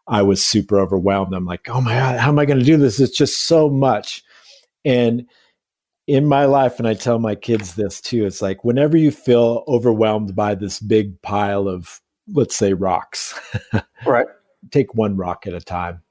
I 0.08 0.22
was 0.22 0.44
super 0.44 0.80
overwhelmed. 0.80 1.34
I'm 1.34 1.46
like, 1.46 1.70
oh 1.70 1.82
my 1.82 1.94
God, 1.94 2.20
how 2.20 2.30
am 2.30 2.40
I 2.40 2.46
going 2.46 2.60
to 2.60 2.66
do 2.66 2.78
this? 2.78 3.00
It's 3.00 3.18
just 3.18 3.48
so 3.48 3.70
much. 3.70 4.24
And 4.84 5.28
in 6.08 6.28
my 6.28 6.46
life, 6.46 6.78
and 6.78 6.88
I 6.88 6.94
tell 6.94 7.18
my 7.18 7.34
kids 7.34 7.74
this 7.74 8.00
too, 8.00 8.26
it's 8.26 8.42
like 8.42 8.64
whenever 8.64 8.98
you 8.98 9.12
feel 9.12 9.64
overwhelmed 9.68 10.36
by 10.36 10.54
this 10.54 10.80
big 10.80 11.20
pile 11.24 11.68
of, 11.68 12.02
let's 12.32 12.56
say, 12.56 12.74
rocks, 12.74 13.40
right? 14.06 14.28
Take 14.72 14.94
one 14.94 15.18
rock 15.18 15.48
at 15.48 15.54
a 15.54 15.62
time. 15.62 16.02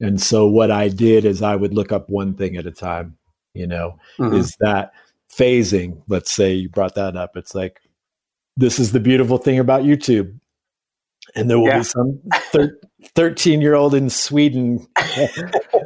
And 0.00 0.20
so 0.20 0.46
what 0.48 0.70
I 0.70 0.88
did 0.88 1.24
is 1.24 1.42
I 1.42 1.54
would 1.54 1.74
look 1.74 1.92
up 1.92 2.08
one 2.08 2.34
thing 2.34 2.56
at 2.56 2.66
a 2.66 2.72
time, 2.72 3.16
you 3.54 3.66
know, 3.66 3.98
mm-hmm. 4.18 4.34
is 4.34 4.56
that 4.60 4.92
phasing. 5.30 6.02
Let's 6.08 6.32
say 6.32 6.54
you 6.54 6.70
brought 6.70 6.94
that 6.94 7.16
up. 7.16 7.36
It's 7.36 7.54
like, 7.54 7.80
this 8.56 8.78
is 8.78 8.92
the 8.92 9.00
beautiful 9.00 9.38
thing 9.38 9.58
about 9.58 9.82
YouTube 9.82 10.38
and 11.34 11.48
there 11.48 11.58
will 11.58 11.68
yeah. 11.68 11.78
be 11.78 11.84
some 11.84 12.20
13 13.14 13.60
year 13.60 13.74
old 13.74 13.94
in 13.94 14.10
Sweden. 14.10 14.86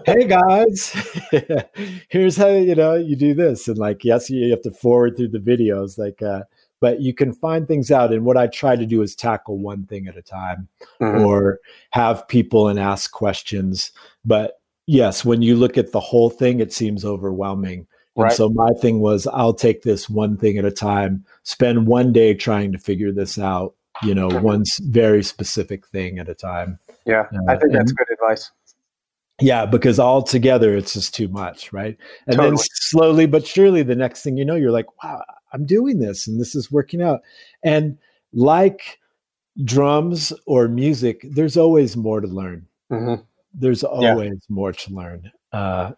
hey 0.07 0.27
guys, 0.27 0.95
here's 2.09 2.37
how 2.37 2.49
you 2.49 2.75
know 2.75 2.95
you 2.95 3.17
do 3.17 3.35
this, 3.35 3.69
and 3.69 3.79
like 3.79 4.05
yes, 4.05 4.31
you 4.31 4.51
have 4.51 4.63
to 4.63 4.71
forward 4.71 5.17
through 5.17 5.29
the 5.29 5.39
videos, 5.39 5.99
like, 5.99 6.23
uh, 6.23 6.43
but 6.81 7.01
you 7.01 7.15
can 7.15 7.33
find 7.33 7.67
things 7.67 7.91
out. 7.91 8.13
And 8.13 8.25
what 8.25 8.37
I 8.37 8.47
try 8.47 8.77
to 8.77 8.87
do 8.87 9.03
is 9.03 9.15
tackle 9.15 9.59
one 9.59 9.87
thing 9.87 10.07
at 10.07 10.17
a 10.17 10.23
time, 10.23 10.69
mm-hmm. 11.01 11.25
or 11.25 11.61
have 11.91 12.27
people 12.29 12.69
and 12.69 12.79
ask 12.79 13.11
questions. 13.11 13.93
But 14.25 14.61
yes, 14.87 15.25
when 15.25 15.43
you 15.43 15.57
look 15.57 15.79
at 15.79 15.93
the 15.93 16.01
whole 16.01 16.31
thing, 16.31 16.61
it 16.61 16.73
seems 16.73 17.05
overwhelming. 17.05 17.87
Right. 18.17 18.29
And 18.29 18.37
so 18.37 18.49
my 18.49 18.71
thing 18.81 19.01
was, 19.01 19.27
I'll 19.27 19.53
take 19.53 19.83
this 19.83 20.09
one 20.09 20.39
thing 20.39 20.57
at 20.57 20.65
a 20.65 20.71
time, 20.71 21.25
spend 21.43 21.87
one 21.87 22.13
day 22.13 22.33
trying 22.35 22.73
to 22.73 22.79
figure 22.79 23.13
this 23.13 23.39
out, 23.39 23.75
you 24.03 24.15
know, 24.15 24.29
one 24.29 24.65
very 24.81 25.23
specific 25.23 25.87
thing 25.89 26.19
at 26.19 26.29
a 26.29 26.35
time. 26.35 26.79
Yeah, 27.07 27.27
uh, 27.33 27.39
I 27.49 27.57
think 27.57 27.73
that's 27.73 27.91
and, 27.91 27.97
good 27.97 28.09
advice. 28.13 28.51
Yeah, 29.41 29.67
because 29.67 29.99
all 29.99 30.23
together 30.23 30.75
it's 30.75 30.95
just 30.95 31.15
too 31.15 31.29
much, 31.29 31.73
right? 31.73 31.97
And 32.27 32.37
totally. 32.37 32.57
then 32.57 32.65
slowly 32.73 33.27
but 33.27 33.47
surely, 33.47 33.83
the 33.83 33.95
next 33.95 34.23
thing 34.23 34.37
you 34.37 34.45
know, 34.45 34.55
you're 34.55 34.71
like, 34.71 34.87
wow, 35.03 35.23
I'm 35.53 35.67
doing 35.67 35.99
this 35.99 36.27
and 36.27 36.41
this 36.41 36.55
is 36.55 36.73
working 36.73 37.03
out. 37.03 37.21
And 37.63 37.99
like 38.33 38.99
drums 39.63 40.33
or 40.47 40.69
music, 40.69 41.27
there's 41.31 41.57
always 41.57 41.97
more 41.97 42.21
to 42.21 42.27
learn. 42.27 42.67
Mm-hmm. 42.91 43.23
There's 43.53 43.85
always 43.85 44.31
yeah. 44.31 44.55
more 44.55 44.73
to 44.73 44.93
learn. 44.93 45.31
Uh, 45.53 45.93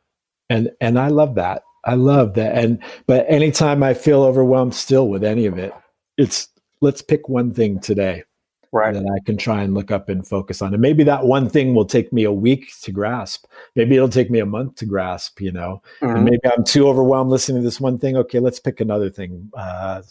and 0.50 0.70
and 0.80 0.98
I 0.98 1.08
love 1.08 1.36
that. 1.36 1.62
I 1.84 1.94
love 1.94 2.34
that. 2.34 2.56
And 2.56 2.82
but 3.06 3.24
anytime 3.28 3.82
I 3.82 3.94
feel 3.94 4.22
overwhelmed 4.22 4.74
still 4.74 5.08
with 5.08 5.22
any 5.22 5.46
of 5.46 5.58
it, 5.58 5.72
it's 6.16 6.48
let's 6.80 7.02
pick 7.02 7.28
one 7.28 7.54
thing 7.54 7.78
today 7.78 8.24
right. 8.72 8.94
that 8.94 9.04
i 9.04 9.18
can 9.24 9.36
try 9.36 9.62
and 9.62 9.74
look 9.74 9.90
up 9.90 10.08
and 10.08 10.26
focus 10.26 10.62
on. 10.62 10.72
And 10.72 10.82
maybe 10.82 11.04
that 11.04 11.24
one 11.24 11.48
thing 11.48 11.74
will 11.74 11.84
take 11.84 12.12
me 12.12 12.24
a 12.24 12.32
week 12.32 12.72
to 12.82 12.92
grasp. 12.92 13.46
Maybe 13.74 13.96
it'll 13.96 14.08
take 14.08 14.30
me 14.30 14.40
a 14.40 14.46
month 14.46 14.76
to 14.76 14.86
grasp 14.86 15.40
you 15.40 15.52
know? 15.52 15.82
Mm-hmm. 16.00 16.16
and 16.16 16.24
maybe 16.24 16.40
i'm 16.56 16.64
too 16.64 16.88
overwhelmed 16.88 17.30
listening 17.30 17.62
to 17.62 17.64
this 17.64 17.80
one 17.80 17.98
thing. 17.98 18.16
Okay 18.16 18.40
let's 18.40 18.60
pick 18.60 18.80
another 18.80 19.10
thing. 19.10 19.50
Uh, 19.54 20.02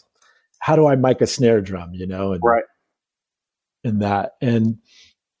how 0.60 0.76
do 0.76 0.86
i 0.86 0.96
mic 0.96 1.20
a 1.20 1.26
snare 1.26 1.60
drum 1.60 1.94
you 1.94 2.06
know 2.06 2.32
and 2.32 2.42
right. 2.42 2.64
and 3.84 4.02
that. 4.02 4.32
And 4.40 4.78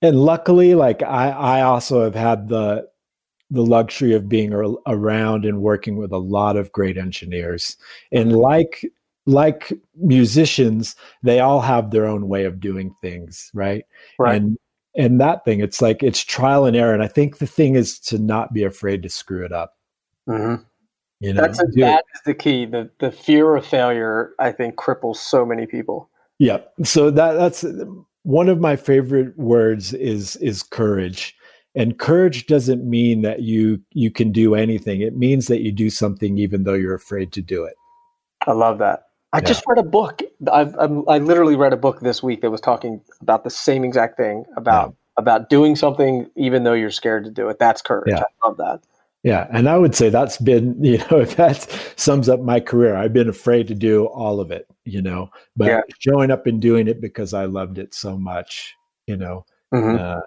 and 0.00 0.20
luckily 0.20 0.74
like 0.74 1.02
i 1.02 1.30
i 1.30 1.62
also 1.62 2.04
have 2.04 2.14
had 2.14 2.48
the 2.48 2.88
the 3.50 3.64
luxury 3.64 4.12
of 4.12 4.28
being 4.28 4.52
around 4.52 5.44
and 5.44 5.62
working 5.62 5.96
with 5.96 6.12
a 6.12 6.18
lot 6.18 6.56
of 6.56 6.70
great 6.72 6.98
engineers. 6.98 7.76
And 8.12 8.36
like 8.36 8.84
like 9.28 9.74
musicians, 9.94 10.96
they 11.22 11.38
all 11.38 11.60
have 11.60 11.90
their 11.90 12.06
own 12.06 12.28
way 12.28 12.46
of 12.46 12.60
doing 12.60 12.94
things, 13.02 13.50
right? 13.52 13.84
Right. 14.18 14.36
And 14.36 14.56
and 14.96 15.20
that 15.20 15.44
thing, 15.44 15.60
it's 15.60 15.82
like 15.82 16.02
it's 16.02 16.24
trial 16.24 16.64
and 16.64 16.74
error. 16.74 16.94
And 16.94 17.02
I 17.02 17.08
think 17.08 17.38
the 17.38 17.46
thing 17.46 17.76
is 17.76 18.00
to 18.00 18.18
not 18.18 18.52
be 18.54 18.64
afraid 18.64 19.02
to 19.02 19.08
screw 19.08 19.44
it 19.44 19.52
up. 19.52 19.74
Mm-hmm. 20.28 20.62
You 21.20 21.34
know, 21.34 21.42
That's 21.42 21.60
a, 21.60 21.66
that 21.74 22.04
is 22.14 22.20
the 22.24 22.34
key. 22.34 22.64
The 22.64 22.90
the 23.00 23.12
fear 23.12 23.54
of 23.54 23.66
failure, 23.66 24.32
I 24.38 24.50
think, 24.50 24.76
cripples 24.76 25.16
so 25.16 25.44
many 25.44 25.66
people. 25.66 26.08
Yeah. 26.38 26.58
So 26.82 27.10
that 27.10 27.34
that's 27.34 27.64
one 28.22 28.48
of 28.48 28.60
my 28.60 28.76
favorite 28.76 29.36
words 29.36 29.92
is 29.92 30.36
is 30.36 30.62
courage. 30.62 31.36
And 31.74 31.98
courage 31.98 32.46
doesn't 32.46 32.88
mean 32.88 33.20
that 33.22 33.42
you 33.42 33.82
you 33.92 34.10
can 34.10 34.32
do 34.32 34.54
anything. 34.54 35.02
It 35.02 35.16
means 35.16 35.48
that 35.48 35.60
you 35.60 35.70
do 35.70 35.90
something 35.90 36.38
even 36.38 36.64
though 36.64 36.74
you're 36.74 36.94
afraid 36.94 37.30
to 37.32 37.42
do 37.42 37.64
it. 37.64 37.74
I 38.46 38.52
love 38.52 38.78
that. 38.78 39.07
I 39.32 39.38
yeah. 39.38 39.44
just 39.44 39.64
read 39.66 39.78
a 39.78 39.82
book. 39.82 40.22
I, 40.50 40.60
I 40.60 41.18
literally 41.18 41.56
read 41.56 41.72
a 41.72 41.76
book 41.76 42.00
this 42.00 42.22
week 42.22 42.40
that 42.40 42.50
was 42.50 42.60
talking 42.60 43.00
about 43.20 43.44
the 43.44 43.50
same 43.50 43.84
exact 43.84 44.16
thing 44.16 44.44
about 44.56 44.88
yeah. 44.88 44.94
about 45.18 45.50
doing 45.50 45.76
something 45.76 46.30
even 46.36 46.64
though 46.64 46.72
you're 46.72 46.90
scared 46.90 47.24
to 47.24 47.30
do 47.30 47.48
it. 47.48 47.58
That's 47.58 47.82
courage. 47.82 48.14
Yeah. 48.14 48.22
I 48.22 48.48
love 48.48 48.56
that. 48.56 48.80
Yeah, 49.24 49.48
and 49.50 49.68
I 49.68 49.76
would 49.76 49.94
say 49.94 50.08
that's 50.08 50.38
been 50.38 50.76
you 50.82 50.98
know 51.10 51.24
that 51.24 51.68
sums 51.96 52.28
up 52.28 52.40
my 52.40 52.60
career. 52.60 52.96
I've 52.96 53.12
been 53.12 53.28
afraid 53.28 53.68
to 53.68 53.74
do 53.74 54.06
all 54.06 54.40
of 54.40 54.50
it, 54.50 54.66
you 54.84 55.02
know, 55.02 55.30
but 55.56 55.84
showing 55.98 56.30
up 56.30 56.46
and 56.46 56.60
doing 56.60 56.88
it 56.88 57.00
because 57.00 57.34
I 57.34 57.44
loved 57.44 57.78
it 57.78 57.94
so 57.94 58.16
much, 58.16 58.74
you 59.06 59.16
know. 59.16 59.44
Mm-hmm. 59.74 60.02
Uh, 60.02 60.20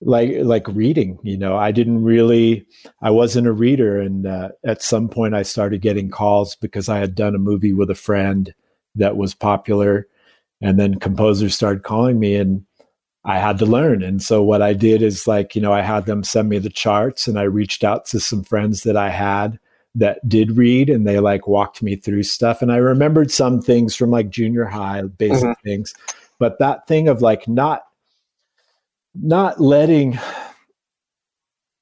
like 0.00 0.30
like 0.42 0.66
reading 0.68 1.18
you 1.22 1.36
know 1.36 1.56
i 1.56 1.70
didn't 1.70 2.02
really 2.02 2.66
i 3.00 3.10
wasn't 3.10 3.46
a 3.46 3.52
reader 3.52 3.98
and 3.98 4.26
uh, 4.26 4.48
at 4.64 4.82
some 4.82 5.08
point 5.08 5.34
i 5.34 5.42
started 5.42 5.80
getting 5.80 6.10
calls 6.10 6.56
because 6.56 6.88
i 6.88 6.98
had 6.98 7.14
done 7.14 7.34
a 7.34 7.38
movie 7.38 7.72
with 7.72 7.88
a 7.88 7.94
friend 7.94 8.54
that 8.94 9.16
was 9.16 9.34
popular 9.34 10.06
and 10.60 10.78
then 10.78 10.98
composers 10.98 11.54
started 11.54 11.82
calling 11.82 12.18
me 12.18 12.34
and 12.34 12.64
I 13.24 13.38
had 13.38 13.58
to 13.58 13.66
learn. 13.66 14.02
And 14.02 14.22
so 14.22 14.42
what 14.42 14.60
I 14.60 14.74
did 14.74 15.02
is 15.02 15.26
like, 15.26 15.56
you 15.56 15.62
know, 15.62 15.72
I 15.72 15.80
had 15.80 16.06
them 16.06 16.22
send 16.22 16.48
me 16.48 16.58
the 16.58 16.70
charts 16.70 17.26
and 17.26 17.38
I 17.38 17.44
reached 17.44 17.82
out 17.82 18.04
to 18.06 18.20
some 18.20 18.44
friends 18.44 18.82
that 18.82 18.96
I 18.96 19.08
had 19.08 19.58
that 19.94 20.26
did 20.28 20.56
read 20.56 20.90
and 20.90 21.06
they 21.06 21.20
like 21.20 21.48
walked 21.48 21.82
me 21.82 21.96
through 21.96 22.24
stuff. 22.24 22.60
And 22.60 22.70
I 22.70 22.76
remembered 22.76 23.30
some 23.30 23.62
things 23.62 23.96
from 23.96 24.10
like 24.10 24.28
junior 24.28 24.64
high, 24.64 25.02
basic 25.02 25.44
mm-hmm. 25.44 25.68
things. 25.68 25.94
But 26.38 26.58
that 26.58 26.86
thing 26.86 27.08
of 27.08 27.22
like 27.22 27.48
not 27.48 27.83
not 29.14 29.60
letting 29.60 30.18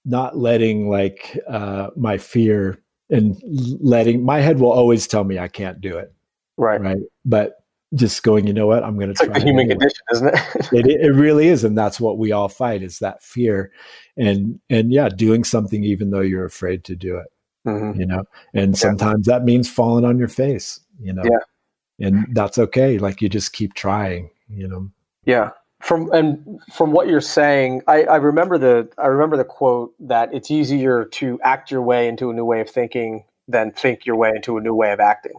not 0.04 0.36
letting 0.36 0.88
like 0.88 1.38
uh 1.48 1.88
my 1.96 2.18
fear 2.18 2.82
and 3.10 3.40
letting 3.80 4.24
my 4.24 4.40
head 4.40 4.58
will 4.58 4.72
always 4.72 5.06
tell 5.06 5.24
me 5.24 5.38
I 5.38 5.48
can't 5.48 5.80
do 5.80 5.98
it. 5.98 6.12
Right. 6.56 6.80
Right. 6.80 6.98
But 7.24 7.62
just 7.94 8.22
going, 8.22 8.46
you 8.46 8.52
know 8.52 8.66
what, 8.66 8.82
I'm 8.82 8.96
going 8.96 9.12
to 9.12 9.14
try. 9.14 9.26
Like 9.26 9.42
the 9.42 9.48
human 9.48 9.68
condition, 9.68 10.00
isn't 10.12 10.28
it? 10.28 10.68
it? 10.72 10.86
It 10.86 11.12
really 11.12 11.48
is, 11.48 11.62
and 11.62 11.76
that's 11.76 12.00
what 12.00 12.18
we 12.18 12.32
all 12.32 12.48
fight 12.48 12.82
is 12.82 12.98
that 13.00 13.22
fear, 13.22 13.70
and 14.16 14.58
and 14.70 14.92
yeah, 14.92 15.08
doing 15.10 15.44
something 15.44 15.84
even 15.84 16.10
though 16.10 16.20
you're 16.20 16.46
afraid 16.46 16.84
to 16.84 16.96
do 16.96 17.18
it. 17.18 17.26
Mm-hmm. 17.66 18.00
You 18.00 18.06
know, 18.06 18.24
and 18.54 18.76
sometimes 18.76 19.26
that 19.26 19.44
means 19.44 19.68
falling 19.68 20.04
on 20.04 20.18
your 20.18 20.28
face. 20.28 20.80
You 21.00 21.12
know, 21.12 21.22
yeah, 21.24 22.06
and 22.06 22.26
that's 22.32 22.58
okay. 22.58 22.98
Like 22.98 23.20
you 23.20 23.28
just 23.28 23.52
keep 23.52 23.74
trying. 23.74 24.30
You 24.48 24.68
know. 24.68 24.90
Yeah. 25.24 25.50
From 25.82 26.10
and 26.12 26.60
from 26.72 26.92
what 26.92 27.08
you're 27.08 27.20
saying, 27.20 27.82
I, 27.88 28.04
I 28.04 28.16
remember 28.16 28.56
the 28.56 28.88
I 28.98 29.06
remember 29.06 29.36
the 29.36 29.44
quote 29.44 29.94
that 30.00 30.32
it's 30.32 30.50
easier 30.50 31.04
to 31.04 31.40
act 31.42 31.70
your 31.70 31.82
way 31.82 32.08
into 32.08 32.30
a 32.30 32.32
new 32.32 32.44
way 32.44 32.60
of 32.60 32.70
thinking 32.70 33.24
than 33.48 33.72
think 33.72 34.06
your 34.06 34.16
way 34.16 34.30
into 34.34 34.56
a 34.56 34.60
new 34.60 34.74
way 34.74 34.92
of 34.92 35.00
acting 35.00 35.34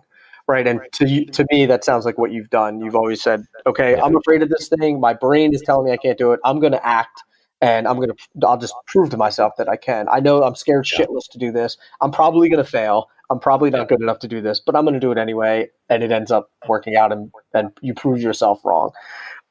right? 0.47 0.67
And 0.67 0.81
to 0.93 1.07
you, 1.07 1.25
to 1.27 1.45
me, 1.51 1.65
that 1.65 1.83
sounds 1.83 2.05
like 2.05 2.17
what 2.17 2.31
you've 2.31 2.49
done. 2.49 2.81
You've 2.81 2.95
always 2.95 3.21
said, 3.21 3.45
"Okay, 3.65 3.95
I'm 3.99 4.15
afraid 4.15 4.41
of 4.41 4.49
this 4.49 4.69
thing. 4.69 4.99
My 4.99 5.13
brain 5.13 5.53
is 5.53 5.61
telling 5.61 5.85
me 5.85 5.91
I 5.91 5.97
can't 5.97 6.17
do 6.17 6.33
it. 6.33 6.39
I'm 6.43 6.59
going 6.59 6.73
to 6.73 6.85
act, 6.85 7.23
and 7.61 7.87
I'm 7.87 7.95
going 7.97 8.09
to. 8.09 8.47
I'll 8.47 8.57
just 8.57 8.75
prove 8.87 9.09
to 9.11 9.17
myself 9.17 9.53
that 9.57 9.69
I 9.69 9.77
can. 9.77 10.07
I 10.11 10.19
know 10.19 10.43
I'm 10.43 10.55
scared 10.55 10.85
shitless 10.85 11.29
to 11.31 11.37
do 11.37 11.51
this. 11.51 11.77
I'm 12.01 12.11
probably 12.11 12.49
going 12.49 12.63
to 12.63 12.69
fail. 12.69 13.09
I'm 13.29 13.39
probably 13.39 13.69
not 13.69 13.87
good 13.87 14.01
enough 14.01 14.19
to 14.19 14.27
do 14.27 14.41
this, 14.41 14.59
but 14.59 14.75
I'm 14.75 14.83
going 14.83 14.93
to 14.93 14.99
do 14.99 15.11
it 15.11 15.17
anyway, 15.17 15.69
and 15.89 16.03
it 16.03 16.11
ends 16.11 16.31
up 16.31 16.51
working 16.67 16.95
out, 16.95 17.11
and 17.11 17.31
and 17.53 17.71
you 17.81 17.93
prove 17.93 18.21
yourself 18.21 18.63
wrong. 18.65 18.91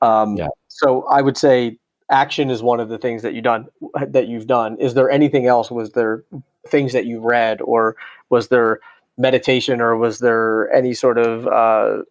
Um, 0.03 0.37
yeah. 0.37 0.49
So 0.75 1.05
I 1.05 1.21
would 1.21 1.37
say 1.37 1.79
action 2.11 2.51
is 2.51 2.63
one 2.63 2.81
of 2.81 2.89
the 2.89 2.99
things 2.99 3.23
that 3.23 3.35
you 3.35 3.43
done 3.43 3.69
that 4.09 4.29
you've 4.29 4.47
done. 4.47 4.77
Is 4.79 4.95
there 4.95 5.11
anything 5.11 5.47
else? 5.47 5.71
Was 5.71 5.93
there 5.93 6.25
things 6.69 6.93
that 6.93 7.07
you 7.07 7.21
read, 7.21 7.61
or 7.61 7.97
was 8.31 8.49
there 8.49 8.81
meditation 9.19 9.81
or 9.81 9.97
was 9.97 10.21
there 10.21 10.73
any 10.73 10.95
sort 10.95 11.19
of 11.19 11.47
uh, 11.47 12.03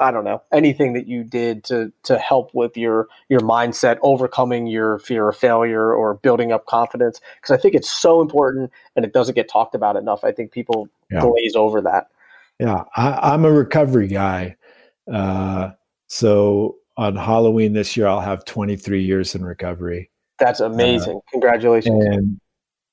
I 0.00 0.10
don't 0.10 0.24
know 0.24 0.42
anything 0.52 0.92
that 0.94 1.06
you 1.06 1.24
did 1.24 1.64
to 1.64 1.92
to 2.04 2.18
help 2.18 2.54
with 2.54 2.76
your 2.76 3.08
your 3.28 3.40
mindset, 3.40 3.98
overcoming 4.02 4.66
your 4.66 4.98
fear 4.98 5.28
of 5.28 5.36
failure 5.36 5.92
or 5.92 6.14
building 6.14 6.52
up 6.52 6.66
confidence? 6.66 7.20
Because 7.36 7.56
I 7.56 7.60
think 7.60 7.74
it's 7.74 7.90
so 7.90 8.20
important 8.20 8.72
and 8.96 9.04
it 9.04 9.12
doesn't 9.12 9.34
get 9.34 9.48
talked 9.48 9.74
about 9.74 9.96
enough. 9.96 10.24
I 10.24 10.32
think 10.32 10.52
people 10.52 10.88
yeah. 11.10 11.20
glaze 11.20 11.54
over 11.56 11.80
that. 11.82 12.08
Yeah, 12.58 12.84
I, 12.96 13.34
am 13.34 13.44
a 13.44 13.52
recovery 13.52 14.08
guy. 14.08 14.56
Uh, 15.12 15.70
so 16.08 16.76
on 16.98 17.14
Halloween 17.14 17.72
this 17.72 17.96
year, 17.96 18.08
I'll 18.08 18.20
have 18.20 18.44
23 18.44 19.02
years 19.02 19.34
in 19.34 19.44
recovery. 19.44 20.10
That's 20.38 20.60
amazing! 20.60 21.16
Uh, 21.16 21.30
Congratulations! 21.30 22.04
And 22.04 22.40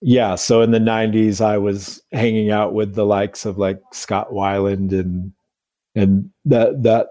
yeah, 0.01 0.35
so 0.35 0.61
in 0.61 0.71
the 0.71 0.79
'90s, 0.79 1.41
I 1.41 1.57
was 1.57 2.01
hanging 2.11 2.49
out 2.49 2.73
with 2.73 2.95
the 2.95 3.05
likes 3.05 3.45
of 3.45 3.57
like 3.57 3.81
Scott 3.91 4.29
Weiland 4.31 4.91
and 4.91 5.31
and 5.95 6.31
that 6.45 6.83
that 6.83 7.07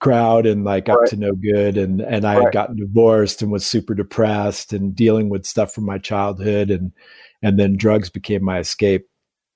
crowd 0.00 0.44
and 0.46 0.64
like 0.64 0.88
right. 0.88 0.96
up 0.98 1.04
to 1.06 1.16
no 1.16 1.32
good 1.32 1.76
and 1.76 2.00
and 2.00 2.26
I 2.26 2.36
right. 2.36 2.44
had 2.44 2.52
gotten 2.52 2.76
divorced 2.76 3.42
and 3.42 3.50
was 3.50 3.64
super 3.64 3.94
depressed 3.94 4.72
and 4.72 4.94
dealing 4.94 5.28
with 5.28 5.46
stuff 5.46 5.72
from 5.72 5.84
my 5.84 5.98
childhood 5.98 6.70
and 6.70 6.92
and 7.42 7.58
then 7.58 7.76
drugs 7.76 8.10
became 8.10 8.42
my 8.42 8.58
escape. 8.58 9.06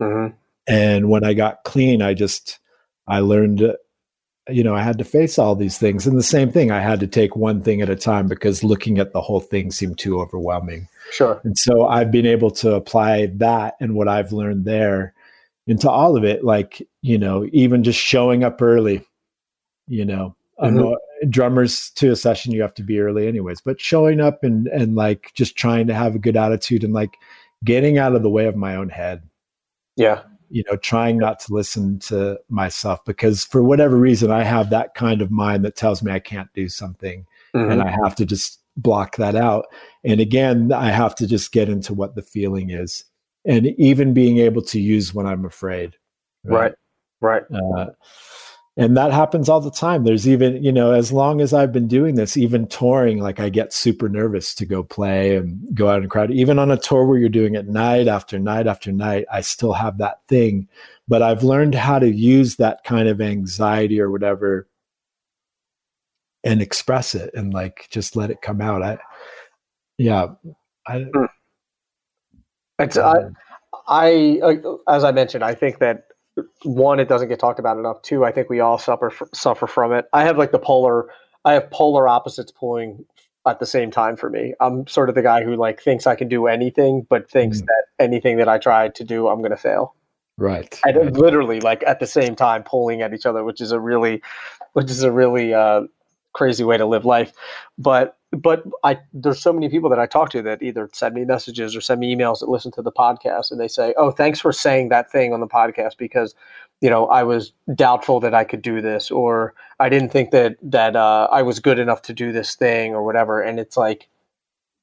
Mm-hmm. 0.00 0.34
And 0.68 1.08
when 1.08 1.24
I 1.24 1.32
got 1.32 1.64
clean, 1.64 2.02
I 2.02 2.12
just 2.12 2.58
I 3.06 3.20
learned 3.20 3.62
you 4.48 4.64
know, 4.64 4.74
I 4.74 4.82
had 4.82 4.98
to 4.98 5.04
face 5.04 5.38
all 5.38 5.54
these 5.54 5.78
things. 5.78 6.06
And 6.06 6.16
the 6.16 6.22
same 6.22 6.50
thing, 6.50 6.70
I 6.70 6.80
had 6.80 7.00
to 7.00 7.06
take 7.06 7.36
one 7.36 7.62
thing 7.62 7.80
at 7.82 7.90
a 7.90 7.96
time 7.96 8.26
because 8.26 8.64
looking 8.64 8.98
at 8.98 9.12
the 9.12 9.20
whole 9.20 9.40
thing 9.40 9.70
seemed 9.70 9.98
too 9.98 10.20
overwhelming. 10.20 10.88
Sure. 11.12 11.40
And 11.44 11.56
so 11.56 11.86
I've 11.86 12.10
been 12.10 12.26
able 12.26 12.50
to 12.52 12.74
apply 12.74 13.26
that 13.36 13.74
and 13.80 13.94
what 13.94 14.08
I've 14.08 14.32
learned 14.32 14.64
there 14.64 15.14
into 15.66 15.90
all 15.90 16.16
of 16.16 16.24
it. 16.24 16.44
Like, 16.44 16.86
you 17.02 17.18
know, 17.18 17.46
even 17.52 17.84
just 17.84 17.98
showing 17.98 18.42
up 18.44 18.60
early, 18.62 19.04
you 19.86 20.04
know, 20.04 20.34
mm-hmm. 20.60 21.30
drummers 21.30 21.90
to 21.96 22.10
a 22.12 22.16
session, 22.16 22.52
you 22.52 22.62
have 22.62 22.74
to 22.74 22.82
be 22.82 23.00
early 23.00 23.28
anyways, 23.28 23.60
but 23.60 23.80
showing 23.80 24.20
up 24.20 24.44
and, 24.44 24.66
and 24.68 24.94
like 24.94 25.32
just 25.34 25.56
trying 25.56 25.86
to 25.88 25.94
have 25.94 26.14
a 26.14 26.20
good 26.20 26.36
attitude 26.36 26.84
and 26.84 26.94
like 26.94 27.16
getting 27.64 27.98
out 27.98 28.14
of 28.14 28.22
the 28.22 28.30
way 28.30 28.46
of 28.46 28.56
my 28.56 28.76
own 28.76 28.88
head. 28.88 29.22
Yeah 29.96 30.22
you 30.50 30.62
know 30.68 30.76
trying 30.76 31.18
not 31.18 31.38
to 31.38 31.52
listen 31.52 31.98
to 31.98 32.38
myself 32.48 33.04
because 33.04 33.44
for 33.44 33.62
whatever 33.62 33.96
reason 33.96 34.30
i 34.30 34.42
have 34.42 34.70
that 34.70 34.94
kind 34.94 35.22
of 35.22 35.30
mind 35.30 35.64
that 35.64 35.76
tells 35.76 36.02
me 36.02 36.12
i 36.12 36.18
can't 36.18 36.52
do 36.54 36.68
something 36.68 37.26
mm-hmm. 37.54 37.70
and 37.70 37.82
i 37.82 37.90
have 37.90 38.14
to 38.14 38.24
just 38.24 38.60
block 38.76 39.16
that 39.16 39.34
out 39.34 39.66
and 40.04 40.20
again 40.20 40.72
i 40.72 40.90
have 40.90 41.14
to 41.14 41.26
just 41.26 41.52
get 41.52 41.68
into 41.68 41.92
what 41.92 42.14
the 42.14 42.22
feeling 42.22 42.70
is 42.70 43.04
and 43.44 43.66
even 43.78 44.14
being 44.14 44.38
able 44.38 44.62
to 44.62 44.80
use 44.80 45.12
when 45.12 45.26
i'm 45.26 45.44
afraid 45.44 45.96
right 46.44 46.74
right, 47.20 47.42
right. 47.50 47.60
Uh, 47.76 47.86
and 48.78 48.96
that 48.96 49.12
happens 49.12 49.48
all 49.48 49.60
the 49.60 49.70
time. 49.70 50.04
There's 50.04 50.28
even 50.28 50.62
you 50.62 50.72
know 50.72 50.92
as 50.92 51.12
long 51.12 51.40
as 51.40 51.52
i've 51.52 51.72
been 51.72 51.88
doing 51.88 52.14
this 52.14 52.36
even 52.36 52.66
touring 52.68 53.18
like 53.18 53.40
i 53.40 53.48
get 53.48 53.72
super 53.72 54.08
nervous 54.08 54.54
to 54.54 54.64
go 54.64 54.82
play 54.82 55.36
and 55.36 55.60
go 55.74 55.88
out 55.88 56.00
and 56.00 56.10
crowd. 56.10 56.30
Even 56.30 56.58
on 56.58 56.70
a 56.70 56.76
tour 56.76 57.04
where 57.04 57.18
you're 57.18 57.28
doing 57.28 57.54
it 57.56 57.68
night 57.68 58.08
after 58.08 58.38
night 58.38 58.66
after 58.66 58.92
night 58.92 59.26
i 59.32 59.40
still 59.40 59.72
have 59.74 59.98
that 59.98 60.20
thing. 60.28 60.68
But 61.08 61.22
i've 61.22 61.42
learned 61.42 61.74
how 61.74 61.98
to 61.98 62.10
use 62.10 62.56
that 62.56 62.84
kind 62.84 63.08
of 63.08 63.20
anxiety 63.20 64.00
or 64.00 64.10
whatever 64.10 64.68
and 66.44 66.62
express 66.62 67.14
it 67.14 67.30
and 67.34 67.52
like 67.52 67.88
just 67.90 68.14
let 68.14 68.30
it 68.30 68.40
come 68.40 68.60
out. 68.60 68.82
I 68.82 68.98
yeah 69.98 70.28
i 70.86 71.00
hmm. 71.00 71.24
it's 72.78 72.96
i 72.96 73.24
i 73.88 74.58
as 74.88 75.02
i 75.02 75.10
mentioned 75.10 75.42
i 75.42 75.52
think 75.52 75.80
that 75.80 76.07
one, 76.64 77.00
it 77.00 77.08
doesn't 77.08 77.28
get 77.28 77.38
talked 77.38 77.58
about 77.58 77.78
enough. 77.78 78.02
Two, 78.02 78.24
I 78.24 78.32
think 78.32 78.48
we 78.48 78.60
all 78.60 78.78
suffer 78.78 79.12
suffer 79.32 79.66
from 79.66 79.92
it. 79.92 80.06
I 80.12 80.24
have 80.24 80.38
like 80.38 80.52
the 80.52 80.58
polar. 80.58 81.08
I 81.44 81.54
have 81.54 81.70
polar 81.70 82.08
opposites 82.08 82.52
pulling 82.52 83.04
at 83.46 83.60
the 83.60 83.66
same 83.66 83.90
time 83.90 84.16
for 84.16 84.30
me. 84.30 84.54
I'm 84.60 84.86
sort 84.86 85.08
of 85.08 85.14
the 85.14 85.22
guy 85.22 85.42
who 85.42 85.56
like 85.56 85.80
thinks 85.80 86.06
I 86.06 86.14
can 86.14 86.28
do 86.28 86.46
anything, 86.46 87.06
but 87.08 87.30
thinks 87.30 87.60
mm. 87.60 87.66
that 87.66 87.84
anything 87.98 88.36
that 88.38 88.48
I 88.48 88.58
try 88.58 88.88
to 88.88 89.04
do, 89.04 89.28
I'm 89.28 89.38
going 89.38 89.50
to 89.50 89.56
fail. 89.56 89.94
Right. 90.36 90.78
And 90.84 90.96
right. 90.96 91.12
literally 91.12 91.60
like 91.60 91.82
at 91.86 92.00
the 92.00 92.06
same 92.06 92.36
time 92.36 92.62
pulling 92.62 93.02
at 93.02 93.12
each 93.12 93.26
other, 93.26 93.44
which 93.44 93.60
is 93.60 93.72
a 93.72 93.80
really, 93.80 94.22
which 94.74 94.90
is 94.90 95.02
a 95.02 95.10
really 95.10 95.52
uh, 95.54 95.82
crazy 96.38 96.62
way 96.62 96.78
to 96.78 96.86
live 96.86 97.04
life. 97.04 97.32
But 97.76 98.16
but 98.30 98.62
I 98.84 98.98
there's 99.12 99.40
so 99.40 99.52
many 99.52 99.68
people 99.68 99.90
that 99.90 99.98
I 99.98 100.06
talk 100.06 100.30
to 100.30 100.42
that 100.42 100.62
either 100.62 100.88
send 100.92 101.14
me 101.14 101.24
messages 101.24 101.74
or 101.74 101.80
send 101.80 102.00
me 102.00 102.14
emails 102.14 102.40
that 102.40 102.48
listen 102.48 102.70
to 102.72 102.82
the 102.82 102.92
podcast 102.92 103.50
and 103.50 103.60
they 103.60 103.68
say, 103.68 103.92
"Oh, 103.96 104.10
thanks 104.10 104.40
for 104.40 104.52
saying 104.52 104.88
that 104.90 105.10
thing 105.10 105.34
on 105.34 105.40
the 105.40 105.46
podcast 105.48 105.98
because 105.98 106.34
you 106.80 106.88
know 106.88 107.06
I 107.06 107.24
was 107.24 107.52
doubtful 107.74 108.20
that 108.20 108.34
I 108.34 108.44
could 108.44 108.62
do 108.62 108.80
this 108.80 109.10
or 109.10 109.54
I 109.80 109.88
didn't 109.88 110.10
think 110.10 110.30
that 110.30 110.56
that 110.62 110.94
uh, 110.94 111.28
I 111.30 111.42
was 111.42 111.58
good 111.58 111.78
enough 111.78 112.02
to 112.02 112.12
do 112.14 112.32
this 112.32 112.54
thing 112.54 112.94
or 112.94 113.02
whatever." 113.02 113.40
And 113.42 113.58
it's 113.58 113.76
like 113.76 114.08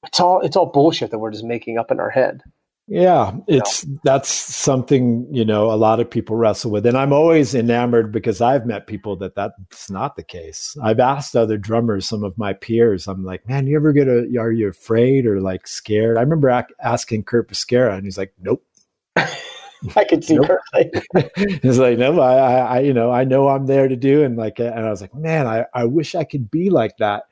it's 0.06 0.20
all 0.20 0.42
it's 0.42 0.58
all 0.58 0.68
bullshit 0.68 1.12
that 1.12 1.20
we're 1.20 1.32
just 1.32 1.46
making 1.46 1.78
up 1.78 1.92
in 1.92 2.00
our 2.00 2.10
head. 2.10 2.44
Yeah, 2.88 3.38
it's 3.48 3.84
that's 4.04 4.30
something 4.30 5.26
you 5.32 5.44
know 5.44 5.72
a 5.72 5.74
lot 5.74 6.00
of 6.00 6.08
people 6.08 6.36
wrestle 6.36 6.70
with, 6.70 6.86
and 6.86 6.96
I'm 6.96 7.14
always 7.14 7.56
enamored 7.56 8.12
because 8.12 8.42
I've 8.42 8.68
met 8.68 8.86
people 8.86 9.16
that 9.18 9.34
that's 9.34 9.90
not 9.90 10.16
the 10.16 10.22
case. 10.24 10.78
I've 10.84 11.00
asked 11.00 11.36
other 11.36 11.58
drummers, 11.58 12.08
some 12.08 12.24
of 12.24 12.38
my 12.38 12.54
peers, 12.54 13.08
I'm 13.08 13.24
like, 13.26 13.48
man, 13.50 13.66
you 13.66 13.76
ever 13.76 13.92
get 13.92 14.08
a? 14.08 14.28
Are 14.38 14.52
you 14.52 14.68
afraid 14.68 15.26
or 15.26 15.42
like 15.42 15.66
scared? 15.66 16.18
I 16.18 16.22
remember 16.22 16.52
ac- 16.52 16.76
asking 16.80 17.24
Curt 17.24 17.50
Bisquera, 17.50 17.96
and 17.96 18.06
he's 18.06 18.20
like, 18.20 18.34
nope. 18.40 18.64
I 19.16 20.04
could 20.08 20.24
see 20.24 20.36
nope. 20.36 20.48
Curt. 20.72 21.32
he's 21.64 21.80
like, 21.80 21.98
no, 21.98 22.20
I, 22.20 22.58
I, 22.78 22.80
you 22.82 22.94
know, 22.94 23.12
I 23.12 23.24
know 23.24 23.48
I'm 23.50 23.66
there 23.66 23.88
to 23.88 23.96
do, 23.96 24.24
and 24.24 24.38
like, 24.38 24.60
and 24.60 24.80
I 24.80 24.92
was 24.92 25.02
like, 25.02 25.16
man, 25.16 25.48
I, 25.48 25.66
I 25.74 25.86
wish 25.86 26.14
I 26.14 26.24
could 26.24 26.52
be 26.52 26.70
like 26.70 26.98
that. 26.98 27.24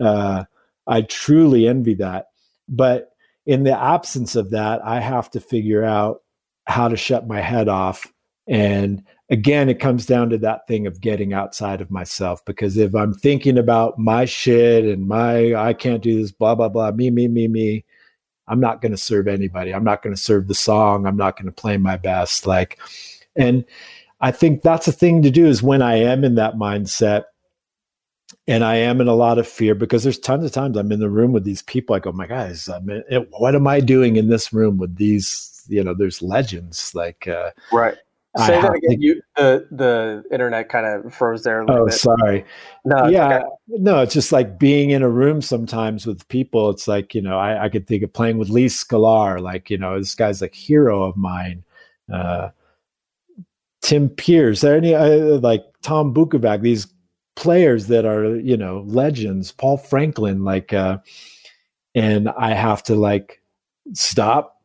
Uh, 0.00 0.44
I 0.86 1.02
truly 1.02 1.68
envy 1.68 1.94
that, 1.94 2.26
but 2.68 3.10
in 3.46 3.62
the 3.62 3.78
absence 3.78 4.36
of 4.36 4.50
that, 4.50 4.84
I 4.84 5.00
have 5.00 5.30
to 5.30 5.40
figure 5.40 5.84
out 5.84 6.22
how 6.66 6.88
to 6.88 6.96
shut 6.96 7.28
my 7.28 7.40
head 7.40 7.68
off. 7.68 8.12
And 8.48 9.02
again, 9.30 9.68
it 9.68 9.80
comes 9.80 10.06
down 10.06 10.30
to 10.30 10.38
that 10.38 10.66
thing 10.66 10.86
of 10.86 11.00
getting 11.00 11.32
outside 11.32 11.80
of 11.80 11.90
myself. 11.90 12.44
Because 12.44 12.76
if 12.76 12.94
I'm 12.94 13.14
thinking 13.14 13.56
about 13.56 13.98
my 13.98 14.24
shit 14.24 14.84
and 14.84 15.06
my, 15.06 15.54
I 15.54 15.72
can't 15.72 16.02
do 16.02 16.20
this, 16.20 16.32
blah, 16.32 16.54
blah, 16.54 16.68
blah, 16.68 16.90
me, 16.90 17.10
me, 17.10 17.28
me, 17.28 17.48
me, 17.48 17.84
I'm 18.48 18.60
not 18.60 18.80
going 18.80 18.92
to 18.92 18.98
serve 18.98 19.26
anybody. 19.26 19.74
I'm 19.74 19.84
not 19.84 20.02
going 20.02 20.14
to 20.14 20.20
serve 20.20 20.48
the 20.48 20.54
song. 20.54 21.06
I'm 21.06 21.16
not 21.16 21.36
going 21.36 21.46
to 21.46 21.52
play 21.52 21.76
my 21.76 21.96
best. 21.96 22.46
Like, 22.46 22.78
and 23.34 23.64
I 24.20 24.30
think 24.30 24.62
that's 24.62 24.88
a 24.88 24.92
thing 24.92 25.22
to 25.22 25.30
do 25.30 25.46
is 25.46 25.62
when 25.62 25.82
I 25.82 25.96
am 25.96 26.24
in 26.24 26.36
that 26.36 26.54
mindset, 26.54 27.24
and 28.48 28.64
I 28.64 28.76
am 28.76 29.00
in 29.00 29.08
a 29.08 29.14
lot 29.14 29.38
of 29.38 29.48
fear 29.48 29.74
because 29.74 30.04
there's 30.04 30.18
tons 30.18 30.44
of 30.44 30.52
times 30.52 30.76
I'm 30.76 30.92
in 30.92 31.00
the 31.00 31.10
room 31.10 31.32
with 31.32 31.44
these 31.44 31.62
people. 31.62 31.96
I 31.96 31.98
go, 31.98 32.12
my 32.12 32.26
guys, 32.26 32.68
I 32.68 32.78
mean, 32.80 33.02
what 33.30 33.54
am 33.54 33.66
I 33.66 33.80
doing 33.80 34.16
in 34.16 34.28
this 34.28 34.52
room 34.52 34.76
with 34.78 34.96
these? 34.96 35.64
You 35.68 35.82
know, 35.82 35.94
there's 35.94 36.22
legends 36.22 36.94
like 36.94 37.26
uh, 37.26 37.50
right. 37.72 37.96
Say 38.38 38.60
that 38.60 38.74
again. 38.74 38.90
To, 38.90 38.96
you, 39.00 39.22
the 39.36 39.66
the 39.70 40.24
internet 40.30 40.68
kind 40.68 40.84
of 40.84 41.14
froze 41.14 41.42
there. 41.42 41.62
A 41.62 41.70
oh, 41.70 41.86
bit. 41.86 41.94
sorry. 41.94 42.44
No, 42.84 43.06
yeah, 43.06 43.38
okay. 43.38 43.46
no. 43.68 44.02
It's 44.02 44.12
just 44.12 44.30
like 44.30 44.58
being 44.58 44.90
in 44.90 45.02
a 45.02 45.08
room 45.08 45.40
sometimes 45.40 46.06
with 46.06 46.28
people. 46.28 46.68
It's 46.68 46.86
like 46.86 47.14
you 47.14 47.22
know, 47.22 47.38
I, 47.38 47.64
I 47.64 47.68
could 47.70 47.86
think 47.86 48.02
of 48.02 48.12
playing 48.12 48.36
with 48.36 48.50
Lee 48.50 48.66
Sklar. 48.66 49.40
Like 49.40 49.70
you 49.70 49.78
know, 49.78 49.98
this 49.98 50.14
guy's 50.14 50.42
like 50.42 50.54
hero 50.54 51.04
of 51.04 51.16
mine. 51.16 51.64
Uh, 52.12 52.50
Tim 53.80 54.10
Pierce. 54.10 54.60
There 54.60 54.76
any 54.76 54.94
uh, 54.94 55.38
like 55.38 55.64
Tom 55.80 56.12
Bukovac? 56.12 56.60
These 56.60 56.86
players 57.36 57.86
that 57.86 58.04
are 58.04 58.36
you 58.36 58.56
know 58.56 58.84
legends. 58.86 59.52
Paul 59.52 59.78
Franklin. 59.78 60.44
Like, 60.44 60.72
uh, 60.72 60.98
and 61.94 62.28
I 62.28 62.54
have 62.54 62.82
to 62.84 62.96
like 62.96 63.40
stop 63.92 64.56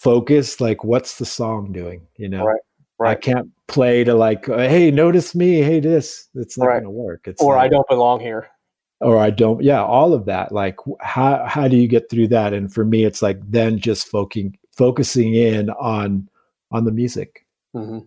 focus 0.00 0.62
like 0.62 0.82
what's 0.82 1.18
the 1.18 1.26
song 1.26 1.72
doing 1.72 2.00
you 2.16 2.26
know 2.26 2.42
right, 2.42 2.60
right. 2.98 3.10
i 3.10 3.14
can't 3.14 3.50
play 3.68 4.02
to 4.02 4.14
like 4.14 4.48
uh, 4.48 4.56
hey 4.56 4.90
notice 4.90 5.34
me 5.34 5.60
hey 5.60 5.78
this 5.78 6.28
it's 6.34 6.56
not 6.56 6.66
right. 6.66 6.74
going 6.76 6.84
to 6.84 6.90
work 6.90 7.20
it's 7.26 7.42
or 7.42 7.54
like, 7.54 7.66
i 7.66 7.68
don't 7.68 7.86
belong 7.86 8.18
here 8.18 8.48
or 9.02 9.18
i 9.18 9.28
don't 9.28 9.62
yeah 9.62 9.84
all 9.84 10.14
of 10.14 10.24
that 10.24 10.52
like 10.52 10.76
how 11.00 11.44
how 11.46 11.68
do 11.68 11.76
you 11.76 11.86
get 11.86 12.08
through 12.08 12.26
that 12.26 12.54
and 12.54 12.72
for 12.72 12.82
me 12.82 13.04
it's 13.04 13.20
like 13.20 13.38
then 13.46 13.78
just 13.78 14.08
focusing 14.08 14.56
focusing 14.74 15.34
in 15.34 15.68
on 15.68 16.26
on 16.70 16.84
the 16.84 16.92
music 16.92 17.44
mm-hmm. 17.76 17.98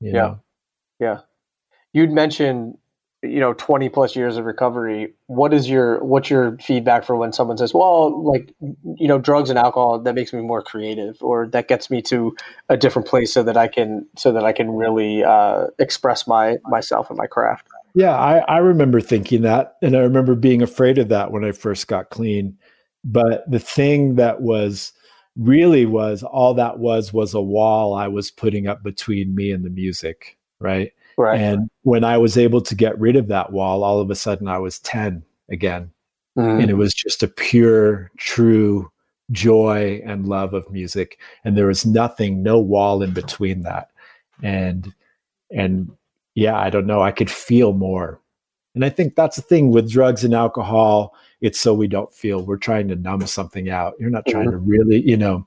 yeah 0.00 0.12
know? 0.12 0.40
yeah 1.00 1.18
you'd 1.96 2.12
mentioned 2.12 2.76
you 3.22 3.40
know 3.40 3.54
20 3.54 3.88
plus 3.88 4.14
years 4.14 4.36
of 4.36 4.44
recovery. 4.44 5.14
What 5.26 5.54
is 5.54 5.68
your 5.68 6.04
what's 6.04 6.28
your 6.28 6.58
feedback 6.58 7.04
for 7.04 7.16
when 7.16 7.32
someone 7.32 7.56
says 7.56 7.72
well 7.72 8.22
like 8.22 8.54
you 8.60 9.08
know 9.08 9.18
drugs 9.18 9.48
and 9.48 9.58
alcohol 9.58 9.98
that 10.00 10.14
makes 10.14 10.32
me 10.34 10.42
more 10.42 10.62
creative 10.62 11.16
or 11.22 11.46
that 11.48 11.68
gets 11.68 11.90
me 11.90 12.02
to 12.02 12.36
a 12.68 12.76
different 12.76 13.08
place 13.08 13.32
so 13.32 13.42
that 13.42 13.56
i 13.56 13.66
can 13.66 14.06
so 14.16 14.30
that 14.32 14.44
i 14.44 14.52
can 14.52 14.70
really 14.70 15.24
uh, 15.24 15.66
express 15.78 16.26
my 16.26 16.58
myself 16.64 17.08
and 17.08 17.16
my 17.16 17.26
craft 17.26 17.66
yeah 17.94 18.14
I, 18.14 18.38
I 18.40 18.58
remember 18.58 19.00
thinking 19.00 19.42
that 19.42 19.76
and 19.82 19.96
i 19.96 20.00
remember 20.00 20.34
being 20.34 20.62
afraid 20.62 20.98
of 20.98 21.08
that 21.08 21.32
when 21.32 21.44
i 21.44 21.52
first 21.52 21.88
got 21.88 22.10
clean. 22.10 22.58
But 23.08 23.48
the 23.48 23.60
thing 23.60 24.16
that 24.16 24.42
was 24.42 24.92
really 25.36 25.86
was 25.86 26.24
all 26.24 26.54
that 26.54 26.78
was 26.78 27.12
was 27.12 27.34
a 27.34 27.40
wall 27.40 27.94
i 27.94 28.08
was 28.08 28.30
putting 28.30 28.66
up 28.66 28.82
between 28.82 29.34
me 29.34 29.52
and 29.52 29.64
the 29.64 29.70
music 29.70 30.38
right 30.60 30.92
Right. 31.16 31.40
And 31.40 31.70
when 31.82 32.04
I 32.04 32.18
was 32.18 32.36
able 32.36 32.60
to 32.60 32.74
get 32.74 32.98
rid 32.98 33.16
of 33.16 33.28
that 33.28 33.52
wall, 33.52 33.84
all 33.84 34.00
of 34.00 34.10
a 34.10 34.14
sudden 34.14 34.48
I 34.48 34.58
was 34.58 34.78
10 34.80 35.22
again. 35.50 35.90
Mm. 36.36 36.62
And 36.62 36.70
it 36.70 36.74
was 36.74 36.92
just 36.92 37.22
a 37.22 37.28
pure, 37.28 38.10
true 38.18 38.90
joy 39.30 40.02
and 40.04 40.28
love 40.28 40.52
of 40.52 40.70
music. 40.70 41.18
And 41.44 41.56
there 41.56 41.66
was 41.66 41.86
nothing, 41.86 42.42
no 42.42 42.58
wall 42.58 43.02
in 43.02 43.12
between 43.12 43.62
that. 43.62 43.90
And, 44.42 44.92
and 45.50 45.90
yeah, 46.34 46.58
I 46.58 46.68
don't 46.68 46.86
know, 46.86 47.00
I 47.02 47.12
could 47.12 47.30
feel 47.30 47.72
more. 47.72 48.20
And 48.74 48.84
I 48.84 48.90
think 48.90 49.14
that's 49.14 49.36
the 49.36 49.42
thing 49.42 49.70
with 49.70 49.90
drugs 49.90 50.22
and 50.22 50.34
alcohol. 50.34 51.14
It's 51.40 51.58
so 51.58 51.72
we 51.72 51.86
don't 51.86 52.12
feel. 52.12 52.44
We're 52.44 52.58
trying 52.58 52.88
to 52.88 52.96
numb 52.96 53.26
something 53.26 53.70
out. 53.70 53.94
You're 53.98 54.10
not 54.10 54.26
trying 54.26 54.48
mm-hmm. 54.48 54.50
to 54.50 54.58
really, 54.58 55.00
you 55.00 55.16
know, 55.16 55.46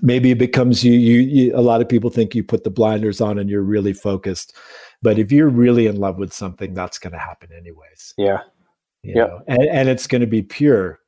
maybe 0.00 0.30
it 0.30 0.38
becomes 0.38 0.84
you, 0.84 0.92
you, 0.92 1.20
you 1.20 1.56
a 1.56 1.60
lot 1.60 1.80
of 1.80 1.88
people 1.88 2.10
think 2.10 2.34
you 2.34 2.42
put 2.42 2.64
the 2.64 2.70
blinders 2.70 3.20
on 3.20 3.38
and 3.38 3.50
you're 3.50 3.62
really 3.62 3.92
focused 3.92 4.56
but 5.02 5.18
if 5.18 5.30
you're 5.30 5.48
really 5.48 5.86
in 5.86 5.96
love 5.96 6.18
with 6.18 6.32
something 6.32 6.74
that's 6.74 6.98
going 6.98 7.12
to 7.12 7.18
happen 7.18 7.50
anyways. 7.56 8.14
Yeah. 8.16 8.40
Yeah 9.02 9.38
and, 9.46 9.62
and 9.62 9.88
it's 9.88 10.06
going 10.06 10.20
to 10.20 10.26
be 10.26 10.42
pure 10.42 10.98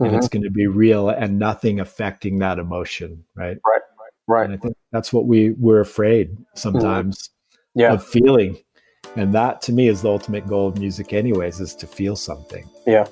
mm-hmm. 0.00 0.06
and 0.06 0.16
it's 0.16 0.28
going 0.28 0.42
to 0.42 0.50
be 0.50 0.66
real 0.66 1.08
and 1.08 1.38
nothing 1.38 1.80
affecting 1.80 2.38
that 2.40 2.58
emotion 2.58 3.24
right? 3.36 3.56
Right 3.64 3.80
right 4.26 4.44
and 4.46 4.54
i 4.54 4.56
think 4.56 4.74
that's 4.90 5.12
what 5.12 5.26
we 5.26 5.50
we're 5.50 5.80
afraid 5.80 6.34
sometimes 6.54 7.28
mm-hmm. 7.28 7.80
yeah. 7.80 7.92
of 7.92 8.04
feeling. 8.04 8.56
And 9.16 9.34
that 9.34 9.62
to 9.62 9.72
me 9.72 9.88
is 9.88 10.02
the 10.02 10.08
ultimate 10.08 10.46
goal 10.48 10.68
of 10.68 10.78
music 10.78 11.12
anyways 11.12 11.60
is 11.60 11.74
to 11.76 11.86
feel 11.86 12.16
something. 12.16 12.68
Yeah. 12.86 13.06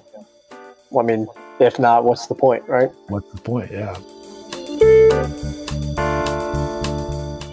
Well, 0.91 1.05
i 1.05 1.07
mean 1.07 1.29
if 1.61 1.79
not 1.79 2.05
what's 2.05 2.27
the 2.27 2.35
point 2.35 2.67
right? 2.69 2.91
What's 3.09 3.31
the 3.31 3.41
point? 3.41 3.71
Yeah 3.71 3.97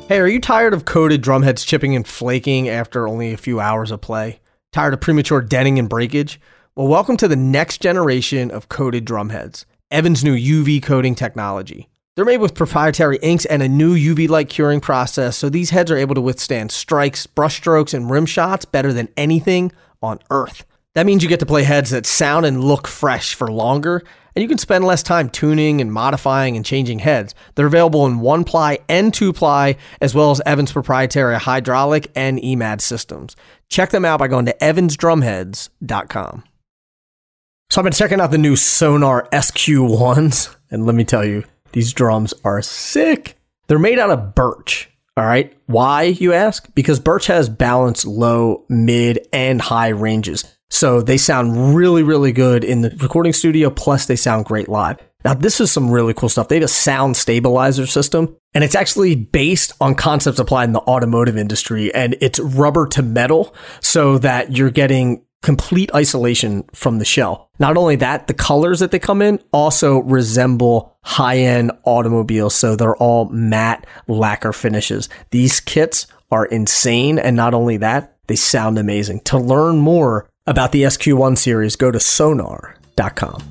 Hey, 0.09 0.19
are 0.19 0.27
you 0.27 0.41
tired 0.41 0.73
of 0.73 0.85
coated 0.85 1.21
drumheads 1.21 1.65
chipping 1.65 1.95
and 1.95 2.07
flaking 2.07 2.67
after 2.67 3.07
only 3.07 3.31
a 3.31 3.37
few 3.37 3.59
hours 3.59 3.91
of 3.91 4.01
play? 4.01 4.39
Tired 4.71 4.93
of 4.95 5.01
premature 5.01 5.41
denting 5.41 5.77
and 5.77 5.87
breakage? 5.87 6.41
Well, 6.75 6.87
welcome 6.87 7.15
to 7.17 7.27
the 7.27 7.35
next 7.35 7.81
generation 7.81 8.49
of 8.49 8.69
coated 8.69 9.05
drumheads, 9.05 9.65
Evans' 9.91 10.23
new 10.23 10.35
UV 10.35 10.81
coating 10.81 11.13
technology. 11.13 11.89
They're 12.15 12.25
made 12.25 12.41
with 12.41 12.55
proprietary 12.55 13.17
inks 13.21 13.45
and 13.45 13.61
a 13.61 13.69
new 13.69 13.95
UV 13.95 14.29
light 14.29 14.49
curing 14.49 14.81
process, 14.81 15.37
so 15.37 15.47
these 15.47 15.69
heads 15.69 15.91
are 15.91 15.97
able 15.97 16.15
to 16.15 16.21
withstand 16.21 16.71
strikes, 16.71 17.27
brushstrokes, 17.27 17.93
and 17.93 18.09
rim 18.09 18.25
shots 18.25 18.65
better 18.65 18.91
than 18.91 19.09
anything 19.15 19.71
on 20.01 20.19
Earth. 20.31 20.65
That 20.95 21.05
means 21.05 21.21
you 21.21 21.29
get 21.29 21.39
to 21.41 21.45
play 21.45 21.63
heads 21.63 21.91
that 21.91 22.05
sound 22.05 22.45
and 22.45 22.63
look 22.63 22.87
fresh 22.87 23.35
for 23.35 23.51
longer, 23.51 24.03
and 24.35 24.41
you 24.41 24.49
can 24.49 24.57
spend 24.57 24.85
less 24.85 25.03
time 25.03 25.29
tuning 25.29 25.81
and 25.81 25.91
modifying 25.91 26.55
and 26.55 26.65
changing 26.65 26.99
heads. 26.99 27.35
They're 27.55 27.67
available 27.67 28.05
in 28.05 28.19
one 28.19 28.43
ply 28.43 28.79
and 28.87 29.13
two 29.13 29.33
ply, 29.33 29.77
as 30.01 30.15
well 30.15 30.31
as 30.31 30.41
Evans' 30.45 30.71
proprietary 30.71 31.37
hydraulic 31.37 32.11
and 32.15 32.39
EMAD 32.39 32.81
systems. 32.81 33.35
Check 33.69 33.89
them 33.89 34.05
out 34.05 34.19
by 34.19 34.27
going 34.27 34.45
to 34.45 34.55
evansdrumheads.com. 34.61 36.43
So 37.69 37.81
I've 37.81 37.83
been 37.83 37.93
checking 37.93 38.19
out 38.19 38.31
the 38.31 38.37
new 38.39 38.55
Sonor 38.55 39.27
SQ1s, 39.31 40.55
and 40.71 40.85
let 40.85 40.95
me 40.95 41.03
tell 41.03 41.23
you, 41.23 41.43
these 41.71 41.93
drums 41.93 42.33
are 42.43 42.63
sick. 42.63 43.37
They're 43.67 43.77
made 43.77 43.99
out 43.99 44.09
of 44.09 44.33
birch. 44.33 44.89
All 45.15 45.25
right. 45.25 45.55
Why, 45.67 46.03
you 46.03 46.33
ask? 46.33 46.73
Because 46.73 46.99
birch 46.99 47.27
has 47.27 47.49
balanced 47.49 48.07
low, 48.07 48.65
mid, 48.69 49.27
and 49.31 49.61
high 49.61 49.89
ranges. 49.89 50.45
So 50.69 51.01
they 51.01 51.17
sound 51.17 51.75
really, 51.75 52.03
really 52.03 52.31
good 52.31 52.63
in 52.63 52.81
the 52.81 52.95
recording 53.01 53.33
studio, 53.33 53.69
plus 53.69 54.05
they 54.05 54.15
sound 54.15 54.45
great 54.45 54.69
live. 54.69 54.97
Now, 55.25 55.33
this 55.33 55.59
is 55.59 55.71
some 55.71 55.91
really 55.91 56.13
cool 56.13 56.29
stuff. 56.29 56.47
They 56.47 56.55
have 56.55 56.63
a 56.63 56.67
sound 56.69 57.17
stabilizer 57.17 57.85
system, 57.85 58.37
and 58.53 58.63
it's 58.63 58.75
actually 58.75 59.15
based 59.15 59.73
on 59.81 59.95
concepts 59.95 60.39
applied 60.39 60.65
in 60.65 60.73
the 60.73 60.79
automotive 60.79 61.37
industry, 61.37 61.93
and 61.93 62.15
it's 62.21 62.39
rubber 62.39 62.87
to 62.87 63.01
metal 63.01 63.53
so 63.81 64.17
that 64.19 64.55
you're 64.55 64.69
getting 64.69 65.25
complete 65.41 65.93
isolation 65.93 66.63
from 66.73 66.99
the 66.99 67.05
shell. 67.05 67.49
Not 67.59 67.77
only 67.77 67.95
that, 67.97 68.27
the 68.27 68.33
colors 68.33 68.79
that 68.79 68.91
they 68.91 68.99
come 68.99 69.21
in 69.21 69.39
also 69.51 69.99
resemble 69.99 70.97
high 71.03 71.37
end 71.37 71.71
automobiles. 71.85 72.55
So 72.55 72.75
they're 72.75 72.95
all 72.97 73.25
matte 73.29 73.85
lacquer 74.07 74.53
finishes. 74.53 75.09
These 75.31 75.59
kits 75.59 76.07
are 76.31 76.45
insane. 76.45 77.19
And 77.19 77.35
not 77.35 77.53
only 77.53 77.77
that, 77.77 78.17
they 78.27 78.35
sound 78.35 78.77
amazing. 78.77 79.21
To 79.21 79.37
learn 79.37 79.77
more 79.77 80.28
about 80.49 80.71
the 80.71 80.81
SQ1 80.81 81.37
series, 81.37 81.75
go 81.75 81.91
to 81.91 81.99
sonor.com. 81.99 83.43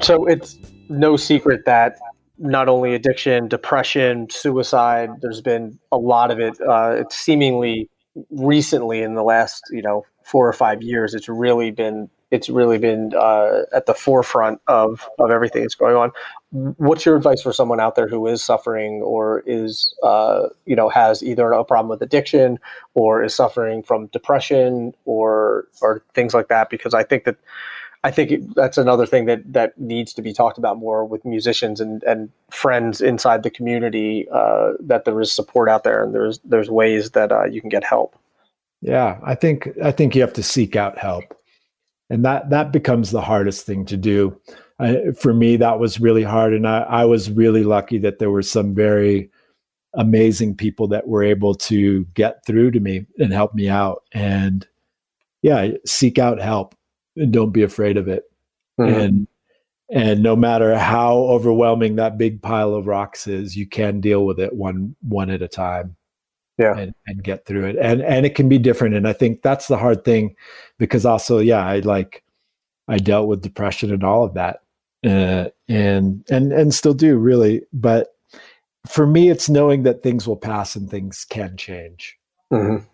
So 0.00 0.26
it's 0.26 0.58
no 0.88 1.16
secret 1.16 1.64
that 1.66 1.96
not 2.38 2.68
only 2.68 2.94
addiction, 2.94 3.48
depression, 3.48 4.28
suicide, 4.30 5.10
there's 5.20 5.40
been 5.40 5.78
a 5.90 5.98
lot 5.98 6.30
of 6.30 6.38
it. 6.38 6.56
Uh, 6.60 6.96
it's 6.98 7.16
seemingly 7.16 7.90
recently 8.30 9.02
in 9.02 9.14
the 9.14 9.24
last, 9.24 9.62
you 9.70 9.82
know, 9.82 10.04
four 10.22 10.46
or 10.46 10.52
five 10.52 10.82
years, 10.82 11.14
it's 11.14 11.28
really 11.28 11.70
been 11.70 12.08
it's 12.34 12.48
really 12.48 12.78
been 12.78 13.12
uh, 13.14 13.62
at 13.72 13.86
the 13.86 13.94
forefront 13.94 14.60
of 14.66 15.08
of 15.20 15.30
everything 15.30 15.62
that's 15.62 15.76
going 15.76 15.94
on. 15.94 16.10
What's 16.50 17.06
your 17.06 17.16
advice 17.16 17.40
for 17.42 17.52
someone 17.52 17.78
out 17.78 17.94
there 17.94 18.08
who 18.08 18.26
is 18.26 18.42
suffering 18.42 19.02
or 19.02 19.44
is 19.46 19.94
uh, 20.02 20.48
you 20.66 20.74
know 20.74 20.88
has 20.88 21.22
either 21.22 21.52
a 21.52 21.64
problem 21.64 21.88
with 21.88 22.02
addiction 22.02 22.58
or 22.94 23.22
is 23.22 23.34
suffering 23.34 23.84
from 23.84 24.08
depression 24.08 24.94
or 25.04 25.68
or 25.80 26.02
things 26.14 26.34
like 26.34 26.48
that? 26.48 26.70
Because 26.70 26.92
I 26.92 27.04
think 27.04 27.22
that 27.24 27.36
I 28.02 28.10
think 28.10 28.54
that's 28.56 28.78
another 28.78 29.06
thing 29.06 29.26
that 29.26 29.40
that 29.52 29.78
needs 29.78 30.12
to 30.14 30.22
be 30.22 30.32
talked 30.32 30.58
about 30.58 30.76
more 30.76 31.04
with 31.04 31.24
musicians 31.24 31.80
and, 31.80 32.02
and 32.02 32.30
friends 32.50 33.00
inside 33.00 33.44
the 33.44 33.50
community. 33.50 34.26
Uh, 34.32 34.72
that 34.80 35.04
there 35.04 35.20
is 35.20 35.32
support 35.32 35.68
out 35.68 35.84
there, 35.84 36.02
and 36.02 36.12
there's 36.12 36.40
there's 36.44 36.68
ways 36.68 37.12
that 37.12 37.30
uh, 37.30 37.44
you 37.44 37.60
can 37.60 37.70
get 37.70 37.84
help. 37.84 38.18
Yeah, 38.80 39.20
I 39.22 39.36
think 39.36 39.68
I 39.82 39.92
think 39.92 40.16
you 40.16 40.20
have 40.22 40.32
to 40.32 40.42
seek 40.42 40.74
out 40.74 40.98
help 40.98 41.22
and 42.10 42.24
that 42.24 42.50
that 42.50 42.72
becomes 42.72 43.10
the 43.10 43.20
hardest 43.20 43.66
thing 43.66 43.84
to 43.86 43.96
do. 43.96 44.40
For 45.18 45.32
me 45.32 45.56
that 45.56 45.78
was 45.78 46.00
really 46.00 46.24
hard. 46.24 46.52
And 46.52 46.66
I, 46.66 46.80
I 46.80 47.04
was 47.04 47.30
really 47.30 47.64
lucky 47.64 47.98
that 47.98 48.18
there 48.18 48.30
were 48.30 48.42
some 48.42 48.74
very 48.74 49.30
amazing 49.94 50.56
people 50.56 50.88
that 50.88 51.06
were 51.06 51.22
able 51.22 51.54
to 51.54 52.04
get 52.14 52.44
through 52.44 52.72
to 52.72 52.80
me 52.80 53.06
and 53.18 53.32
help 53.32 53.54
me 53.54 53.68
out. 53.68 54.02
And 54.12 54.66
yeah 55.44 55.68
seek 55.84 56.18
out 56.18 56.40
help 56.40 56.74
and 57.16 57.30
don't 57.32 57.52
be 57.52 57.62
afraid 57.62 57.96
of 57.96 58.08
it. 58.08 58.24
Mm-hmm. 58.80 59.00
and 59.00 59.28
and 59.90 60.22
no 60.22 60.34
matter 60.34 60.76
how 60.76 61.14
overwhelming 61.14 61.96
that 61.96 62.18
big 62.18 62.42
pile 62.42 62.74
of 62.74 62.88
rocks 62.88 63.28
is 63.28 63.56
you 63.56 63.68
can 63.68 64.00
deal 64.00 64.26
with 64.26 64.40
it 64.40 64.52
one 64.54 64.96
one 65.02 65.30
at 65.30 65.42
a 65.42 65.46
time 65.46 65.94
yeah. 66.58 66.76
and, 66.76 66.94
and 67.06 67.22
get 67.24 67.44
through 67.46 67.64
it. 67.66 67.76
And 67.80 68.02
and 68.02 68.24
it 68.26 68.34
can 68.34 68.48
be 68.48 68.58
different. 68.58 68.94
And 68.94 69.06
i 69.08 69.12
think 69.12 69.42
that's 69.42 69.68
the 69.68 69.76
hard 69.78 70.04
thing 70.04 70.36
because 70.78 71.04
also 71.06 71.38
yeah 71.38 71.64
i 71.66 71.80
like 71.80 72.22
i 72.88 72.98
dealt 72.98 73.28
with 73.28 73.42
depression 73.42 73.92
and 73.92 74.04
all 74.04 74.24
of 74.24 74.34
that 74.34 74.60
uh, 75.04 75.48
and 75.68 76.24
and 76.30 76.52
and 76.52 76.74
still 76.74 76.94
do 76.94 77.16
really. 77.16 77.62
But 77.72 78.08
for 78.88 79.06
me 79.06 79.30
it's 79.30 79.48
knowing 79.48 79.82
that 79.84 80.02
things 80.02 80.26
will 80.26 80.36
pass 80.36 80.76
and 80.76 80.88
things 80.90 81.24
can 81.28 81.56
change. 81.56 82.18
Mhm. 82.52 82.84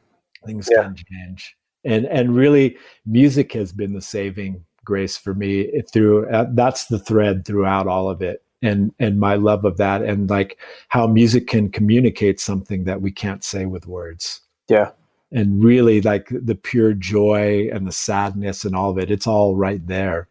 things 0.46 0.68
Yeah. 0.70 0.84
can 0.84 0.96
change. 0.96 1.56
And 1.84 2.06
and 2.06 2.34
really 2.34 2.76
music 3.06 3.52
has 3.52 3.72
been 3.72 3.92
the 3.92 4.00
saving 4.02 4.64
grace 4.84 5.16
for 5.16 5.34
me 5.34 5.82
through 5.92 6.28
uh, 6.30 6.46
that's 6.54 6.86
the 6.86 6.98
thread 6.98 7.44
throughout 7.44 7.86
all 7.86 8.08
of 8.10 8.22
it 8.22 8.42
and 8.62 8.92
and 8.98 9.18
my 9.18 9.34
love 9.36 9.64
of 9.64 9.76
that 9.78 10.02
and 10.02 10.28
like 10.30 10.58
how 10.88 11.06
music 11.06 11.46
can 11.46 11.70
communicate 11.70 12.38
something 12.40 12.84
that 12.84 13.00
we 13.00 13.10
can't 13.10 13.42
say 13.44 13.64
with 13.66 13.86
words 13.86 14.40
Yeah. 14.68 14.90
and 15.32 15.62
really 15.64 16.00
like 16.02 16.28
the 16.30 16.54
pure 16.54 16.92
joy 16.94 17.68
and 17.72 17.86
the 17.86 17.92
sadness 17.92 18.64
and 18.64 18.74
all 18.76 18.90
of 18.90 18.98
it 18.98 19.10
it's 19.10 19.26
all 19.26 19.56
right 19.56 19.86
there 19.86 20.28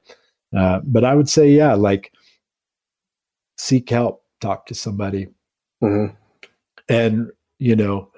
uh, 0.56 0.80
but 0.84 1.04
i 1.04 1.16
would 1.16 1.30
say 1.30 1.50
yeah 1.50 1.74
like 1.74 2.12
seek 3.58 3.90
help 3.90 4.24
talk 4.42 4.66
to 4.68 4.76
somebody 4.76 5.28
Mhm. 5.84 6.16
and 6.88 7.32
you 7.58 7.76
know 7.76 8.12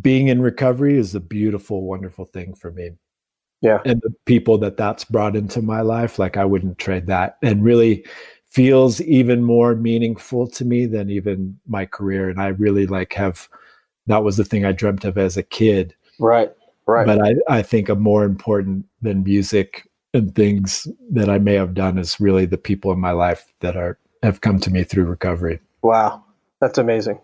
being 0.00 0.28
in 0.28 0.42
recovery 0.42 0.98
is 0.98 1.14
a 1.14 1.20
beautiful 1.20 1.82
wonderful 1.82 2.24
thing 2.24 2.54
for 2.54 2.70
me 2.72 2.90
Yeah. 3.62 3.80
and 3.84 4.00
the 4.02 4.12
people 4.26 4.58
that 4.58 4.76
that's 4.76 5.04
brought 5.04 5.36
into 5.36 5.62
my 5.62 5.80
life 5.82 6.18
like 6.18 6.36
i 6.36 6.44
wouldn't 6.44 6.78
trade 6.78 7.06
that 7.06 7.36
and 7.42 7.62
really 7.64 8.04
feels 8.58 9.00
even 9.02 9.42
more 9.42 9.74
meaningful 9.74 10.46
to 10.48 10.64
me 10.64 10.86
than 10.86 11.10
even 11.10 11.58
my 11.66 11.84
career 11.86 12.28
and 12.28 12.40
i 12.40 12.48
really 12.48 12.86
like 12.86 13.12
have 13.14 13.48
that 14.06 14.24
was 14.24 14.36
the 14.36 14.44
thing 14.44 14.64
i 14.64 14.72
dreamt 14.72 15.04
of 15.04 15.16
as 15.16 15.36
a 15.36 15.42
kid 15.42 15.94
Right. 16.18 16.50
Right. 16.86 17.06
but 17.06 17.20
I, 17.20 17.58
I 17.58 17.62
think 17.62 17.88
a 17.88 17.94
more 17.94 18.24
important 18.24 18.84
than 19.02 19.22
music 19.22 19.88
and 20.14 20.34
things 20.34 20.88
that 21.10 21.28
I 21.28 21.38
may 21.38 21.54
have 21.54 21.74
done 21.74 21.98
is 21.98 22.18
really 22.18 22.46
the 22.46 22.56
people 22.56 22.90
in 22.92 22.98
my 22.98 23.10
life 23.12 23.44
that 23.60 23.76
are 23.76 23.98
have 24.22 24.40
come 24.40 24.58
to 24.60 24.70
me 24.70 24.82
through 24.84 25.04
recovery. 25.04 25.60
Wow, 25.82 26.24
that's 26.60 26.78
amazing. 26.78 27.20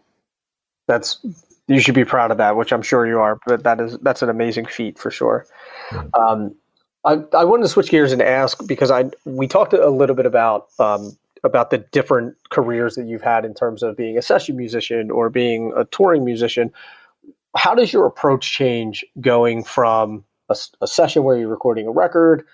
That's 0.86 1.24
you 1.66 1.80
should 1.80 1.94
be 1.94 2.04
proud 2.04 2.30
of 2.30 2.36
that, 2.36 2.56
which 2.56 2.72
I'm 2.72 2.82
sure 2.82 3.06
you 3.06 3.18
are. 3.20 3.38
But 3.46 3.62
that 3.64 3.80
is 3.80 3.98
that's 4.02 4.22
an 4.22 4.28
amazing 4.28 4.66
feat 4.66 4.98
for 4.98 5.10
sure. 5.10 5.46
Yeah. 5.92 6.04
Um, 6.12 6.54
I 7.06 7.12
I 7.32 7.44
wanted 7.44 7.62
to 7.62 7.68
switch 7.70 7.90
gears 7.90 8.12
and 8.12 8.20
ask 8.20 8.66
because 8.66 8.90
I 8.90 9.10
we 9.24 9.48
talked 9.48 9.72
a 9.72 9.88
little 9.88 10.14
bit 10.14 10.26
about 10.26 10.68
um, 10.78 11.16
about 11.44 11.70
the 11.70 11.78
different 11.78 12.36
careers 12.50 12.96
that 12.96 13.06
you've 13.06 13.22
had 13.22 13.44
in 13.44 13.54
terms 13.54 13.82
of 13.82 13.96
being 13.96 14.18
a 14.18 14.22
session 14.22 14.56
musician 14.56 15.10
or 15.10 15.30
being 15.30 15.72
a 15.76 15.84
touring 15.86 16.24
musician. 16.24 16.72
How 17.56 17.74
does 17.74 17.92
your 17.92 18.06
approach 18.06 18.52
change 18.52 19.04
going 19.20 19.62
from 19.62 20.24
a 20.50 20.86
session 20.86 21.22
where 21.22 21.38
you're 21.38 21.48
recording 21.48 21.86
a 21.86 21.90
record 21.90 22.44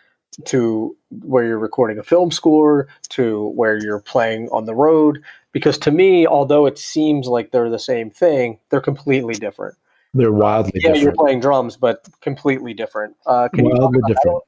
to 0.44 0.96
where 1.22 1.44
you're 1.44 1.58
recording 1.58 1.98
a 1.98 2.02
film 2.02 2.30
score 2.30 2.86
to 3.08 3.48
where 3.56 3.82
you're 3.82 4.00
playing 4.00 4.48
on 4.50 4.64
the 4.66 4.74
road? 4.74 5.22
because 5.52 5.78
to 5.78 5.90
me, 5.90 6.26
although 6.26 6.66
it 6.66 6.78
seems 6.78 7.26
like 7.26 7.50
they're 7.50 7.70
the 7.70 7.78
same 7.78 8.10
thing, 8.10 8.58
they're 8.70 8.80
completely 8.80 9.34
different. 9.34 9.76
They're 10.14 10.32
wildly 10.32 10.72
different. 10.72 10.96
Yeah, 10.96 11.02
you're 11.02 11.12
playing 11.12 11.40
drums, 11.40 11.76
but 11.76 12.06
completely 12.20 12.74
different. 12.74 13.16
Uh, 13.26 13.48
can 13.48 13.64
you 13.64 13.72
talk 13.72 13.80
Wildly 13.80 14.00
that? 14.00 14.14
different. 14.14 14.42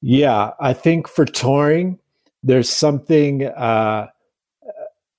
Yeah, 0.00 0.52
I 0.60 0.72
think 0.72 1.08
for 1.08 1.24
touring, 1.24 1.98
there's 2.46 2.68
something 2.70 3.44
uh 3.44 4.08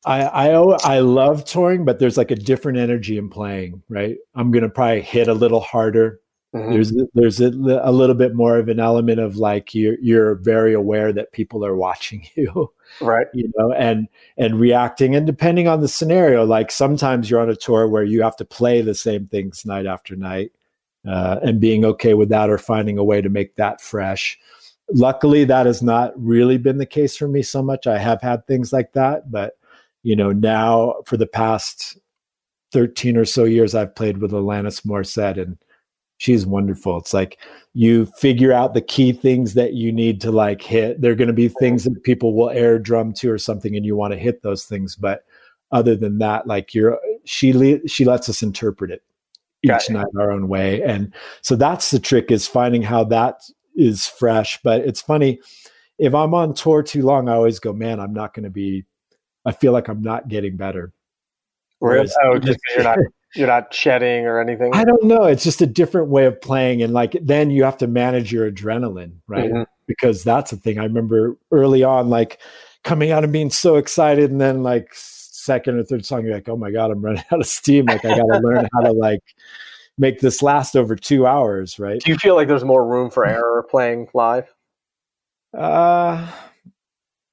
I 0.05 0.21
I 0.23 0.47
I 0.95 0.99
love 0.99 1.43
touring, 1.45 1.83
but 1.85 1.99
there's 1.99 2.17
like 2.17 2.31
a 2.31 2.35
different 2.35 2.77
energy 2.77 3.17
in 3.17 3.29
playing, 3.29 3.83
right? 3.89 4.17
I'm 4.35 4.51
gonna 4.51 4.69
probably 4.69 5.01
hit 5.01 5.27
a 5.27 5.33
little 5.33 5.59
harder. 5.59 6.19
Mhm. 6.55 6.71
there's 6.71 6.93
there's 7.13 7.41
a, 7.41 7.51
a 7.83 7.91
little 7.91 8.15
bit 8.15 8.33
more 8.33 8.57
of 8.57 8.69
an 8.69 8.79
element 8.79 9.19
of 9.19 9.35
like 9.35 9.75
you're 9.75 9.97
you're 10.01 10.35
very 10.35 10.73
aware 10.73 11.11
that 11.11 11.33
people 11.33 11.65
are 11.65 11.75
watching 11.75 12.25
you 12.35 12.71
Right. 13.01 13.27
you 13.33 13.51
know 13.57 13.73
and 13.73 14.07
and 14.37 14.57
reacting 14.57 15.13
and 15.13 15.27
depending 15.27 15.67
on 15.67 15.81
the 15.81 15.89
scenario 15.89 16.45
like 16.45 16.71
sometimes 16.71 17.29
you're 17.29 17.41
on 17.41 17.49
a 17.49 17.55
tour 17.55 17.89
where 17.89 18.05
you 18.05 18.21
have 18.23 18.37
to 18.37 18.45
play 18.45 18.81
the 18.81 18.95
same 18.95 19.27
things 19.27 19.65
night 19.65 19.85
after 19.85 20.15
night 20.15 20.51
uh, 21.05 21.37
and 21.43 21.59
being 21.59 21.83
okay 21.83 22.13
with 22.13 22.29
that 22.29 22.49
or 22.49 22.57
finding 22.57 22.97
a 22.97 23.03
way 23.03 23.21
to 23.21 23.29
make 23.29 23.57
that 23.57 23.81
fresh 23.81 24.39
luckily 24.91 25.43
that 25.45 25.65
has 25.65 25.81
not 25.81 26.13
really 26.15 26.57
been 26.57 26.77
the 26.77 26.85
case 26.85 27.15
for 27.17 27.27
me 27.27 27.41
so 27.41 27.61
much. 27.61 27.87
I 27.87 27.97
have 27.97 28.21
had 28.21 28.45
things 28.47 28.71
like 28.71 28.93
that 28.93 29.31
but 29.31 29.53
you 30.03 30.15
know 30.15 30.31
now 30.31 30.95
for 31.05 31.17
the 31.17 31.27
past 31.27 31.97
13 32.73 33.17
or 33.17 33.25
so 33.25 33.45
years 33.45 33.73
i've 33.73 33.95
played 33.95 34.17
with 34.17 34.31
alanis 34.31 34.85
morissette 34.85 35.41
and 35.41 35.57
she's 36.17 36.45
wonderful. 36.45 36.97
It's 36.97 37.13
like 37.13 37.37
you 37.73 38.07
figure 38.17 38.51
out 38.51 38.73
the 38.73 38.81
key 38.81 39.11
things 39.11 39.53
that 39.53 39.73
you 39.73 39.91
need 39.91 40.19
to 40.21 40.31
like 40.31 40.61
hit. 40.61 41.01
There're 41.01 41.15
going 41.15 41.27
to 41.27 41.33
be 41.33 41.47
things 41.47 41.83
that 41.83 42.03
people 42.03 42.35
will 42.35 42.49
air 42.49 42.79
drum 42.79 43.13
to 43.13 43.31
or 43.31 43.37
something 43.37 43.75
and 43.75 43.85
you 43.85 43.95
want 43.95 44.13
to 44.13 44.19
hit 44.19 44.41
those 44.41 44.65
things 44.65 44.95
but 44.95 45.23
other 45.71 45.95
than 45.95 46.19
that 46.19 46.47
like 46.47 46.73
you're 46.73 46.97
she 47.25 47.51
le- 47.53 47.85
she 47.87 48.05
lets 48.05 48.29
us 48.29 48.41
interpret 48.41 48.89
it 48.89 49.03
each 49.63 49.89
night 49.89 50.05
our 50.17 50.31
own 50.31 50.47
way 50.47 50.81
and 50.81 51.13
so 51.41 51.55
that's 51.55 51.91
the 51.91 51.99
trick 51.99 52.31
is 52.31 52.47
finding 52.47 52.81
how 52.81 53.03
that 53.03 53.41
is 53.77 54.05
fresh 54.05 54.59
but 54.63 54.81
it's 54.81 55.01
funny 55.01 55.39
if 55.99 56.13
i'm 56.13 56.33
on 56.33 56.53
tour 56.53 56.83
too 56.83 57.03
long 57.03 57.29
i 57.29 57.33
always 57.33 57.59
go 57.59 57.71
man 57.71 57.99
i'm 57.99 58.13
not 58.13 58.33
going 58.33 58.43
to 58.43 58.49
be 58.49 58.83
i 59.45 59.51
feel 59.51 59.71
like 59.71 59.87
i'm 59.87 60.01
not 60.01 60.27
getting 60.27 60.57
better 60.57 60.91
Whereas- 61.79 62.15
Oh, 62.23 62.39
just 62.39 62.59
you're 62.75 62.83
not 62.83 62.97
you're 63.35 63.45
not 63.47 63.71
shedding 63.73 64.25
or 64.25 64.39
anything. 64.39 64.71
I 64.73 64.83
don't 64.83 65.03
know. 65.03 65.25
It's 65.25 65.43
just 65.43 65.61
a 65.61 65.67
different 65.67 66.07
way 66.07 66.25
of 66.25 66.41
playing. 66.41 66.81
And 66.81 66.91
like 66.93 67.15
then 67.21 67.51
you 67.51 67.63
have 67.65 67.77
to 67.77 67.85
manage 67.87 68.31
your 68.31 68.49
adrenaline, 68.49 69.17
right? 69.27 69.51
Mhm. 69.51 69.65
Because 69.85 70.23
that's 70.23 70.49
the 70.49 70.57
thing. 70.57 70.79
I 70.79 70.83
remember 70.85 71.37
early 71.51 71.83
on, 71.83 72.09
like 72.09 72.39
coming 72.83 73.11
out 73.11 73.23
and 73.23 73.31
being 73.31 73.51
so 73.51 73.75
excited, 73.75 74.31
and 74.31 74.41
then 74.41 74.63
like 74.63 74.87
second 74.93 75.77
or 75.77 75.83
third 75.83 76.03
song, 76.05 76.23
you're 76.25 76.33
like, 76.33 76.49
oh 76.49 76.57
my 76.57 76.71
God, 76.71 76.89
I'm 76.89 77.01
running 77.01 77.23
out 77.31 77.41
of 77.41 77.45
steam. 77.45 77.85
Like 77.85 78.03
I 78.05 78.17
gotta 78.17 78.39
learn 78.41 78.67
how 78.73 78.81
to 78.81 78.91
like 78.93 79.21
make 79.97 80.19
this 80.19 80.41
last 80.41 80.75
over 80.75 80.95
two 80.95 81.25
hours, 81.25 81.79
right? 81.79 81.99
Do 82.01 82.11
you 82.11 82.17
feel 82.17 82.35
like 82.35 82.47
there's 82.47 82.63
more 82.63 82.85
room 82.85 83.09
for 83.09 83.25
error 83.25 83.65
playing 83.69 84.07
live? 84.13 84.53
Uh 85.57 86.31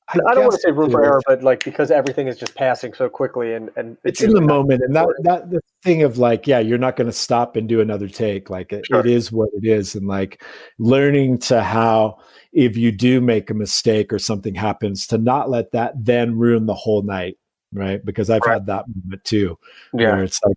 I, 0.08 0.34
don't 0.34 0.44
want 0.44 0.52
to 0.52 0.60
say 0.60 0.70
room 0.70 0.90
for 0.90 1.02
error, 1.02 1.20
but 1.26 1.42
like 1.42 1.64
because 1.64 1.90
everything 1.90 2.28
is 2.28 2.36
just 2.36 2.54
passing 2.54 2.92
so 2.92 3.08
quickly 3.08 3.54
and 3.54 3.70
and 3.76 3.96
it's 4.04 4.22
in 4.22 4.32
the 4.32 4.40
moment 4.40 4.82
and 4.82 4.94
that 4.94 5.08
that 5.22 5.50
the 5.50 5.60
thing 5.82 6.02
of 6.02 6.18
like 6.18 6.46
yeah 6.46 6.58
you're 6.58 6.78
not 6.78 6.96
going 6.96 7.06
to 7.06 7.12
stop 7.12 7.56
and 7.56 7.68
do 7.68 7.80
another 7.80 8.06
take 8.08 8.50
like 8.50 8.72
it, 8.72 8.86
Sure. 8.86 9.00
it 9.00 9.06
is 9.06 9.32
what 9.32 9.48
it 9.54 9.66
is 9.66 9.94
and 9.94 10.06
like 10.06 10.42
learning 10.78 11.38
to 11.38 11.62
how 11.62 12.18
if 12.52 12.76
you 12.76 12.92
do 12.92 13.20
make 13.20 13.48
a 13.50 13.54
mistake 13.54 14.12
or 14.12 14.18
something 14.18 14.54
happens 14.54 15.06
to 15.06 15.18
not 15.18 15.48
let 15.48 15.72
that 15.72 15.94
then 15.98 16.36
ruin 16.38 16.66
the 16.66 16.74
whole 16.74 17.02
night 17.02 17.38
right 17.72 18.04
because 18.04 18.28
i've 18.28 18.42
Right. 18.42 18.54
had 18.54 18.66
that 18.66 18.84
moment 18.94 19.24
too 19.24 19.58
Yeah. 19.94 20.12
where 20.12 20.22
it's 20.22 20.40
like 20.44 20.56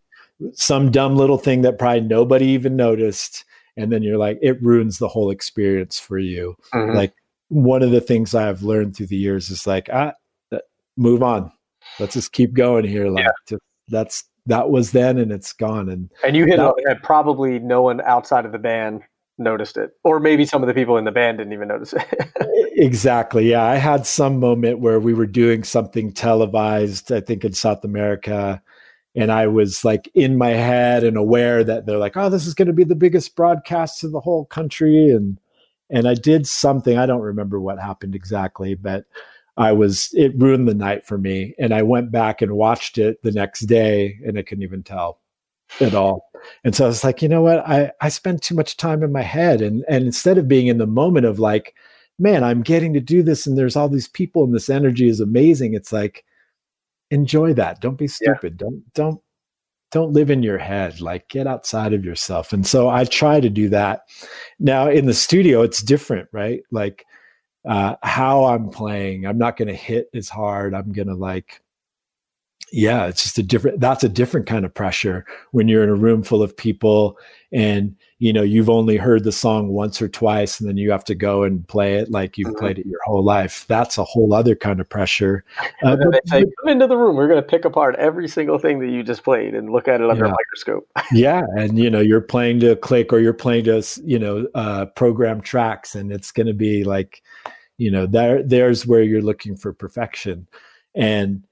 some 0.53 0.91
dumb 0.91 1.15
little 1.15 1.37
thing 1.37 1.61
that 1.61 1.79
probably 1.79 2.01
nobody 2.01 2.45
even 2.47 2.75
noticed 2.75 3.43
and 3.75 3.91
then 3.91 4.03
you're 4.03 4.17
like 4.17 4.37
it 4.41 4.61
ruins 4.61 4.97
the 4.99 5.07
whole 5.07 5.29
experience 5.31 5.99
for 5.99 6.17
you 6.19 6.55
Mhm. 6.73 6.95
like 6.95 7.13
one 7.49 7.81
of 7.81 7.91
the 7.91 8.01
things 8.01 8.35
I've 8.35 8.61
learned 8.61 8.95
through 8.97 9.07
the 9.07 9.15
years 9.15 9.49
is 9.49 9.65
like, 9.65 9.89
ah, 9.93 10.11
move 10.97 11.23
on. 11.23 11.49
Let's 11.97 12.13
just 12.13 12.33
keep 12.33 12.53
going 12.53 12.83
here. 12.83 13.07
Like, 13.07 13.23
Yeah. 13.23 13.31
just, 13.47 13.61
that's 13.87 14.23
that 14.47 14.69
was 14.69 14.91
then, 14.91 15.17
and 15.17 15.31
it's 15.31 15.53
gone. 15.53 15.87
And 15.87 16.09
and 16.25 16.35
you 16.35 16.45
hit 16.45 16.57
that- 16.57 16.73
it 16.77 16.83
that 16.85 17.03
probably 17.03 17.59
no 17.59 17.81
one 17.83 18.01
outside 18.01 18.45
of 18.45 18.51
the 18.51 18.59
band 18.59 19.01
noticed 19.37 19.77
it, 19.77 19.91
or 20.03 20.19
maybe 20.19 20.45
some 20.45 20.61
of 20.61 20.67
the 20.67 20.73
people 20.73 20.97
in 20.97 21.05
the 21.05 21.11
band 21.11 21.37
didn't 21.37 21.53
even 21.53 21.69
notice 21.69 21.93
it. 21.93 22.03
exactly, 22.75 23.49
yeah, 23.49 23.63
I 23.63 23.75
had 23.75 24.05
some 24.05 24.39
moment 24.41 24.79
where 24.79 24.99
we 24.99 25.13
were 25.13 25.25
doing 25.25 25.63
something 25.63 26.11
televised. 26.11 27.11
I 27.13 27.21
think 27.21 27.45
in 27.45 27.53
South 27.53 27.85
America. 27.85 28.61
And 29.17 29.31
I 29.31 29.47
was 29.47 29.83
like 29.83 30.09
in 30.13 30.37
my 30.37 30.51
head 30.51 31.03
and 31.03 31.17
aware 31.17 31.63
that 31.63 31.85
they're 31.85 31.97
like, 31.97 32.15
oh, 32.15 32.29
this 32.29 32.45
is 32.45 32.53
going 32.53 32.67
to 32.67 32.73
be 32.73 32.83
the 32.83 32.95
biggest 32.95 33.35
broadcast 33.35 33.99
to 33.99 34.09
the 34.09 34.19
whole 34.19 34.45
country. 34.45 35.09
And 35.09 35.39
and 35.89 36.07
I 36.07 36.13
did 36.13 36.47
something. 36.47 36.97
I 36.97 37.05
don't 37.05 37.21
remember 37.21 37.59
what 37.59 37.79
happened 37.79 38.13
exactly, 38.13 38.75
but 38.75 39.05
I 39.57 39.71
was 39.71 40.11
it 40.13 40.37
ruined 40.37 40.67
the 40.67 40.75
night 40.75 41.05
for 41.05 41.17
me. 41.17 41.55
And 41.57 41.73
I 41.73 41.81
went 41.81 42.11
back 42.11 42.41
and 42.43 42.51
watched 42.53 42.99
it 42.99 43.21
the 43.23 43.31
next 43.31 43.61
day, 43.61 44.19
and 44.25 44.37
I 44.37 44.43
couldn't 44.43 44.63
even 44.63 44.83
tell 44.83 45.19
at 45.81 45.95
all. 45.95 46.29
And 46.63 46.75
so 46.75 46.85
I 46.85 46.87
was 46.87 47.03
like, 47.03 47.21
you 47.23 47.27
know 47.27 47.41
what? 47.41 47.67
I 47.67 47.91
I 48.01 48.09
spent 48.09 48.43
too 48.43 48.55
much 48.55 48.77
time 48.77 49.01
in 49.01 49.11
my 49.11 49.23
head, 49.23 49.61
and 49.61 49.83
and 49.89 50.05
instead 50.05 50.37
of 50.37 50.47
being 50.47 50.67
in 50.67 50.77
the 50.77 50.85
moment 50.85 51.25
of 51.25 51.39
like, 51.39 51.73
man, 52.19 52.43
I'm 52.43 52.61
getting 52.61 52.93
to 52.93 52.99
do 52.99 53.23
this, 53.23 53.47
and 53.47 53.57
there's 53.57 53.75
all 53.75 53.89
these 53.89 54.07
people, 54.09 54.43
and 54.43 54.53
this 54.53 54.69
energy 54.69 55.09
is 55.09 55.19
amazing. 55.19 55.73
It's 55.73 55.91
like, 55.91 56.23
enjoy 57.11 57.53
that. 57.53 57.81
Don't 57.81 57.97
be 57.97 58.05
Yeah. 58.05 58.09
stupid. 58.33 58.57
Don't 58.57 58.83
don't 58.93 59.21
don't 59.91 60.11
live 60.11 60.29
in 60.29 60.43
your 60.43 60.57
head 60.57 60.99
like 60.99 61.29
get 61.29 61.47
outside 61.47 61.93
of 61.93 62.03
yourself 62.03 62.51
and 62.51 62.67
so 62.67 62.89
i 62.89 63.05
try 63.05 63.39
to 63.39 63.49
do 63.49 63.69
that 63.69 64.01
now 64.59 64.89
in 64.89 65.05
the 65.05 65.13
studio 65.13 65.61
it's 65.61 65.81
different 65.81 66.27
right 66.33 66.61
like 66.73 67.05
uh, 67.67 67.95
how 68.01 68.45
I'm 68.45 68.69
playing. 68.69 69.25
I'm 69.25 69.37
not 69.37 69.57
going 69.57 69.67
to 69.67 69.73
hit 69.75 70.09
as 70.13 70.29
hard. 70.29 70.73
I'm 70.73 70.93
going 70.93 71.09
to 71.09 71.15
like, 71.15 71.61
yeah, 72.71 73.07
it's 73.07 73.23
just 73.23 73.37
a 73.37 73.43
different, 73.43 73.81
that's 73.81 74.05
a 74.05 74.09
different 74.09 74.47
kind 74.47 74.63
of 74.65 74.73
pressure 74.73 75.25
when 75.51 75.67
you're 75.67 75.83
in 75.83 75.89
a 75.89 75.95
room 75.95 76.23
full 76.23 76.41
of 76.41 76.55
people 76.55 77.17
and, 77.51 77.95
you 78.19 78.33
know, 78.33 78.41
you've 78.41 78.69
only 78.69 78.97
heard 78.97 79.23
the 79.23 79.31
song 79.31 79.67
once 79.67 80.01
or 80.01 80.09
twice 80.09 80.59
and 80.59 80.67
then 80.67 80.75
you 80.75 80.89
have 80.89 81.03
to 81.03 81.13
go 81.13 81.43
and 81.43 81.67
play 81.67 81.95
it 81.95 82.09
like 82.09 82.35
you've 82.35 82.47
mm-hmm. 82.47 82.57
played 82.57 82.79
it 82.79 82.87
your 82.87 82.99
whole 83.05 83.23
life. 83.23 83.65
That's 83.67 83.99
a 83.99 84.03
whole 84.03 84.33
other 84.33 84.55
kind 84.55 84.79
of 84.79 84.89
pressure. 84.89 85.43
Uh, 85.83 85.95
but, 85.97 86.11
they 86.11 86.19
say, 86.25 86.45
come 86.59 86.69
into 86.69 86.87
the 86.87 86.97
room. 86.97 87.15
We're 87.15 87.27
going 87.27 87.41
to 87.41 87.47
pick 87.47 87.63
apart 87.63 87.95
every 87.97 88.27
single 88.27 88.57
thing 88.57 88.79
that 88.79 88.89
you 88.89 89.03
just 89.03 89.23
played 89.23 89.53
and 89.53 89.71
look 89.71 89.87
at 89.87 90.01
it 90.01 90.09
under 90.09 90.25
yeah. 90.25 90.31
a 90.31 90.35
microscope. 90.35 90.89
yeah. 91.11 91.43
And, 91.57 91.77
you 91.77 91.91
know, 91.91 91.99
you're 91.99 92.21
playing 92.21 92.59
to 92.61 92.75
click 92.75 93.13
or 93.13 93.19
you're 93.19 93.33
playing 93.33 93.65
to, 93.65 93.83
you 94.03 94.17
know, 94.17 94.47
uh, 94.55 94.85
program 94.85 95.39
tracks 95.39 95.93
and 95.93 96.11
it's 96.11 96.31
going 96.31 96.47
to 96.47 96.55
be 96.55 96.83
like, 96.83 97.21
you 97.77 97.91
know, 97.91 98.07
there, 98.07 98.41
there's 98.41 98.87
where 98.87 99.03
you're 99.03 99.21
looking 99.21 99.55
for 99.55 99.73
perfection. 99.73 100.47
And, 100.95 101.43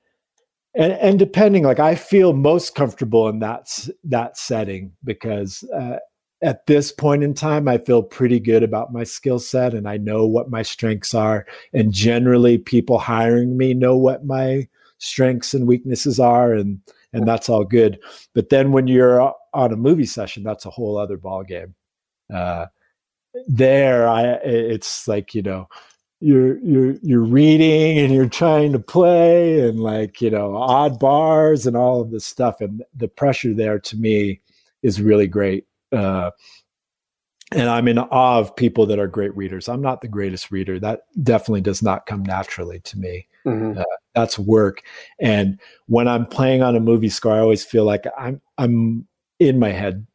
and, 0.73 0.93
and 0.93 1.19
depending 1.19 1.63
like 1.63 1.79
i 1.79 1.95
feel 1.95 2.33
most 2.33 2.75
comfortable 2.75 3.29
in 3.29 3.39
that 3.39 3.87
that 4.03 4.37
setting 4.37 4.91
because 5.05 5.63
uh, 5.73 5.99
at 6.41 6.65
this 6.67 6.91
point 6.91 7.23
in 7.23 7.33
time 7.33 7.67
i 7.67 7.77
feel 7.77 8.03
pretty 8.03 8.39
good 8.39 8.63
about 8.63 8.93
my 8.93 9.03
skill 9.03 9.39
set 9.39 9.73
and 9.73 9.87
i 9.87 9.97
know 9.97 10.25
what 10.25 10.49
my 10.49 10.61
strengths 10.61 11.13
are 11.13 11.45
and 11.73 11.91
generally 11.93 12.57
people 12.57 12.99
hiring 12.99 13.57
me 13.57 13.73
know 13.73 13.95
what 13.95 14.25
my 14.25 14.67
strengths 14.97 15.53
and 15.53 15.67
weaknesses 15.67 16.19
are 16.19 16.53
and 16.53 16.79
and 17.13 17.25
that's 17.25 17.47
all 17.47 17.63
good. 17.63 17.97
But 18.33 18.49
then 18.49 18.73
when 18.73 18.87
you're 18.87 19.33
on 19.53 19.71
a 19.71 19.77
movie 19.77 20.05
session 20.05 20.43
that's 20.43 20.65
a 20.65 20.69
whole 20.69 20.97
other 20.97 21.17
ball 21.17 21.43
game 21.43 21.73
uh, 22.33 22.65
there 23.47 24.07
i 24.07 24.23
it's 24.43 25.07
like 25.07 25.33
you 25.33 25.41
know 25.41 25.67
you're 26.19 26.57
you're 26.59 26.95
you're 27.01 27.23
reading 27.23 27.99
and 27.99 28.13
you're 28.13 28.29
trying 28.29 28.71
to 28.71 28.79
play 28.79 29.67
and 29.67 29.79
like 29.79 30.21
you 30.21 30.29
know 30.29 30.55
odd 30.55 30.99
bars 30.99 31.65
and 31.67 31.75
all 31.75 32.01
of 32.01 32.11
this 32.11 32.25
stuff 32.25 32.61
and 32.61 32.83
the 32.95 33.07
pressure 33.07 33.53
there 33.53 33.79
to 33.79 33.97
me 33.97 34.39
is 34.83 35.01
really 35.01 35.27
great 35.27 35.65
uh, 35.91 36.31
and 37.51 37.69
i'm 37.69 37.87
in 37.87 37.97
awe 37.99 38.39
of 38.39 38.55
people 38.55 38.85
that 38.85 38.99
are 38.99 39.07
great 39.07 39.35
readers 39.35 39.69
i'm 39.69 39.81
not 39.81 40.01
the 40.01 40.07
greatest 40.07 40.51
reader 40.51 40.79
that 40.79 41.01
definitely 41.23 41.61
does 41.61 41.81
not 41.81 42.05
come 42.05 42.23
naturally 42.23 42.79
to 42.79 42.97
me 42.97 43.27
mm-hmm. 43.45 43.77
uh, 43.77 43.83
that's 44.13 44.39
work 44.39 44.81
and 45.19 45.59
when 45.87 46.07
i'm 46.07 46.25
playing 46.25 46.61
on 46.63 46.75
a 46.75 46.79
movie 46.79 47.09
score 47.09 47.33
i 47.33 47.39
always 47.39 47.63
feel 47.63 47.85
like 47.85 48.05
i'm 48.17 48.41
i'm 48.57 49.07
in 49.39 49.59
my 49.59 49.69
head 49.69 50.05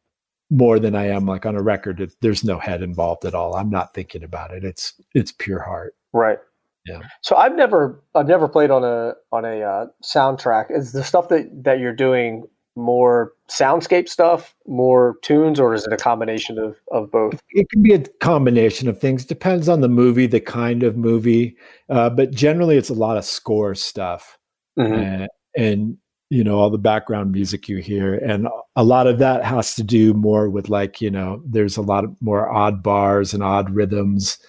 more 0.51 0.79
than 0.79 0.95
I 0.95 1.07
am 1.07 1.25
like 1.25 1.45
on 1.45 1.55
a 1.55 1.61
record. 1.61 2.11
there's 2.21 2.43
no 2.43 2.59
head 2.59 2.83
involved 2.83 3.25
at 3.25 3.33
all. 3.33 3.55
I'm 3.55 3.69
not 3.69 3.93
thinking 3.93 4.21
about 4.21 4.51
it. 4.51 4.63
It's 4.63 4.93
it's 5.15 5.31
pure 5.31 5.61
heart. 5.61 5.95
Right. 6.13 6.39
Yeah. 6.85 6.99
So 7.21 7.37
I've 7.37 7.55
never 7.55 8.03
I've 8.13 8.27
never 8.27 8.47
played 8.47 8.69
on 8.69 8.83
a 8.83 9.13
on 9.31 9.45
a 9.45 9.61
uh, 9.61 9.85
soundtrack. 10.03 10.65
Is 10.69 10.91
the 10.91 11.03
stuff 11.03 11.29
that 11.29 11.49
that 11.63 11.79
you're 11.79 11.95
doing 11.95 12.43
more 12.75 13.33
soundscape 13.49 14.07
stuff, 14.07 14.55
more 14.67 15.17
tunes, 15.21 15.59
or 15.59 15.73
is 15.73 15.85
it 15.85 15.93
a 15.93 15.97
combination 15.97 16.57
of 16.57 16.77
of 16.91 17.11
both? 17.11 17.41
It 17.49 17.69
can 17.69 17.81
be 17.81 17.93
a 17.93 17.99
combination 18.19 18.87
of 18.87 18.99
things. 18.99 19.25
Depends 19.25 19.67
on 19.67 19.81
the 19.81 19.89
movie, 19.89 20.27
the 20.27 20.39
kind 20.39 20.83
of 20.83 20.97
movie, 20.97 21.55
uh, 21.89 22.09
but 22.09 22.31
generally 22.31 22.77
it's 22.77 22.89
a 22.89 22.95
lot 22.95 23.17
of 23.17 23.25
score 23.25 23.75
stuff. 23.75 24.37
Mm-hmm. 24.79 24.93
And, 24.93 25.29
and 25.57 25.97
you 26.31 26.45
know 26.45 26.57
all 26.57 26.69
the 26.69 26.77
background 26.77 27.33
music 27.33 27.67
you 27.67 27.77
hear 27.77 28.15
and 28.15 28.47
a 28.77 28.85
lot 28.85 29.05
of 29.05 29.19
that 29.19 29.43
has 29.43 29.75
to 29.75 29.83
do 29.83 30.13
more 30.13 30.49
with 30.49 30.69
like 30.69 31.01
you 31.01 31.11
know 31.11 31.43
there's 31.45 31.75
a 31.75 31.81
lot 31.81 32.05
of 32.05 32.15
more 32.21 32.49
odd 32.49 32.81
bars 32.81 33.33
and 33.33 33.43
odd 33.43 33.69
rhythms 33.69 34.39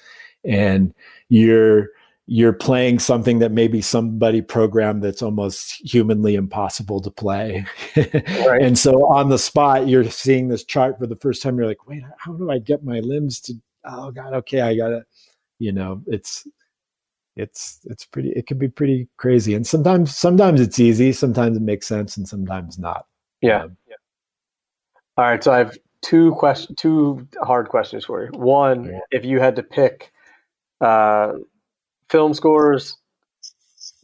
and 0.44 0.94
you're 1.28 1.88
you're 2.32 2.54
playing 2.54 2.98
something 2.98 3.40
that 3.40 3.52
maybe 3.52 3.82
somebody 3.82 4.40
programmed 4.40 5.02
that's 5.02 5.20
almost 5.20 5.74
humanly 5.84 6.34
impossible 6.34 6.98
to 6.98 7.10
play 7.10 7.62
right. 7.96 8.62
and 8.62 8.78
so 8.78 9.04
on 9.12 9.28
the 9.28 9.38
spot 9.38 9.86
you're 9.86 10.08
seeing 10.08 10.48
this 10.48 10.64
chart 10.64 10.98
for 10.98 11.06
the 11.06 11.16
first 11.16 11.42
time 11.42 11.58
you're 11.58 11.66
like 11.66 11.86
wait 11.86 12.02
how 12.16 12.32
do 12.32 12.50
i 12.50 12.58
get 12.58 12.82
my 12.82 13.00
limbs 13.00 13.38
to 13.38 13.52
oh 13.84 14.10
god 14.10 14.32
okay 14.32 14.62
i 14.62 14.74
got 14.74 14.92
it 14.92 15.04
you 15.58 15.72
know 15.72 16.00
it's 16.06 16.46
it's 17.36 17.80
it's 17.84 18.06
pretty 18.06 18.30
it 18.30 18.46
can 18.46 18.56
be 18.56 18.68
pretty 18.68 19.06
crazy 19.18 19.52
and 19.54 19.66
sometimes 19.66 20.16
sometimes 20.16 20.58
it's 20.58 20.80
easy 20.80 21.12
sometimes 21.12 21.58
it 21.58 21.62
makes 21.62 21.86
sense 21.86 22.16
and 22.16 22.26
sometimes 22.26 22.78
not 22.78 23.04
yeah, 23.42 23.64
um, 23.64 23.76
yeah. 23.86 23.96
all 25.18 25.26
right 25.26 25.44
so 25.44 25.52
i 25.52 25.58
have 25.58 25.76
two 26.00 26.32
questions 26.32 26.78
two 26.80 27.28
hard 27.42 27.68
questions 27.68 28.06
for 28.06 28.24
you 28.24 28.30
one 28.38 28.86
yeah. 28.86 29.00
if 29.10 29.22
you 29.22 29.38
had 29.38 29.54
to 29.54 29.62
pick 29.62 30.12
uh 30.80 31.34
film 32.12 32.32
scores 32.34 32.98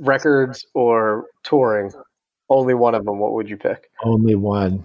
records 0.00 0.66
or 0.74 1.26
touring 1.44 1.92
only 2.50 2.74
one 2.74 2.94
of 2.94 3.04
them 3.04 3.18
what 3.18 3.32
would 3.32 3.48
you 3.48 3.56
pick 3.56 3.90
only 4.02 4.34
one 4.34 4.84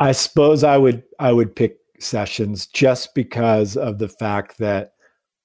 i 0.00 0.12
suppose 0.12 0.64
i 0.64 0.78
would 0.78 1.02
i 1.18 1.32
would 1.32 1.54
pick 1.54 1.78
sessions 1.98 2.66
just 2.66 3.14
because 3.14 3.76
of 3.76 3.98
the 3.98 4.08
fact 4.08 4.58
that 4.58 4.92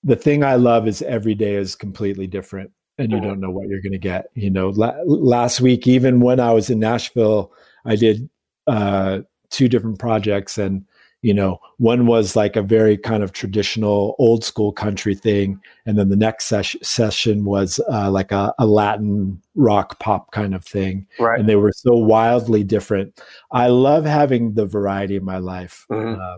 the 0.03 0.15
thing 0.15 0.43
I 0.43 0.55
love 0.55 0.88
is 0.88 1.01
every 1.01 1.36
day 1.36 1.55
is 1.55 1.75
completely 1.75 2.28
different 2.28 2.71
and 2.97 3.11
you 3.11 3.17
mm-hmm. 3.17 3.28
don't 3.28 3.39
know 3.39 3.49
what 3.49 3.67
you're 3.67 3.82
going 3.82 3.91
to 3.91 3.97
get. 3.97 4.28
You 4.34 4.49
know, 4.49 4.69
la- 4.69 4.95
last 5.05 5.61
week, 5.61 5.88
even 5.88 6.19
when 6.19 6.39
I 6.39 6.51
was 6.51 6.69
in 6.69 6.80
Nashville, 6.80 7.51
I 7.86 7.95
did 7.95 8.30
uh, 8.67 9.19
two 9.49 9.67
different 9.67 9.99
projects 9.99 10.57
and, 10.57 10.86
you 11.22 11.34
know, 11.34 11.59
one 11.78 12.05
was 12.05 12.36
like 12.36 12.55
a 12.55 12.61
very 12.61 12.97
kind 12.97 13.24
of 13.24 13.34
traditional 13.34 14.15
old 14.20 14.43
school 14.43 14.72
country 14.72 15.15
thing. 15.15 15.59
And 15.86 15.97
then 15.97 16.09
the 16.09 16.15
next 16.15 16.45
ses- 16.45 16.76
session 16.82 17.43
was 17.43 17.80
uh, 17.91 18.11
like 18.11 18.32
a, 18.32 18.53
a, 18.59 18.65
Latin 18.68 19.41
rock 19.55 19.99
pop 19.99 20.32
kind 20.32 20.53
of 20.53 20.63
thing. 20.63 21.07
Right. 21.20 21.39
And 21.39 21.49
they 21.49 21.55
were 21.55 21.74
so 21.74 21.95
wildly 21.95 22.63
different. 22.63 23.20
I 23.51 23.68
love 23.68 24.05
having 24.05 24.53
the 24.53 24.65
variety 24.65 25.15
in 25.15 25.26
my 25.26 25.39
life. 25.39 25.86
Mm-hmm. 25.91 26.22
Uh, 26.22 26.38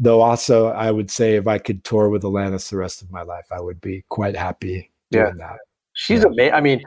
though 0.00 0.22
also 0.22 0.68
I 0.68 0.90
would 0.90 1.10
say 1.10 1.36
if 1.36 1.46
I 1.46 1.58
could 1.58 1.84
tour 1.84 2.08
with 2.08 2.22
Alanis 2.22 2.70
the 2.70 2.78
rest 2.78 3.02
of 3.02 3.10
my 3.10 3.22
life, 3.22 3.46
I 3.52 3.60
would 3.60 3.80
be 3.80 4.04
quite 4.08 4.36
happy 4.36 4.90
doing 5.10 5.34
yeah. 5.38 5.46
that. 5.46 5.58
She's 6.00 6.20
yeah. 6.20 6.28
amazing. 6.28 6.54
I 6.54 6.60
mean, 6.62 6.82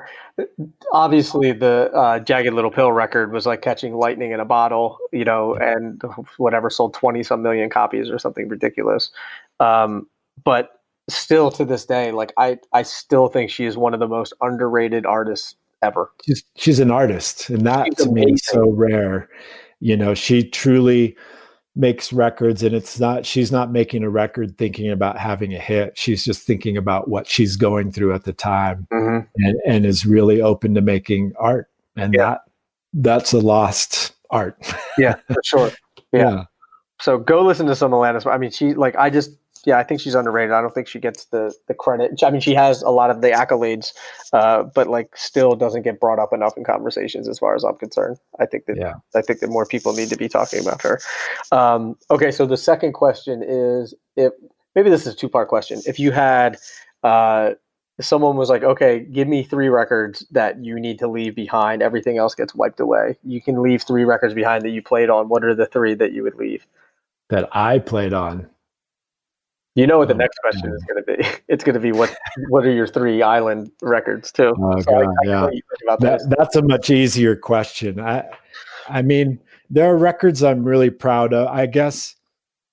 obviously 0.92 1.52
the 1.52 1.92
uh, 1.94 2.18
Jagged 2.18 2.52
Little 2.52 2.72
Pill 2.72 2.92
record 2.92 3.32
was 3.32 3.46
like 3.46 3.62
catching 3.62 3.94
lightning 3.94 4.32
in 4.32 4.40
a 4.40 4.46
bottle, 4.46 4.98
you 5.12 5.24
know, 5.24 5.54
and 5.54 6.02
whatever 6.38 6.72
sold 6.72 6.96
20 6.96 7.22
some 7.22 7.44
million 7.44 7.70
copies 7.70 8.10
or 8.10 8.18
something 8.18 8.50
ridiculous. 8.50 9.12
Um, 9.60 10.08
but 10.44 10.82
still 11.12 11.52
to 11.52 11.64
this 11.64 11.86
day, 11.86 12.12
like 12.12 12.34
I, 12.38 12.58
I 12.74 12.82
still 12.82 13.28
think 13.28 13.52
she 13.52 13.66
is 13.66 13.78
one 13.78 13.94
of 13.94 14.00
the 14.00 14.08
most 14.08 14.34
underrated 14.42 15.06
artists 15.06 15.58
ever. 15.84 16.10
She's, 16.26 16.44
she's 16.56 16.80
an 16.80 16.90
artist 16.90 17.52
and 17.52 17.68
that 17.68 17.86
she's 17.86 17.96
to 17.98 18.10
amazing. 18.10 18.26
me 18.26 18.34
is 18.34 18.46
so 18.48 18.68
rare. 18.72 19.30
You 19.80 19.96
know, 19.96 20.16
she 20.16 20.44
truly, 20.44 21.16
makes 21.76 22.14
records 22.14 22.62
and 22.62 22.76
it's 22.76 23.00
not 23.00 23.26
she's 23.26 23.52
not 23.52 23.72
making 23.72 24.04
a 24.04 24.10
record 24.10 24.56
thinking 24.60 24.92
about 24.92 25.18
having 25.18 25.56
a 25.56 25.58
hit 25.58 25.98
she's 25.98 26.24
just 26.24 26.46
thinking 26.46 26.78
about 26.78 27.08
what 27.08 27.28
she's 27.28 27.56
going 27.56 27.92
through 27.92 28.14
at 28.14 28.26
the 28.26 28.34
time 28.34 28.88
mm-hmm. 28.94 29.26
and, 29.38 29.62
and 29.66 29.86
is 29.86 30.06
really 30.06 30.40
open 30.40 30.76
to 30.76 30.82
making 30.82 31.34
art 31.40 31.68
and 31.96 32.14
yeah. 32.14 32.30
that 32.30 32.42
that's 32.94 33.34
a 33.34 33.40
lost 33.40 34.14
art 34.30 34.56
yeah 35.00 35.16
for 35.28 35.42
sure 35.44 35.72
yeah. 36.12 36.20
yeah. 36.30 36.44
so 37.02 37.18
go 37.18 37.44
listen 37.44 37.66
to 37.66 37.76
some 37.76 37.92
Alanis 37.92 38.32
I 38.32 38.38
mean 38.38 38.52
she 38.52 38.76
like 38.76 38.96
I 38.96 39.10
just 39.10 39.32
yeah, 39.66 39.78
I 39.78 39.84
think 39.84 40.02
she's 40.02 40.16
underrated. 40.16 40.52
I 40.52 40.62
don't 40.62 40.74
think 40.74 40.88
she 40.88 41.00
gets 41.00 41.26
the 41.26 41.54
the 41.68 41.74
credit. 41.74 42.22
I 42.24 42.32
mean, 42.32 42.42
she 42.42 42.54
has 42.54 42.82
a 42.82 42.90
lot 42.90 43.10
of 43.10 43.22
the 43.22 43.30
accolades, 43.30 43.94
uh, 44.34 44.64
but 44.64 44.88
like 44.88 45.16
still 45.16 45.56
doesn't 45.56 45.84
get 45.84 46.00
brought 46.00 46.20
up 46.20 46.34
enough 46.34 46.58
in 46.58 46.64
conversations, 46.64 47.28
as 47.28 47.40
far 47.40 47.56
as 47.56 47.64
I'm 47.64 47.76
concerned. 47.76 48.18
I 48.40 48.46
think 48.46 48.66
that 48.66 48.78
yeah. 48.78 48.94
I 49.16 49.22
think 49.22 49.40
that 49.40 49.50
more 49.50 49.66
people 49.66 49.94
need 49.94 50.10
to 50.10 50.18
be 50.18 50.28
talking 50.28 50.60
about 50.60 50.82
her. 50.82 51.00
Um, 51.52 51.96
okay, 52.12 52.32
so 52.32 52.46
the 52.46 52.58
second 52.58 52.94
question 52.94 53.44
is 53.46 53.94
if 54.16 54.34
maybe 54.76 54.90
this 54.90 55.06
is 55.08 55.14
a 55.14 55.16
two 55.16 55.30
part 55.30 55.48
question. 55.48 55.82
If 55.86 56.00
you 56.00 56.12
had 56.12 56.58
uh, 57.04 57.52
someone 58.02 58.36
was 58.36 58.50
like, 58.50 58.64
okay, 58.64 59.00
give 59.00 59.28
me 59.28 59.44
three 59.44 59.70
records 59.70 60.26
that 60.32 60.64
you 60.64 60.80
need 60.80 61.00
to 61.00 61.08
leave 61.08 61.36
behind. 61.36 61.82
Everything 61.82 62.18
else 62.18 62.36
gets 62.36 62.56
wiped 62.56 62.80
away. 62.80 63.18
You 63.24 63.42
can 63.42 63.62
leave 63.62 63.84
three 63.84 64.04
records 64.04 64.34
behind 64.34 64.64
that 64.64 64.70
you 64.70 64.82
played 64.82 65.10
on. 65.10 65.30
What 65.30 65.44
are 65.44 65.56
the 65.56 65.66
three 65.66 65.94
that 65.96 66.12
you 66.12 66.24
would 66.24 66.36
leave? 66.36 66.66
That 67.30 67.50
I 67.56 67.80
played 67.80 68.14
on. 68.14 68.50
You 69.76 69.88
know 69.88 69.98
what 69.98 70.08
the 70.08 70.14
oh, 70.14 70.18
next 70.18 70.38
question 70.38 70.72
is 70.72 70.84
going 70.84 71.04
to 71.04 71.18
be? 71.18 71.38
It's 71.48 71.64
going 71.64 71.74
to 71.74 71.80
be 71.80 71.92
what 71.92 72.16
what 72.50 72.66
are 72.66 72.72
your 72.72 72.88
three 72.88 73.22
island 73.22 73.72
records 73.82 74.32
too? 74.32 74.54
Oh, 74.58 74.82
so 74.82 74.92
God, 74.92 75.06
I, 75.28 75.32
I 75.32 75.50
yeah. 75.50 75.50
That, 76.00 76.36
that's 76.38 76.56
a 76.56 76.62
much 76.62 76.90
easier 76.90 77.36
question. 77.36 78.00
I 78.00 78.26
I 78.88 79.02
mean, 79.02 79.40
there 79.70 79.92
are 79.92 79.98
records 79.98 80.44
I'm 80.44 80.64
really 80.64 80.90
proud 80.90 81.34
of. 81.34 81.48
I 81.48 81.66
guess 81.66 82.16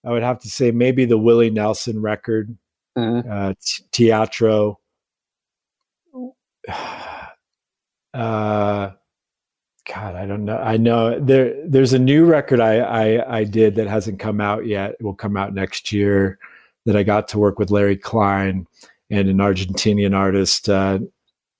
I 0.04 0.10
would 0.10 0.22
have 0.22 0.40
to 0.40 0.48
say 0.48 0.70
maybe 0.70 1.04
the 1.04 1.18
Willie 1.18 1.50
Nelson 1.50 2.00
record, 2.00 2.56
mm-hmm. 2.96 3.30
uh, 3.30 3.54
Teatro. 3.92 4.78
Uh, 8.12 8.90
God, 9.86 10.16
I 10.16 10.26
don't 10.26 10.44
know. 10.44 10.58
I 10.58 10.76
know 10.78 11.20
there 11.20 11.64
there's 11.64 11.92
a 11.92 11.98
new 11.98 12.24
record 12.24 12.58
I, 12.58 12.78
I 12.78 13.38
I 13.38 13.44
did 13.44 13.76
that 13.76 13.86
hasn't 13.86 14.18
come 14.18 14.40
out 14.40 14.66
yet. 14.66 14.96
It 14.98 15.04
will 15.04 15.14
come 15.14 15.36
out 15.36 15.54
next 15.54 15.92
year 15.92 16.36
that 16.86 16.96
I 16.96 17.02
got 17.02 17.28
to 17.28 17.38
work 17.38 17.58
with 17.58 17.70
Larry 17.70 17.96
Klein, 17.96 18.66
and 19.10 19.28
an 19.28 19.38
Argentinian 19.38 20.14
artist, 20.16 20.68
uh, 20.68 21.00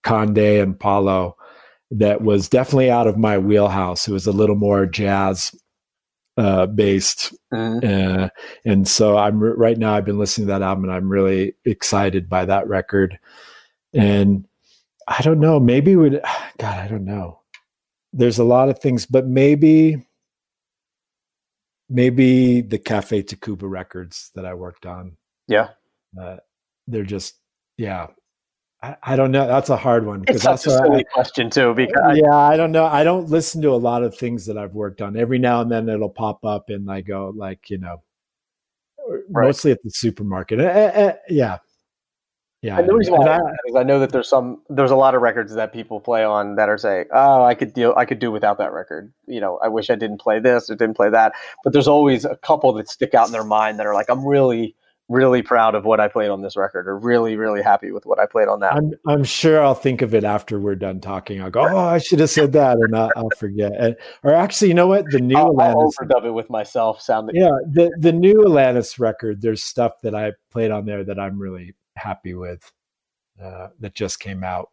Conde 0.02 0.38
and 0.38 0.78
Paulo, 0.78 1.36
that 1.90 2.22
was 2.22 2.48
definitely 2.48 2.90
out 2.90 3.08
of 3.08 3.18
my 3.18 3.36
wheelhouse. 3.38 4.06
It 4.06 4.12
was 4.12 4.26
a 4.26 4.32
little 4.32 4.56
more 4.56 4.86
jazz 4.86 5.54
uh, 6.36 6.66
based, 6.66 7.34
mm-hmm. 7.52 8.22
uh, 8.22 8.28
and 8.64 8.86
so 8.86 9.18
I'm 9.18 9.42
right 9.42 9.76
now. 9.76 9.94
I've 9.94 10.04
been 10.04 10.18
listening 10.18 10.46
to 10.46 10.52
that 10.52 10.62
album, 10.62 10.84
and 10.84 10.92
I'm 10.92 11.08
really 11.08 11.54
excited 11.64 12.28
by 12.28 12.44
that 12.44 12.68
record. 12.68 13.18
And 13.92 14.46
I 15.08 15.22
don't 15.22 15.40
know, 15.40 15.58
maybe 15.58 15.96
would 15.96 16.22
God, 16.58 16.78
I 16.78 16.88
don't 16.88 17.04
know. 17.04 17.40
There's 18.12 18.38
a 18.38 18.44
lot 18.44 18.68
of 18.68 18.78
things, 18.78 19.06
but 19.06 19.26
maybe 19.26 20.04
maybe 21.90 22.60
the 22.60 22.78
Cafe 22.78 23.24
Tacuba 23.24 23.68
records 23.68 24.30
that 24.34 24.46
I 24.46 24.54
worked 24.54 24.86
on. 24.86 25.16
Yeah. 25.48 25.70
Uh, 26.18 26.36
they're 26.86 27.04
just, 27.04 27.36
yeah. 27.76 28.06
I, 28.82 28.96
I, 29.02 29.16
don't 29.16 29.32
know. 29.32 29.46
That's 29.46 29.68
a 29.68 29.76
hard 29.76 30.06
one 30.06 30.20
because 30.20 30.42
that's 30.42 30.66
a 30.66 30.70
silly 30.70 31.00
I, 31.00 31.12
question 31.12 31.50
too. 31.50 31.74
Because 31.74 32.16
yeah, 32.16 32.34
I 32.34 32.56
don't 32.56 32.72
know. 32.72 32.86
I 32.86 33.04
don't 33.04 33.28
listen 33.28 33.60
to 33.62 33.70
a 33.70 33.76
lot 33.76 34.02
of 34.02 34.16
things 34.16 34.46
that 34.46 34.56
I've 34.56 34.72
worked 34.72 35.02
on. 35.02 35.16
Every 35.16 35.38
now 35.38 35.60
and 35.60 35.70
then 35.70 35.88
it'll 35.88 36.08
pop 36.08 36.44
up 36.44 36.70
and 36.70 36.90
I 36.90 37.02
go 37.02 37.34
like, 37.36 37.68
you 37.68 37.78
know, 37.78 38.02
right. 39.28 39.46
mostly 39.46 39.72
at 39.72 39.82
the 39.82 39.90
supermarket. 39.90 40.60
Uh, 40.60 40.62
uh, 40.62 41.12
yeah, 41.28 41.58
yeah, 42.62 42.78
and 42.78 42.86
the 42.86 42.94
reason 42.94 43.14
why 43.14 43.26
I, 43.26 43.38
is 43.68 43.74
I 43.74 43.82
know 43.84 44.00
that 44.00 44.12
there's 44.12 44.28
some 44.28 44.60
there's 44.68 44.90
a 44.90 44.96
lot 44.96 45.14
of 45.14 45.22
records 45.22 45.54
that 45.54 45.72
people 45.72 45.98
play 45.98 46.24
on 46.24 46.56
that 46.56 46.68
are 46.68 46.76
saying, 46.76 47.06
"Oh, 47.10 47.42
I 47.42 47.54
could 47.54 47.72
deal 47.72 47.94
I 47.96 48.04
could 48.04 48.18
do 48.18 48.30
without 48.30 48.58
that 48.58 48.72
record." 48.72 49.12
You 49.26 49.40
know, 49.40 49.58
I 49.62 49.68
wish 49.68 49.88
I 49.88 49.94
didn't 49.94 50.20
play 50.20 50.40
this 50.40 50.68
or 50.68 50.74
didn't 50.74 50.96
play 50.96 51.08
that. 51.08 51.32
But 51.64 51.72
there's 51.72 51.88
always 51.88 52.26
a 52.26 52.36
couple 52.36 52.74
that 52.74 52.88
stick 52.88 53.14
out 53.14 53.26
in 53.26 53.32
their 53.32 53.44
mind 53.44 53.78
that 53.78 53.86
are 53.86 53.94
like, 53.94 54.10
"I'm 54.10 54.26
really 54.26 54.76
really 55.08 55.42
proud 55.42 55.74
of 55.74 55.84
what 55.84 56.00
I 56.00 56.06
played 56.06 56.30
on 56.30 56.42
this 56.42 56.54
record, 56.54 56.86
or 56.86 56.98
really 56.98 57.34
really 57.34 57.62
happy 57.62 57.92
with 57.92 58.04
what 58.04 58.18
I 58.18 58.26
played 58.26 58.48
on 58.48 58.60
that." 58.60 58.74
I'm 58.74 58.92
I'm 59.08 59.24
sure 59.24 59.64
I'll 59.64 59.74
think 59.74 60.02
of 60.02 60.14
it 60.14 60.24
after 60.24 60.60
we're 60.60 60.74
done 60.74 61.00
talking. 61.00 61.40
I'll 61.40 61.48
go, 61.48 61.66
"Oh, 61.66 61.78
I 61.78 61.96
should 61.96 62.20
have 62.20 62.28
said 62.28 62.52
that," 62.52 62.76
and 62.76 62.94
I'll, 62.94 63.10
I'll 63.16 63.30
forget. 63.38 63.72
And, 63.78 63.96
or 64.22 64.34
actually, 64.34 64.68
you 64.68 64.74
know 64.74 64.86
what? 64.86 65.06
The 65.10 65.20
new 65.20 65.34
I'll, 65.34 65.54
Alanis, 65.54 65.94
I'll 65.98 66.06
overdub 66.06 66.26
it 66.26 66.32
with 66.32 66.50
myself. 66.50 67.00
Sounding 67.00 67.36
yeah, 67.36 67.56
the 67.66 67.90
the 67.98 68.12
new 68.12 68.34
Alanis 68.34 68.98
record. 68.98 69.40
There's 69.40 69.62
stuff 69.62 70.02
that 70.02 70.14
I 70.14 70.32
played 70.50 70.70
on 70.70 70.84
there 70.84 71.04
that 71.04 71.18
I'm 71.18 71.38
really 71.38 71.74
happy 72.00 72.34
with. 72.34 72.70
Uh, 73.42 73.68
that 73.78 73.94
just 73.94 74.20
came 74.20 74.44
out. 74.44 74.68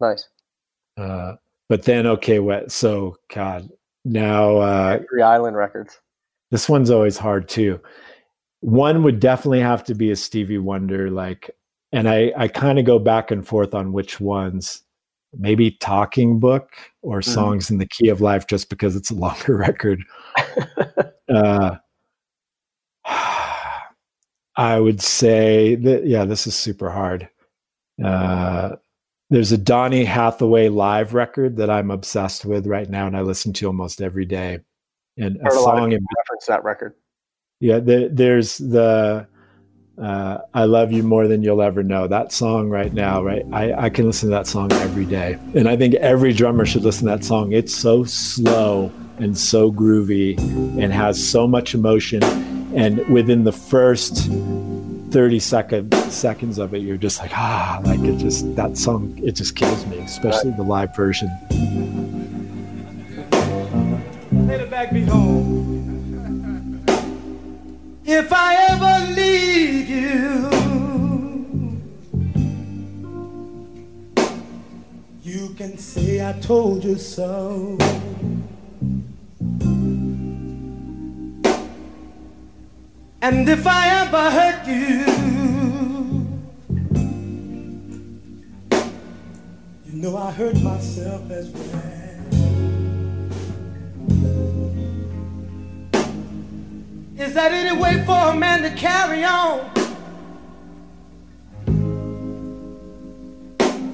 Nice. 0.00 0.28
Uh, 0.96 1.34
but 1.68 1.84
then, 1.84 2.06
okay, 2.06 2.38
what? 2.38 2.72
So, 2.72 3.16
God, 3.32 3.68
now 4.04 4.56
uh, 4.56 5.00
Three 5.08 5.22
Island 5.22 5.56
Records. 5.56 5.98
This 6.50 6.68
one's 6.68 6.90
always 6.90 7.16
hard 7.16 7.48
too. 7.48 7.80
One 8.60 9.02
would 9.02 9.20
definitely 9.20 9.60
have 9.60 9.84
to 9.84 9.94
be 9.94 10.10
a 10.10 10.16
Stevie 10.16 10.58
Wonder, 10.58 11.10
like, 11.10 11.50
and 11.92 12.08
I 12.08 12.32
I 12.36 12.48
kind 12.48 12.78
of 12.78 12.84
go 12.84 12.98
back 12.98 13.30
and 13.30 13.46
forth 13.46 13.74
on 13.74 13.92
which 13.92 14.20
ones. 14.20 14.82
Maybe 15.32 15.70
Talking 15.70 16.40
Book 16.40 16.72
or 17.02 17.20
mm-hmm. 17.20 17.30
Songs 17.30 17.68
mm. 17.68 17.72
in 17.72 17.78
the 17.78 17.86
Key 17.86 18.08
of 18.08 18.20
Life, 18.20 18.46
just 18.48 18.68
because 18.68 18.96
it's 18.96 19.10
a 19.10 19.14
longer 19.14 19.56
record. 19.58 20.02
uh, 21.32 21.76
I 24.60 24.78
would 24.78 25.00
say 25.00 25.74
that 25.74 26.06
yeah, 26.06 26.26
this 26.26 26.46
is 26.46 26.54
super 26.54 26.90
hard. 26.90 27.30
Uh, 28.04 28.76
there's 29.30 29.52
a 29.52 29.58
Donny 29.58 30.04
Hathaway 30.04 30.68
live 30.68 31.14
record 31.14 31.56
that 31.56 31.70
I'm 31.70 31.90
obsessed 31.90 32.44
with 32.44 32.66
right 32.66 32.88
now, 32.88 33.06
and 33.06 33.16
I 33.16 33.22
listen 33.22 33.54
to 33.54 33.66
almost 33.66 34.02
every 34.02 34.26
day. 34.26 34.58
And 35.16 35.38
a, 35.38 35.48
a 35.48 35.50
song 35.50 35.92
in 35.92 36.04
reference 36.18 36.44
that 36.46 36.62
record. 36.62 36.94
Yeah, 37.60 37.78
the, 37.78 38.10
there's 38.12 38.58
the 38.58 39.26
uh, 39.96 40.38
"I 40.52 40.64
Love 40.64 40.92
You 40.92 41.04
More 41.04 41.26
Than 41.26 41.42
You'll 41.42 41.62
Ever 41.62 41.82
Know." 41.82 42.06
That 42.06 42.30
song 42.30 42.68
right 42.68 42.92
now, 42.92 43.22
right? 43.22 43.46
I, 43.52 43.72
I 43.84 43.88
can 43.88 44.04
listen 44.04 44.28
to 44.28 44.34
that 44.34 44.46
song 44.46 44.70
every 44.72 45.06
day, 45.06 45.38
and 45.54 45.70
I 45.70 45.76
think 45.78 45.94
every 45.94 46.34
drummer 46.34 46.66
should 46.66 46.84
listen 46.84 47.06
to 47.06 47.16
that 47.16 47.24
song. 47.24 47.52
It's 47.52 47.74
so 47.74 48.04
slow 48.04 48.92
and 49.16 49.38
so 49.38 49.72
groovy, 49.72 50.38
and 50.78 50.92
has 50.92 51.26
so 51.26 51.48
much 51.48 51.74
emotion. 51.74 52.20
And 52.74 53.06
within 53.08 53.44
the 53.44 53.52
first 53.52 54.30
30 55.10 55.40
second, 55.40 55.94
seconds 56.10 56.58
of 56.58 56.72
it, 56.72 56.78
you're 56.78 56.96
just 56.96 57.18
like, 57.18 57.32
ah, 57.36 57.80
like 57.84 58.00
it 58.00 58.18
just, 58.18 58.54
that 58.54 58.76
song, 58.78 59.18
it 59.22 59.32
just 59.32 59.56
kills 59.56 59.84
me, 59.86 59.98
especially 59.98 60.52
the 60.52 60.62
live 60.62 60.94
version. 60.94 61.28
If 68.04 68.32
I 68.32 68.54
ever 68.70 69.14
leave 69.14 69.88
you, 69.88 70.50
you 75.22 75.54
can 75.54 75.76
say 75.76 76.26
I 76.26 76.32
told 76.40 76.84
you 76.84 76.96
so. 76.96 77.78
And 83.22 83.46
if 83.46 83.66
I 83.66 83.88
ever 84.06 84.30
hurt 84.30 84.66
you, 84.66 85.04
you 89.84 90.02
know 90.02 90.16
I 90.16 90.30
hurt 90.30 90.58
myself 90.62 91.30
as 91.30 91.50
well. 91.50 92.00
Is 97.18 97.34
that 97.34 97.52
any 97.52 97.78
way 97.78 98.02
for 98.06 98.30
a 98.30 98.34
man 98.34 98.62
to 98.62 98.70
carry 98.70 99.22
on? 99.22 99.70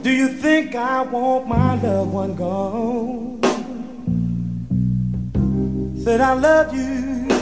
Do 0.02 0.12
you 0.12 0.28
think 0.28 0.76
I 0.76 1.02
want 1.02 1.48
my 1.48 1.82
loved 1.82 2.12
one 2.12 2.36
gone? 2.36 3.40
Said 6.04 6.20
I 6.20 6.34
love 6.34 6.72
you. 6.72 7.35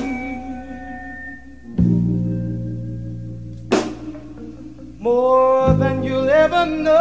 More 5.04 5.74
than 5.74 6.02
you'll 6.02 6.30
ever 6.30 6.64
know. 6.64 6.94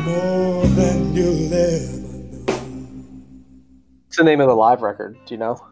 More 0.00 0.66
than 0.66 1.14
you'll 1.14 1.54
ever 1.54 1.96
know. 2.00 2.54
What's 4.06 4.16
the 4.16 4.24
name 4.24 4.40
of 4.40 4.48
the 4.48 4.56
live 4.56 4.82
record? 4.82 5.16
Do 5.26 5.34
you 5.34 5.38
know? 5.38 5.64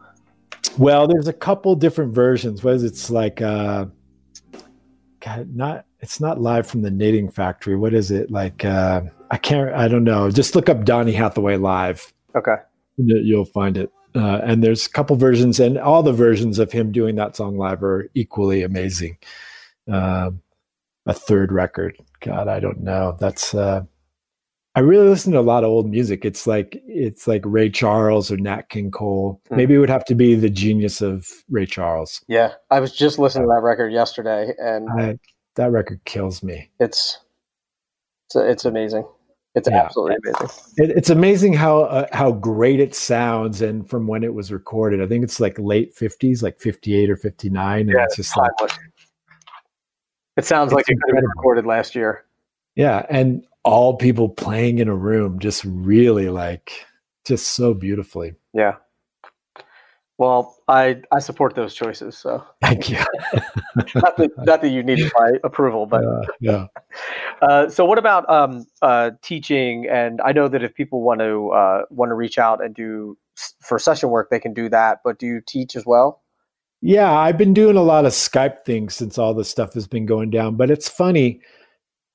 Well, 0.79 1.09
there's 1.09 1.27
a 1.27 1.33
couple 1.33 1.75
different 1.75 2.15
versions. 2.15 2.63
What 2.63 2.75
is 2.75 2.85
it? 2.85 2.93
It's 2.93 3.11
like 3.11 3.43
uh 3.43 3.87
God, 5.19 5.57
not 5.57 5.87
it's 5.99 6.21
not 6.21 6.41
live 6.41 6.69
from 6.69 6.83
the 6.83 6.93
knitting 6.93 7.29
factory. 7.29 7.75
What 7.75 7.93
is 7.93 8.13
it? 8.13 8.31
Like 8.31 8.65
uh 8.65 9.03
I 9.33 9.37
can't 9.37 9.75
I 9.75 9.89
don't 9.89 10.05
know. 10.05 10.31
Just 10.31 10.55
look 10.55 10.69
up 10.69 10.85
Donny 10.85 11.11
Hathaway 11.11 11.57
live. 11.57 12.15
Okay. 12.37 12.55
You'll 12.99 13.47
find 13.47 13.77
it. 13.77 13.91
Uh, 14.15 14.41
and 14.45 14.63
there's 14.63 14.87
a 14.87 14.91
couple 14.91 15.17
versions, 15.17 15.59
and 15.59 15.79
all 15.79 16.03
the 16.03 16.13
versions 16.13 16.59
of 16.59 16.73
him 16.73 16.93
doing 16.93 17.15
that 17.17 17.37
song 17.37 17.57
live 17.57 17.83
are 17.83 18.09
equally 18.15 18.63
amazing. 18.63 19.17
Um, 19.91 20.43
a 21.07 21.15
third 21.15 21.51
record, 21.51 21.97
God, 22.21 22.47
I 22.49 22.61
don't 22.61 22.81
know. 22.81 23.17
That's 23.19 23.55
uh, 23.55 23.83
I 24.75 24.81
really 24.81 25.09
listen 25.09 25.33
to 25.33 25.39
a 25.39 25.41
lot 25.41 25.65
of 25.65 25.71
old 25.71 25.91
music. 25.91 26.25
It's 26.25 26.47
like 26.47 26.81
it's 26.87 27.27
like 27.27 27.43
Ray 27.45 27.69
Charles 27.69 28.31
or 28.31 28.39
Nat 28.39 28.71
King 28.71 28.91
Cole. 28.91 29.41
Mm-hmm. 29.47 29.57
Maybe 29.57 29.75
it 29.75 29.79
would 29.79 29.91
have 29.91 30.05
to 30.07 30.15
be 30.15 30.35
the 30.35 30.49
genius 30.49 31.03
of 31.03 31.29
Ray 31.51 31.67
Charles. 31.67 32.25
Yeah, 32.27 32.53
I 32.71 32.81
was 32.81 32.93
just 32.97 33.19
listening 33.19 33.45
to 33.45 33.49
that 33.49 33.63
record 33.63 33.93
yesterday, 33.93 34.53
and 34.59 34.89
I, 34.99 35.19
that 35.57 35.71
record 35.71 36.01
kills 36.05 36.43
me. 36.43 36.71
It's 36.81 37.19
it's, 38.27 38.37
it's 38.37 38.65
amazing. 38.65 39.05
It's 39.55 39.69
yeah. 39.69 39.85
absolutely 39.85 40.17
amazing. 40.25 40.49
It, 40.79 40.91
it's 40.91 41.11
amazing 41.11 41.53
how 41.53 41.83
uh, 41.83 42.07
how 42.13 42.33
great 42.33 42.81
it 42.81 42.95
sounds, 42.95 43.61
and 43.61 43.89
from 43.89 44.07
when 44.07 44.25
it 44.25 44.33
was 44.33 44.51
recorded. 44.51 45.03
I 45.03 45.07
think 45.07 45.25
it's 45.25 45.41
like 45.41 45.59
late 45.59 45.95
fifties, 45.95 46.43
like 46.43 46.59
fifty 46.59 46.95
eight 46.95 47.11
or 47.11 47.17
fifty 47.17 47.51
nine. 47.51 47.89
Yeah, 47.89 48.05
it's 48.05 48.17
just 48.17 48.37
like 48.37 48.51
it 50.37 50.47
sounds 50.47 50.73
like 50.73 50.87
it 50.89 50.99
could 51.03 51.15
have 51.15 51.23
been 51.23 51.31
recorded 51.37 51.67
last 51.67 51.95
year. 51.95 52.25
Yeah, 52.77 53.05
and 53.11 53.45
all 53.65 53.97
people 53.97 54.29
playing 54.31 54.79
in 54.79 54.89
a 54.89 54.97
room, 54.97 55.39
just 55.39 55.65
really 55.65 56.31
like, 56.31 56.87
just 57.27 57.49
so 57.49 57.75
beautifully. 57.75 58.35
Yeah. 58.55 58.77
Well, 60.17 60.57
I 60.73 61.03
I 61.12 61.18
support 61.18 61.55
those 61.55 61.75
choices. 61.75 62.16
So 62.16 62.43
thank 62.62 62.89
you. 62.89 62.97
not, 63.95 64.16
that, 64.16 64.31
not 64.39 64.62
that 64.62 64.70
you 64.70 64.83
needed 64.83 65.12
my 65.14 65.33
approval, 65.45 65.85
but 65.87 66.05
uh, 66.05 66.23
yeah. 66.41 66.66
Uh, 67.43 67.68
so, 67.68 67.85
what 67.85 67.99
about 67.99 68.29
um, 68.31 68.64
uh, 68.83 69.11
teaching? 69.20 69.89
And 69.91 70.20
I 70.20 70.31
know 70.31 70.47
that 70.47 70.62
if 70.62 70.77
people 70.77 71.03
want 71.03 71.18
to 71.18 71.51
uh, 71.51 71.83
want 71.91 72.11
to 72.11 72.14
reach 72.14 72.39
out 72.39 72.64
and 72.64 72.73
do 72.73 73.18
for 73.61 73.81
session 73.81 74.11
work, 74.11 74.31
they 74.31 74.39
can 74.39 74.55
do 74.55 74.68
that. 74.68 75.01
But 75.03 75.18
do 75.18 75.27
you 75.27 75.41
teach 75.45 75.75
as 75.75 75.85
well? 75.85 76.23
Yeah, 76.83 77.12
I've 77.12 77.37
been 77.37 77.53
doing 77.53 77.77
a 77.77 77.83
lot 77.83 78.05
of 78.05 78.12
Skype 78.12 78.64
things 78.64 78.95
since 78.95 79.18
all 79.18 79.35
this 79.35 79.51
stuff 79.51 79.75
has 79.75 79.89
been 79.89 80.07
going 80.07 80.31
down. 80.31 80.55
But 80.55 80.70
it's 80.70 80.89
funny, 80.89 81.41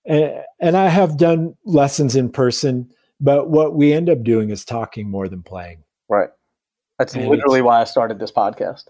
and, 0.05 0.31
and 0.61 0.77
I 0.77 0.87
have 0.87 1.17
done 1.17 1.55
lessons 1.65 2.15
in 2.15 2.29
person. 2.29 2.89
But 3.19 3.49
what 3.49 3.75
we 3.75 3.91
end 3.91 4.09
up 4.09 4.23
doing 4.23 4.49
is 4.49 4.63
talking 4.63 5.11
more 5.11 5.27
than 5.27 5.43
playing. 5.43 5.83
Right. 6.07 6.29
That's 6.99 7.15
and 7.15 7.27
literally 7.27 7.61
why 7.61 7.81
I 7.81 7.83
started 7.83 8.19
this 8.19 8.31
podcast. 8.31 8.85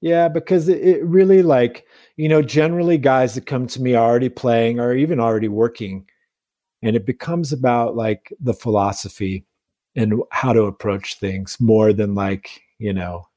Yeah, 0.00 0.28
because 0.28 0.68
it, 0.68 0.80
it 0.82 1.04
really 1.04 1.42
like, 1.42 1.84
you 2.16 2.28
know, 2.28 2.40
generally 2.42 2.96
guys 2.96 3.34
that 3.34 3.46
come 3.46 3.66
to 3.68 3.82
me 3.82 3.94
are 3.94 4.08
already 4.08 4.30
playing 4.30 4.80
or 4.80 4.94
even 4.94 5.20
already 5.20 5.48
working. 5.48 6.06
And 6.82 6.96
it 6.96 7.04
becomes 7.04 7.52
about 7.52 7.96
like 7.96 8.32
the 8.40 8.54
philosophy 8.54 9.44
and 9.94 10.22
how 10.30 10.52
to 10.54 10.62
approach 10.62 11.18
things 11.18 11.58
more 11.60 11.92
than 11.92 12.14
like, 12.14 12.62
you 12.78 12.94
know, 12.94 13.28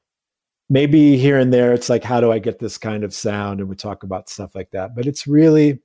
maybe 0.70 1.18
here 1.18 1.38
and 1.38 1.52
there 1.52 1.74
it's 1.74 1.90
like, 1.90 2.02
how 2.02 2.20
do 2.20 2.32
I 2.32 2.38
get 2.38 2.58
this 2.58 2.78
kind 2.78 3.04
of 3.04 3.12
sound? 3.12 3.60
And 3.60 3.68
we 3.68 3.76
talk 3.76 4.02
about 4.02 4.30
stuff 4.30 4.54
like 4.54 4.70
that. 4.70 4.94
But 4.96 5.06
it's 5.06 5.26
really 5.26 5.80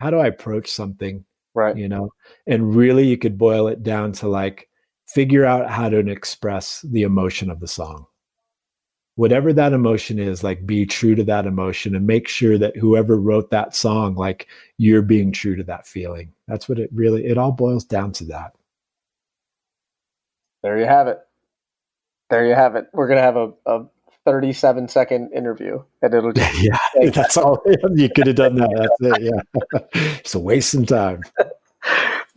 how 0.00 0.10
do 0.10 0.18
I 0.18 0.26
approach 0.26 0.70
something? 0.70 1.24
Right. 1.54 1.76
You 1.76 1.88
know, 1.88 2.12
and 2.46 2.74
really 2.74 3.06
you 3.06 3.18
could 3.18 3.38
boil 3.38 3.68
it 3.68 3.82
down 3.82 4.12
to 4.12 4.28
like 4.28 4.67
figure 5.08 5.44
out 5.44 5.70
how 5.70 5.88
to 5.88 5.98
express 5.98 6.82
the 6.82 7.02
emotion 7.02 7.50
of 7.50 7.60
the 7.60 7.68
song. 7.68 8.06
Whatever 9.16 9.52
that 9.54 9.72
emotion 9.72 10.18
is 10.18 10.44
like 10.44 10.64
be 10.64 10.86
true 10.86 11.16
to 11.16 11.24
that 11.24 11.46
emotion 11.46 11.96
and 11.96 12.06
make 12.06 12.28
sure 12.28 12.56
that 12.58 12.76
whoever 12.76 13.18
wrote 13.18 13.50
that 13.50 13.74
song 13.74 14.14
like 14.14 14.46
you're 14.76 15.02
being 15.02 15.32
true 15.32 15.56
to 15.56 15.64
that 15.64 15.88
feeling. 15.88 16.32
That's 16.46 16.68
what 16.68 16.78
it 16.78 16.90
really 16.92 17.26
it 17.26 17.36
all 17.36 17.50
boils 17.50 17.84
down 17.84 18.12
to 18.12 18.24
that. 18.26 18.52
There 20.62 20.78
you 20.78 20.86
have 20.86 21.08
it. 21.08 21.18
There 22.30 22.46
you 22.46 22.54
have 22.54 22.76
it. 22.76 22.86
We're 22.92 23.08
gonna 23.08 23.22
have 23.22 23.36
a, 23.36 23.52
a 23.66 23.86
37 24.24 24.86
second 24.88 25.32
interview 25.32 25.82
and 26.02 26.14
it'll 26.14 26.32
just 26.34 26.62
yeah 26.62 26.78
that's 27.10 27.36
all. 27.36 27.60
You 27.94 28.08
could 28.10 28.28
have 28.28 28.36
done 28.36 28.54
that. 28.56 28.88
That's 29.00 29.16
it. 29.16 29.32
Yeah. 29.32 29.80
It's 30.20 30.34
a 30.34 30.38
waste 30.38 30.74
of 30.74 30.86
time 30.86 31.22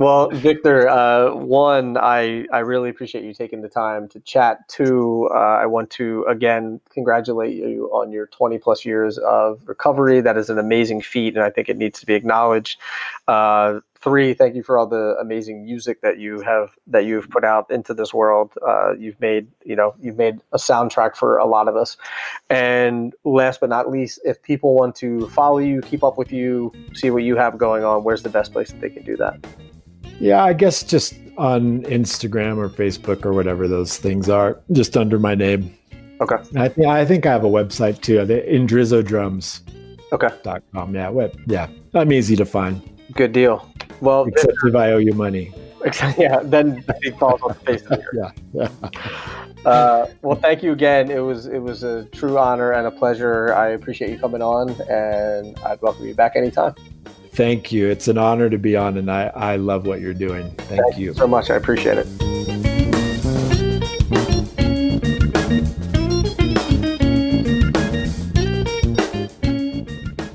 well, 0.01 0.29
Victor, 0.31 0.89
uh, 0.89 1.35
one, 1.35 1.95
I, 1.95 2.45
I 2.51 2.59
really 2.59 2.89
appreciate 2.89 3.23
you 3.23 3.35
taking 3.35 3.61
the 3.61 3.69
time 3.69 4.07
to 4.09 4.19
chat. 4.21 4.67
Two, 4.67 5.29
uh, 5.31 5.37
I 5.37 5.67
want 5.67 5.91
to 5.91 6.25
again 6.27 6.79
congratulate 6.89 7.55
you 7.55 7.87
on 7.93 8.11
your 8.11 8.25
20 8.25 8.57
plus 8.57 8.83
years 8.83 9.19
of 9.19 9.61
recovery. 9.67 10.19
That 10.19 10.37
is 10.37 10.49
an 10.49 10.57
amazing 10.57 11.01
feat, 11.01 11.35
and 11.35 11.43
I 11.43 11.51
think 11.51 11.69
it 11.69 11.77
needs 11.77 11.99
to 11.99 12.07
be 12.07 12.15
acknowledged. 12.15 12.79
Uh, 13.27 13.81
three, 13.99 14.33
thank 14.33 14.55
you 14.55 14.63
for 14.63 14.79
all 14.79 14.87
the 14.87 15.15
amazing 15.21 15.63
music 15.63 16.01
that 16.01 16.17
you 16.17 16.41
have 16.41 16.71
that 16.87 17.05
you've 17.05 17.29
put 17.29 17.43
out 17.43 17.69
into 17.69 17.93
this 17.93 18.11
world. 18.11 18.53
Uh, 18.67 18.95
you've 18.95 19.21
made 19.21 19.47
you 19.63 19.75
know 19.75 19.93
you've 20.01 20.17
made 20.17 20.39
a 20.51 20.57
soundtrack 20.57 21.15
for 21.15 21.37
a 21.37 21.45
lot 21.45 21.67
of 21.67 21.75
us. 21.75 21.95
And 22.49 23.13
last 23.23 23.59
but 23.59 23.69
not 23.69 23.91
least, 23.91 24.19
if 24.25 24.41
people 24.41 24.73
want 24.73 24.95
to 24.95 25.29
follow 25.29 25.59
you, 25.59 25.79
keep 25.81 26.03
up 26.03 26.17
with 26.17 26.31
you, 26.31 26.73
see 26.93 27.11
what 27.11 27.21
you 27.21 27.35
have 27.35 27.59
going 27.59 27.83
on, 27.83 28.03
where's 28.03 28.23
the 28.23 28.29
best 28.29 28.51
place 28.51 28.71
that 28.71 28.81
they 28.81 28.89
can 28.89 29.03
do 29.03 29.15
that? 29.17 29.37
Yeah, 30.21 30.43
I 30.43 30.53
guess 30.53 30.83
just 30.83 31.15
on 31.39 31.81
Instagram 31.83 32.57
or 32.57 32.69
Facebook 32.69 33.25
or 33.25 33.33
whatever 33.33 33.67
those 33.67 33.97
things 33.97 34.29
are, 34.29 34.61
just 34.71 34.95
under 34.95 35.17
my 35.17 35.33
name. 35.33 35.75
Okay. 36.21 36.35
I 36.55 36.67
think 36.67 36.87
I 36.87 37.03
think 37.05 37.25
I 37.25 37.31
have 37.31 37.43
a 37.43 37.49
website 37.49 38.01
too. 38.01 38.23
The 38.23 38.41
Indrizzodrums. 38.41 39.61
Okay. 40.13 40.29
Dot 40.43 40.61
com. 40.73 40.93
Yeah. 40.93 41.09
Web. 41.09 41.35
Yeah. 41.47 41.67
I'm 41.95 42.13
easy 42.13 42.35
to 42.35 42.45
find. 42.45 42.87
Good 43.13 43.31
deal. 43.31 43.67
Well, 43.99 44.25
except 44.25 44.53
if 44.63 44.75
I 44.75 44.91
owe 44.91 44.99
you 44.99 45.13
money. 45.13 45.51
Yeah. 46.19 46.41
Then 46.43 46.83
it 47.01 47.17
falls 47.17 47.41
on 47.41 47.49
the 47.49 47.55
face 47.55 47.81
of 47.81 47.89
the. 47.89 48.03
Yeah. 48.53 48.67
Yeah. 48.83 49.67
Uh, 49.67 50.07
well, 50.21 50.35
thank 50.35 50.61
you 50.61 50.71
again. 50.71 51.09
It 51.09 51.19
was 51.19 51.47
it 51.47 51.59
was 51.59 51.81
a 51.81 52.05
true 52.05 52.37
honor 52.37 52.73
and 52.73 52.85
a 52.85 52.91
pleasure. 52.91 53.55
I 53.55 53.69
appreciate 53.69 54.11
you 54.11 54.19
coming 54.19 54.43
on, 54.43 54.69
and 54.89 55.57
I'd 55.65 55.81
welcome 55.81 56.05
you 56.05 56.13
back 56.13 56.35
anytime. 56.35 56.75
Thank 57.31 57.71
you. 57.71 57.89
It's 57.89 58.07
an 58.09 58.17
honor 58.17 58.49
to 58.49 58.57
be 58.57 58.75
on, 58.75 58.97
and 58.97 59.09
I, 59.09 59.27
I 59.27 59.55
love 59.55 59.85
what 59.85 60.01
you're 60.01 60.13
doing. 60.13 60.51
Thank, 60.51 60.81
Thank 60.81 60.97
you. 60.97 61.07
you 61.07 61.13
so 61.13 61.27
much. 61.27 61.49
I 61.49 61.55
appreciate 61.55 61.97
it. 61.97 62.70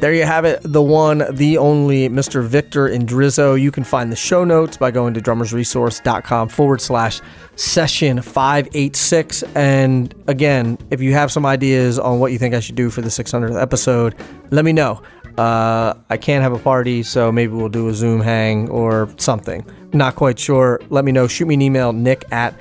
There 0.07 0.15
you 0.15 0.23
have 0.23 0.45
it, 0.45 0.61
the 0.63 0.81
one, 0.81 1.25
the 1.33 1.59
only 1.59 2.09
Mr. 2.09 2.41
Victor 2.41 2.89
Indrizzo. 2.89 3.61
You 3.61 3.73
can 3.73 3.83
find 3.83 4.13
the 4.13 4.15
show 4.15 4.45
notes 4.45 4.77
by 4.77 4.93
going 4.93 5.15
to 5.15 5.21
drummersresource.com 5.21 6.49
forward 6.49 6.81
slash 6.81 7.21
session 7.57 8.23
586. 8.23 9.43
And 9.57 10.15
again, 10.29 10.79
if 10.93 11.01
you 11.01 11.13
have 11.15 11.33
some 11.33 11.45
ideas 11.45 11.99
on 11.99 12.21
what 12.21 12.31
you 12.31 12.39
think 12.39 12.55
I 12.55 12.61
should 12.61 12.77
do 12.77 12.89
for 12.89 13.01
the 13.01 13.09
600th 13.09 13.61
episode, 13.61 14.15
let 14.53 14.65
me 14.65 14.73
know. 14.73 15.03
Uh, 15.39 15.95
I 16.09 16.19
can't 16.19 16.45
have 16.45 16.53
a 16.53 16.61
party, 16.61 17.03
so 17.03 17.33
maybe 17.33 17.55
we'll 17.55 17.69
do 17.69 17.89
a 17.89 17.93
Zoom 17.93 18.21
hang 18.21 18.69
or 18.69 19.13
something. 19.17 19.67
Not 19.93 20.15
quite 20.15 20.39
sure. 20.39 20.81
Let 20.89 21.05
me 21.05 21.11
know. 21.11 21.27
Shoot 21.27 21.47
me 21.47 21.55
an 21.55 21.63
email, 21.63 21.93
nick 21.93 22.25
at 22.31 22.55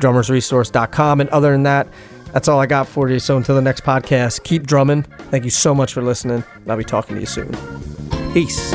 drummersresource.com. 0.00 1.20
And 1.20 1.30
other 1.30 1.52
than 1.52 1.62
that, 1.62 1.86
that's 2.32 2.48
all 2.48 2.60
I 2.60 2.66
got 2.66 2.86
for 2.86 3.08
you. 3.08 3.18
So 3.18 3.36
until 3.36 3.54
the 3.54 3.62
next 3.62 3.84
podcast, 3.84 4.44
keep 4.44 4.66
drumming. 4.66 5.02
Thank 5.30 5.44
you 5.44 5.50
so 5.50 5.74
much 5.74 5.92
for 5.92 6.02
listening. 6.02 6.44
And 6.54 6.70
I'll 6.70 6.76
be 6.76 6.84
talking 6.84 7.16
to 7.16 7.20
you 7.20 7.26
soon. 7.26 7.52
Peace. 8.32 8.74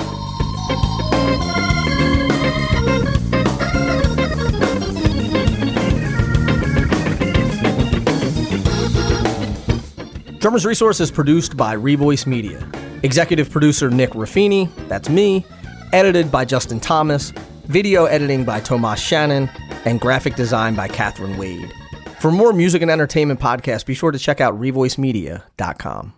Drummers 10.40 10.66
Resource 10.66 11.00
is 11.00 11.10
produced 11.10 11.56
by 11.56 11.74
Revoice 11.74 12.28
Media. 12.28 12.70
Executive 13.04 13.50
producer 13.50 13.90
Nick 13.90 14.10
Ruffini, 14.10 14.70
that's 14.90 15.08
me. 15.08 15.46
Edited 15.94 16.30
by 16.30 16.44
Justin 16.44 16.82
Thomas. 16.82 17.32
Video 17.68 18.06
editing 18.06 18.44
by 18.44 18.60
Tomas 18.60 19.00
Shannon. 19.00 19.50
And 19.86 20.02
graphic 20.02 20.36
design 20.36 20.76
by 20.76 20.90
Catherine 20.90 21.38
Wade. 21.38 21.72
For 22.24 22.32
more 22.32 22.54
music 22.54 22.82
and 22.82 22.90
entertainment 22.90 23.42
podcasts, 23.42 23.86
be 23.86 23.94
sure 23.94 24.14
to 24.14 24.18
check 24.18 24.40
out 24.40 24.58
revoicemedia.com. 24.58 26.14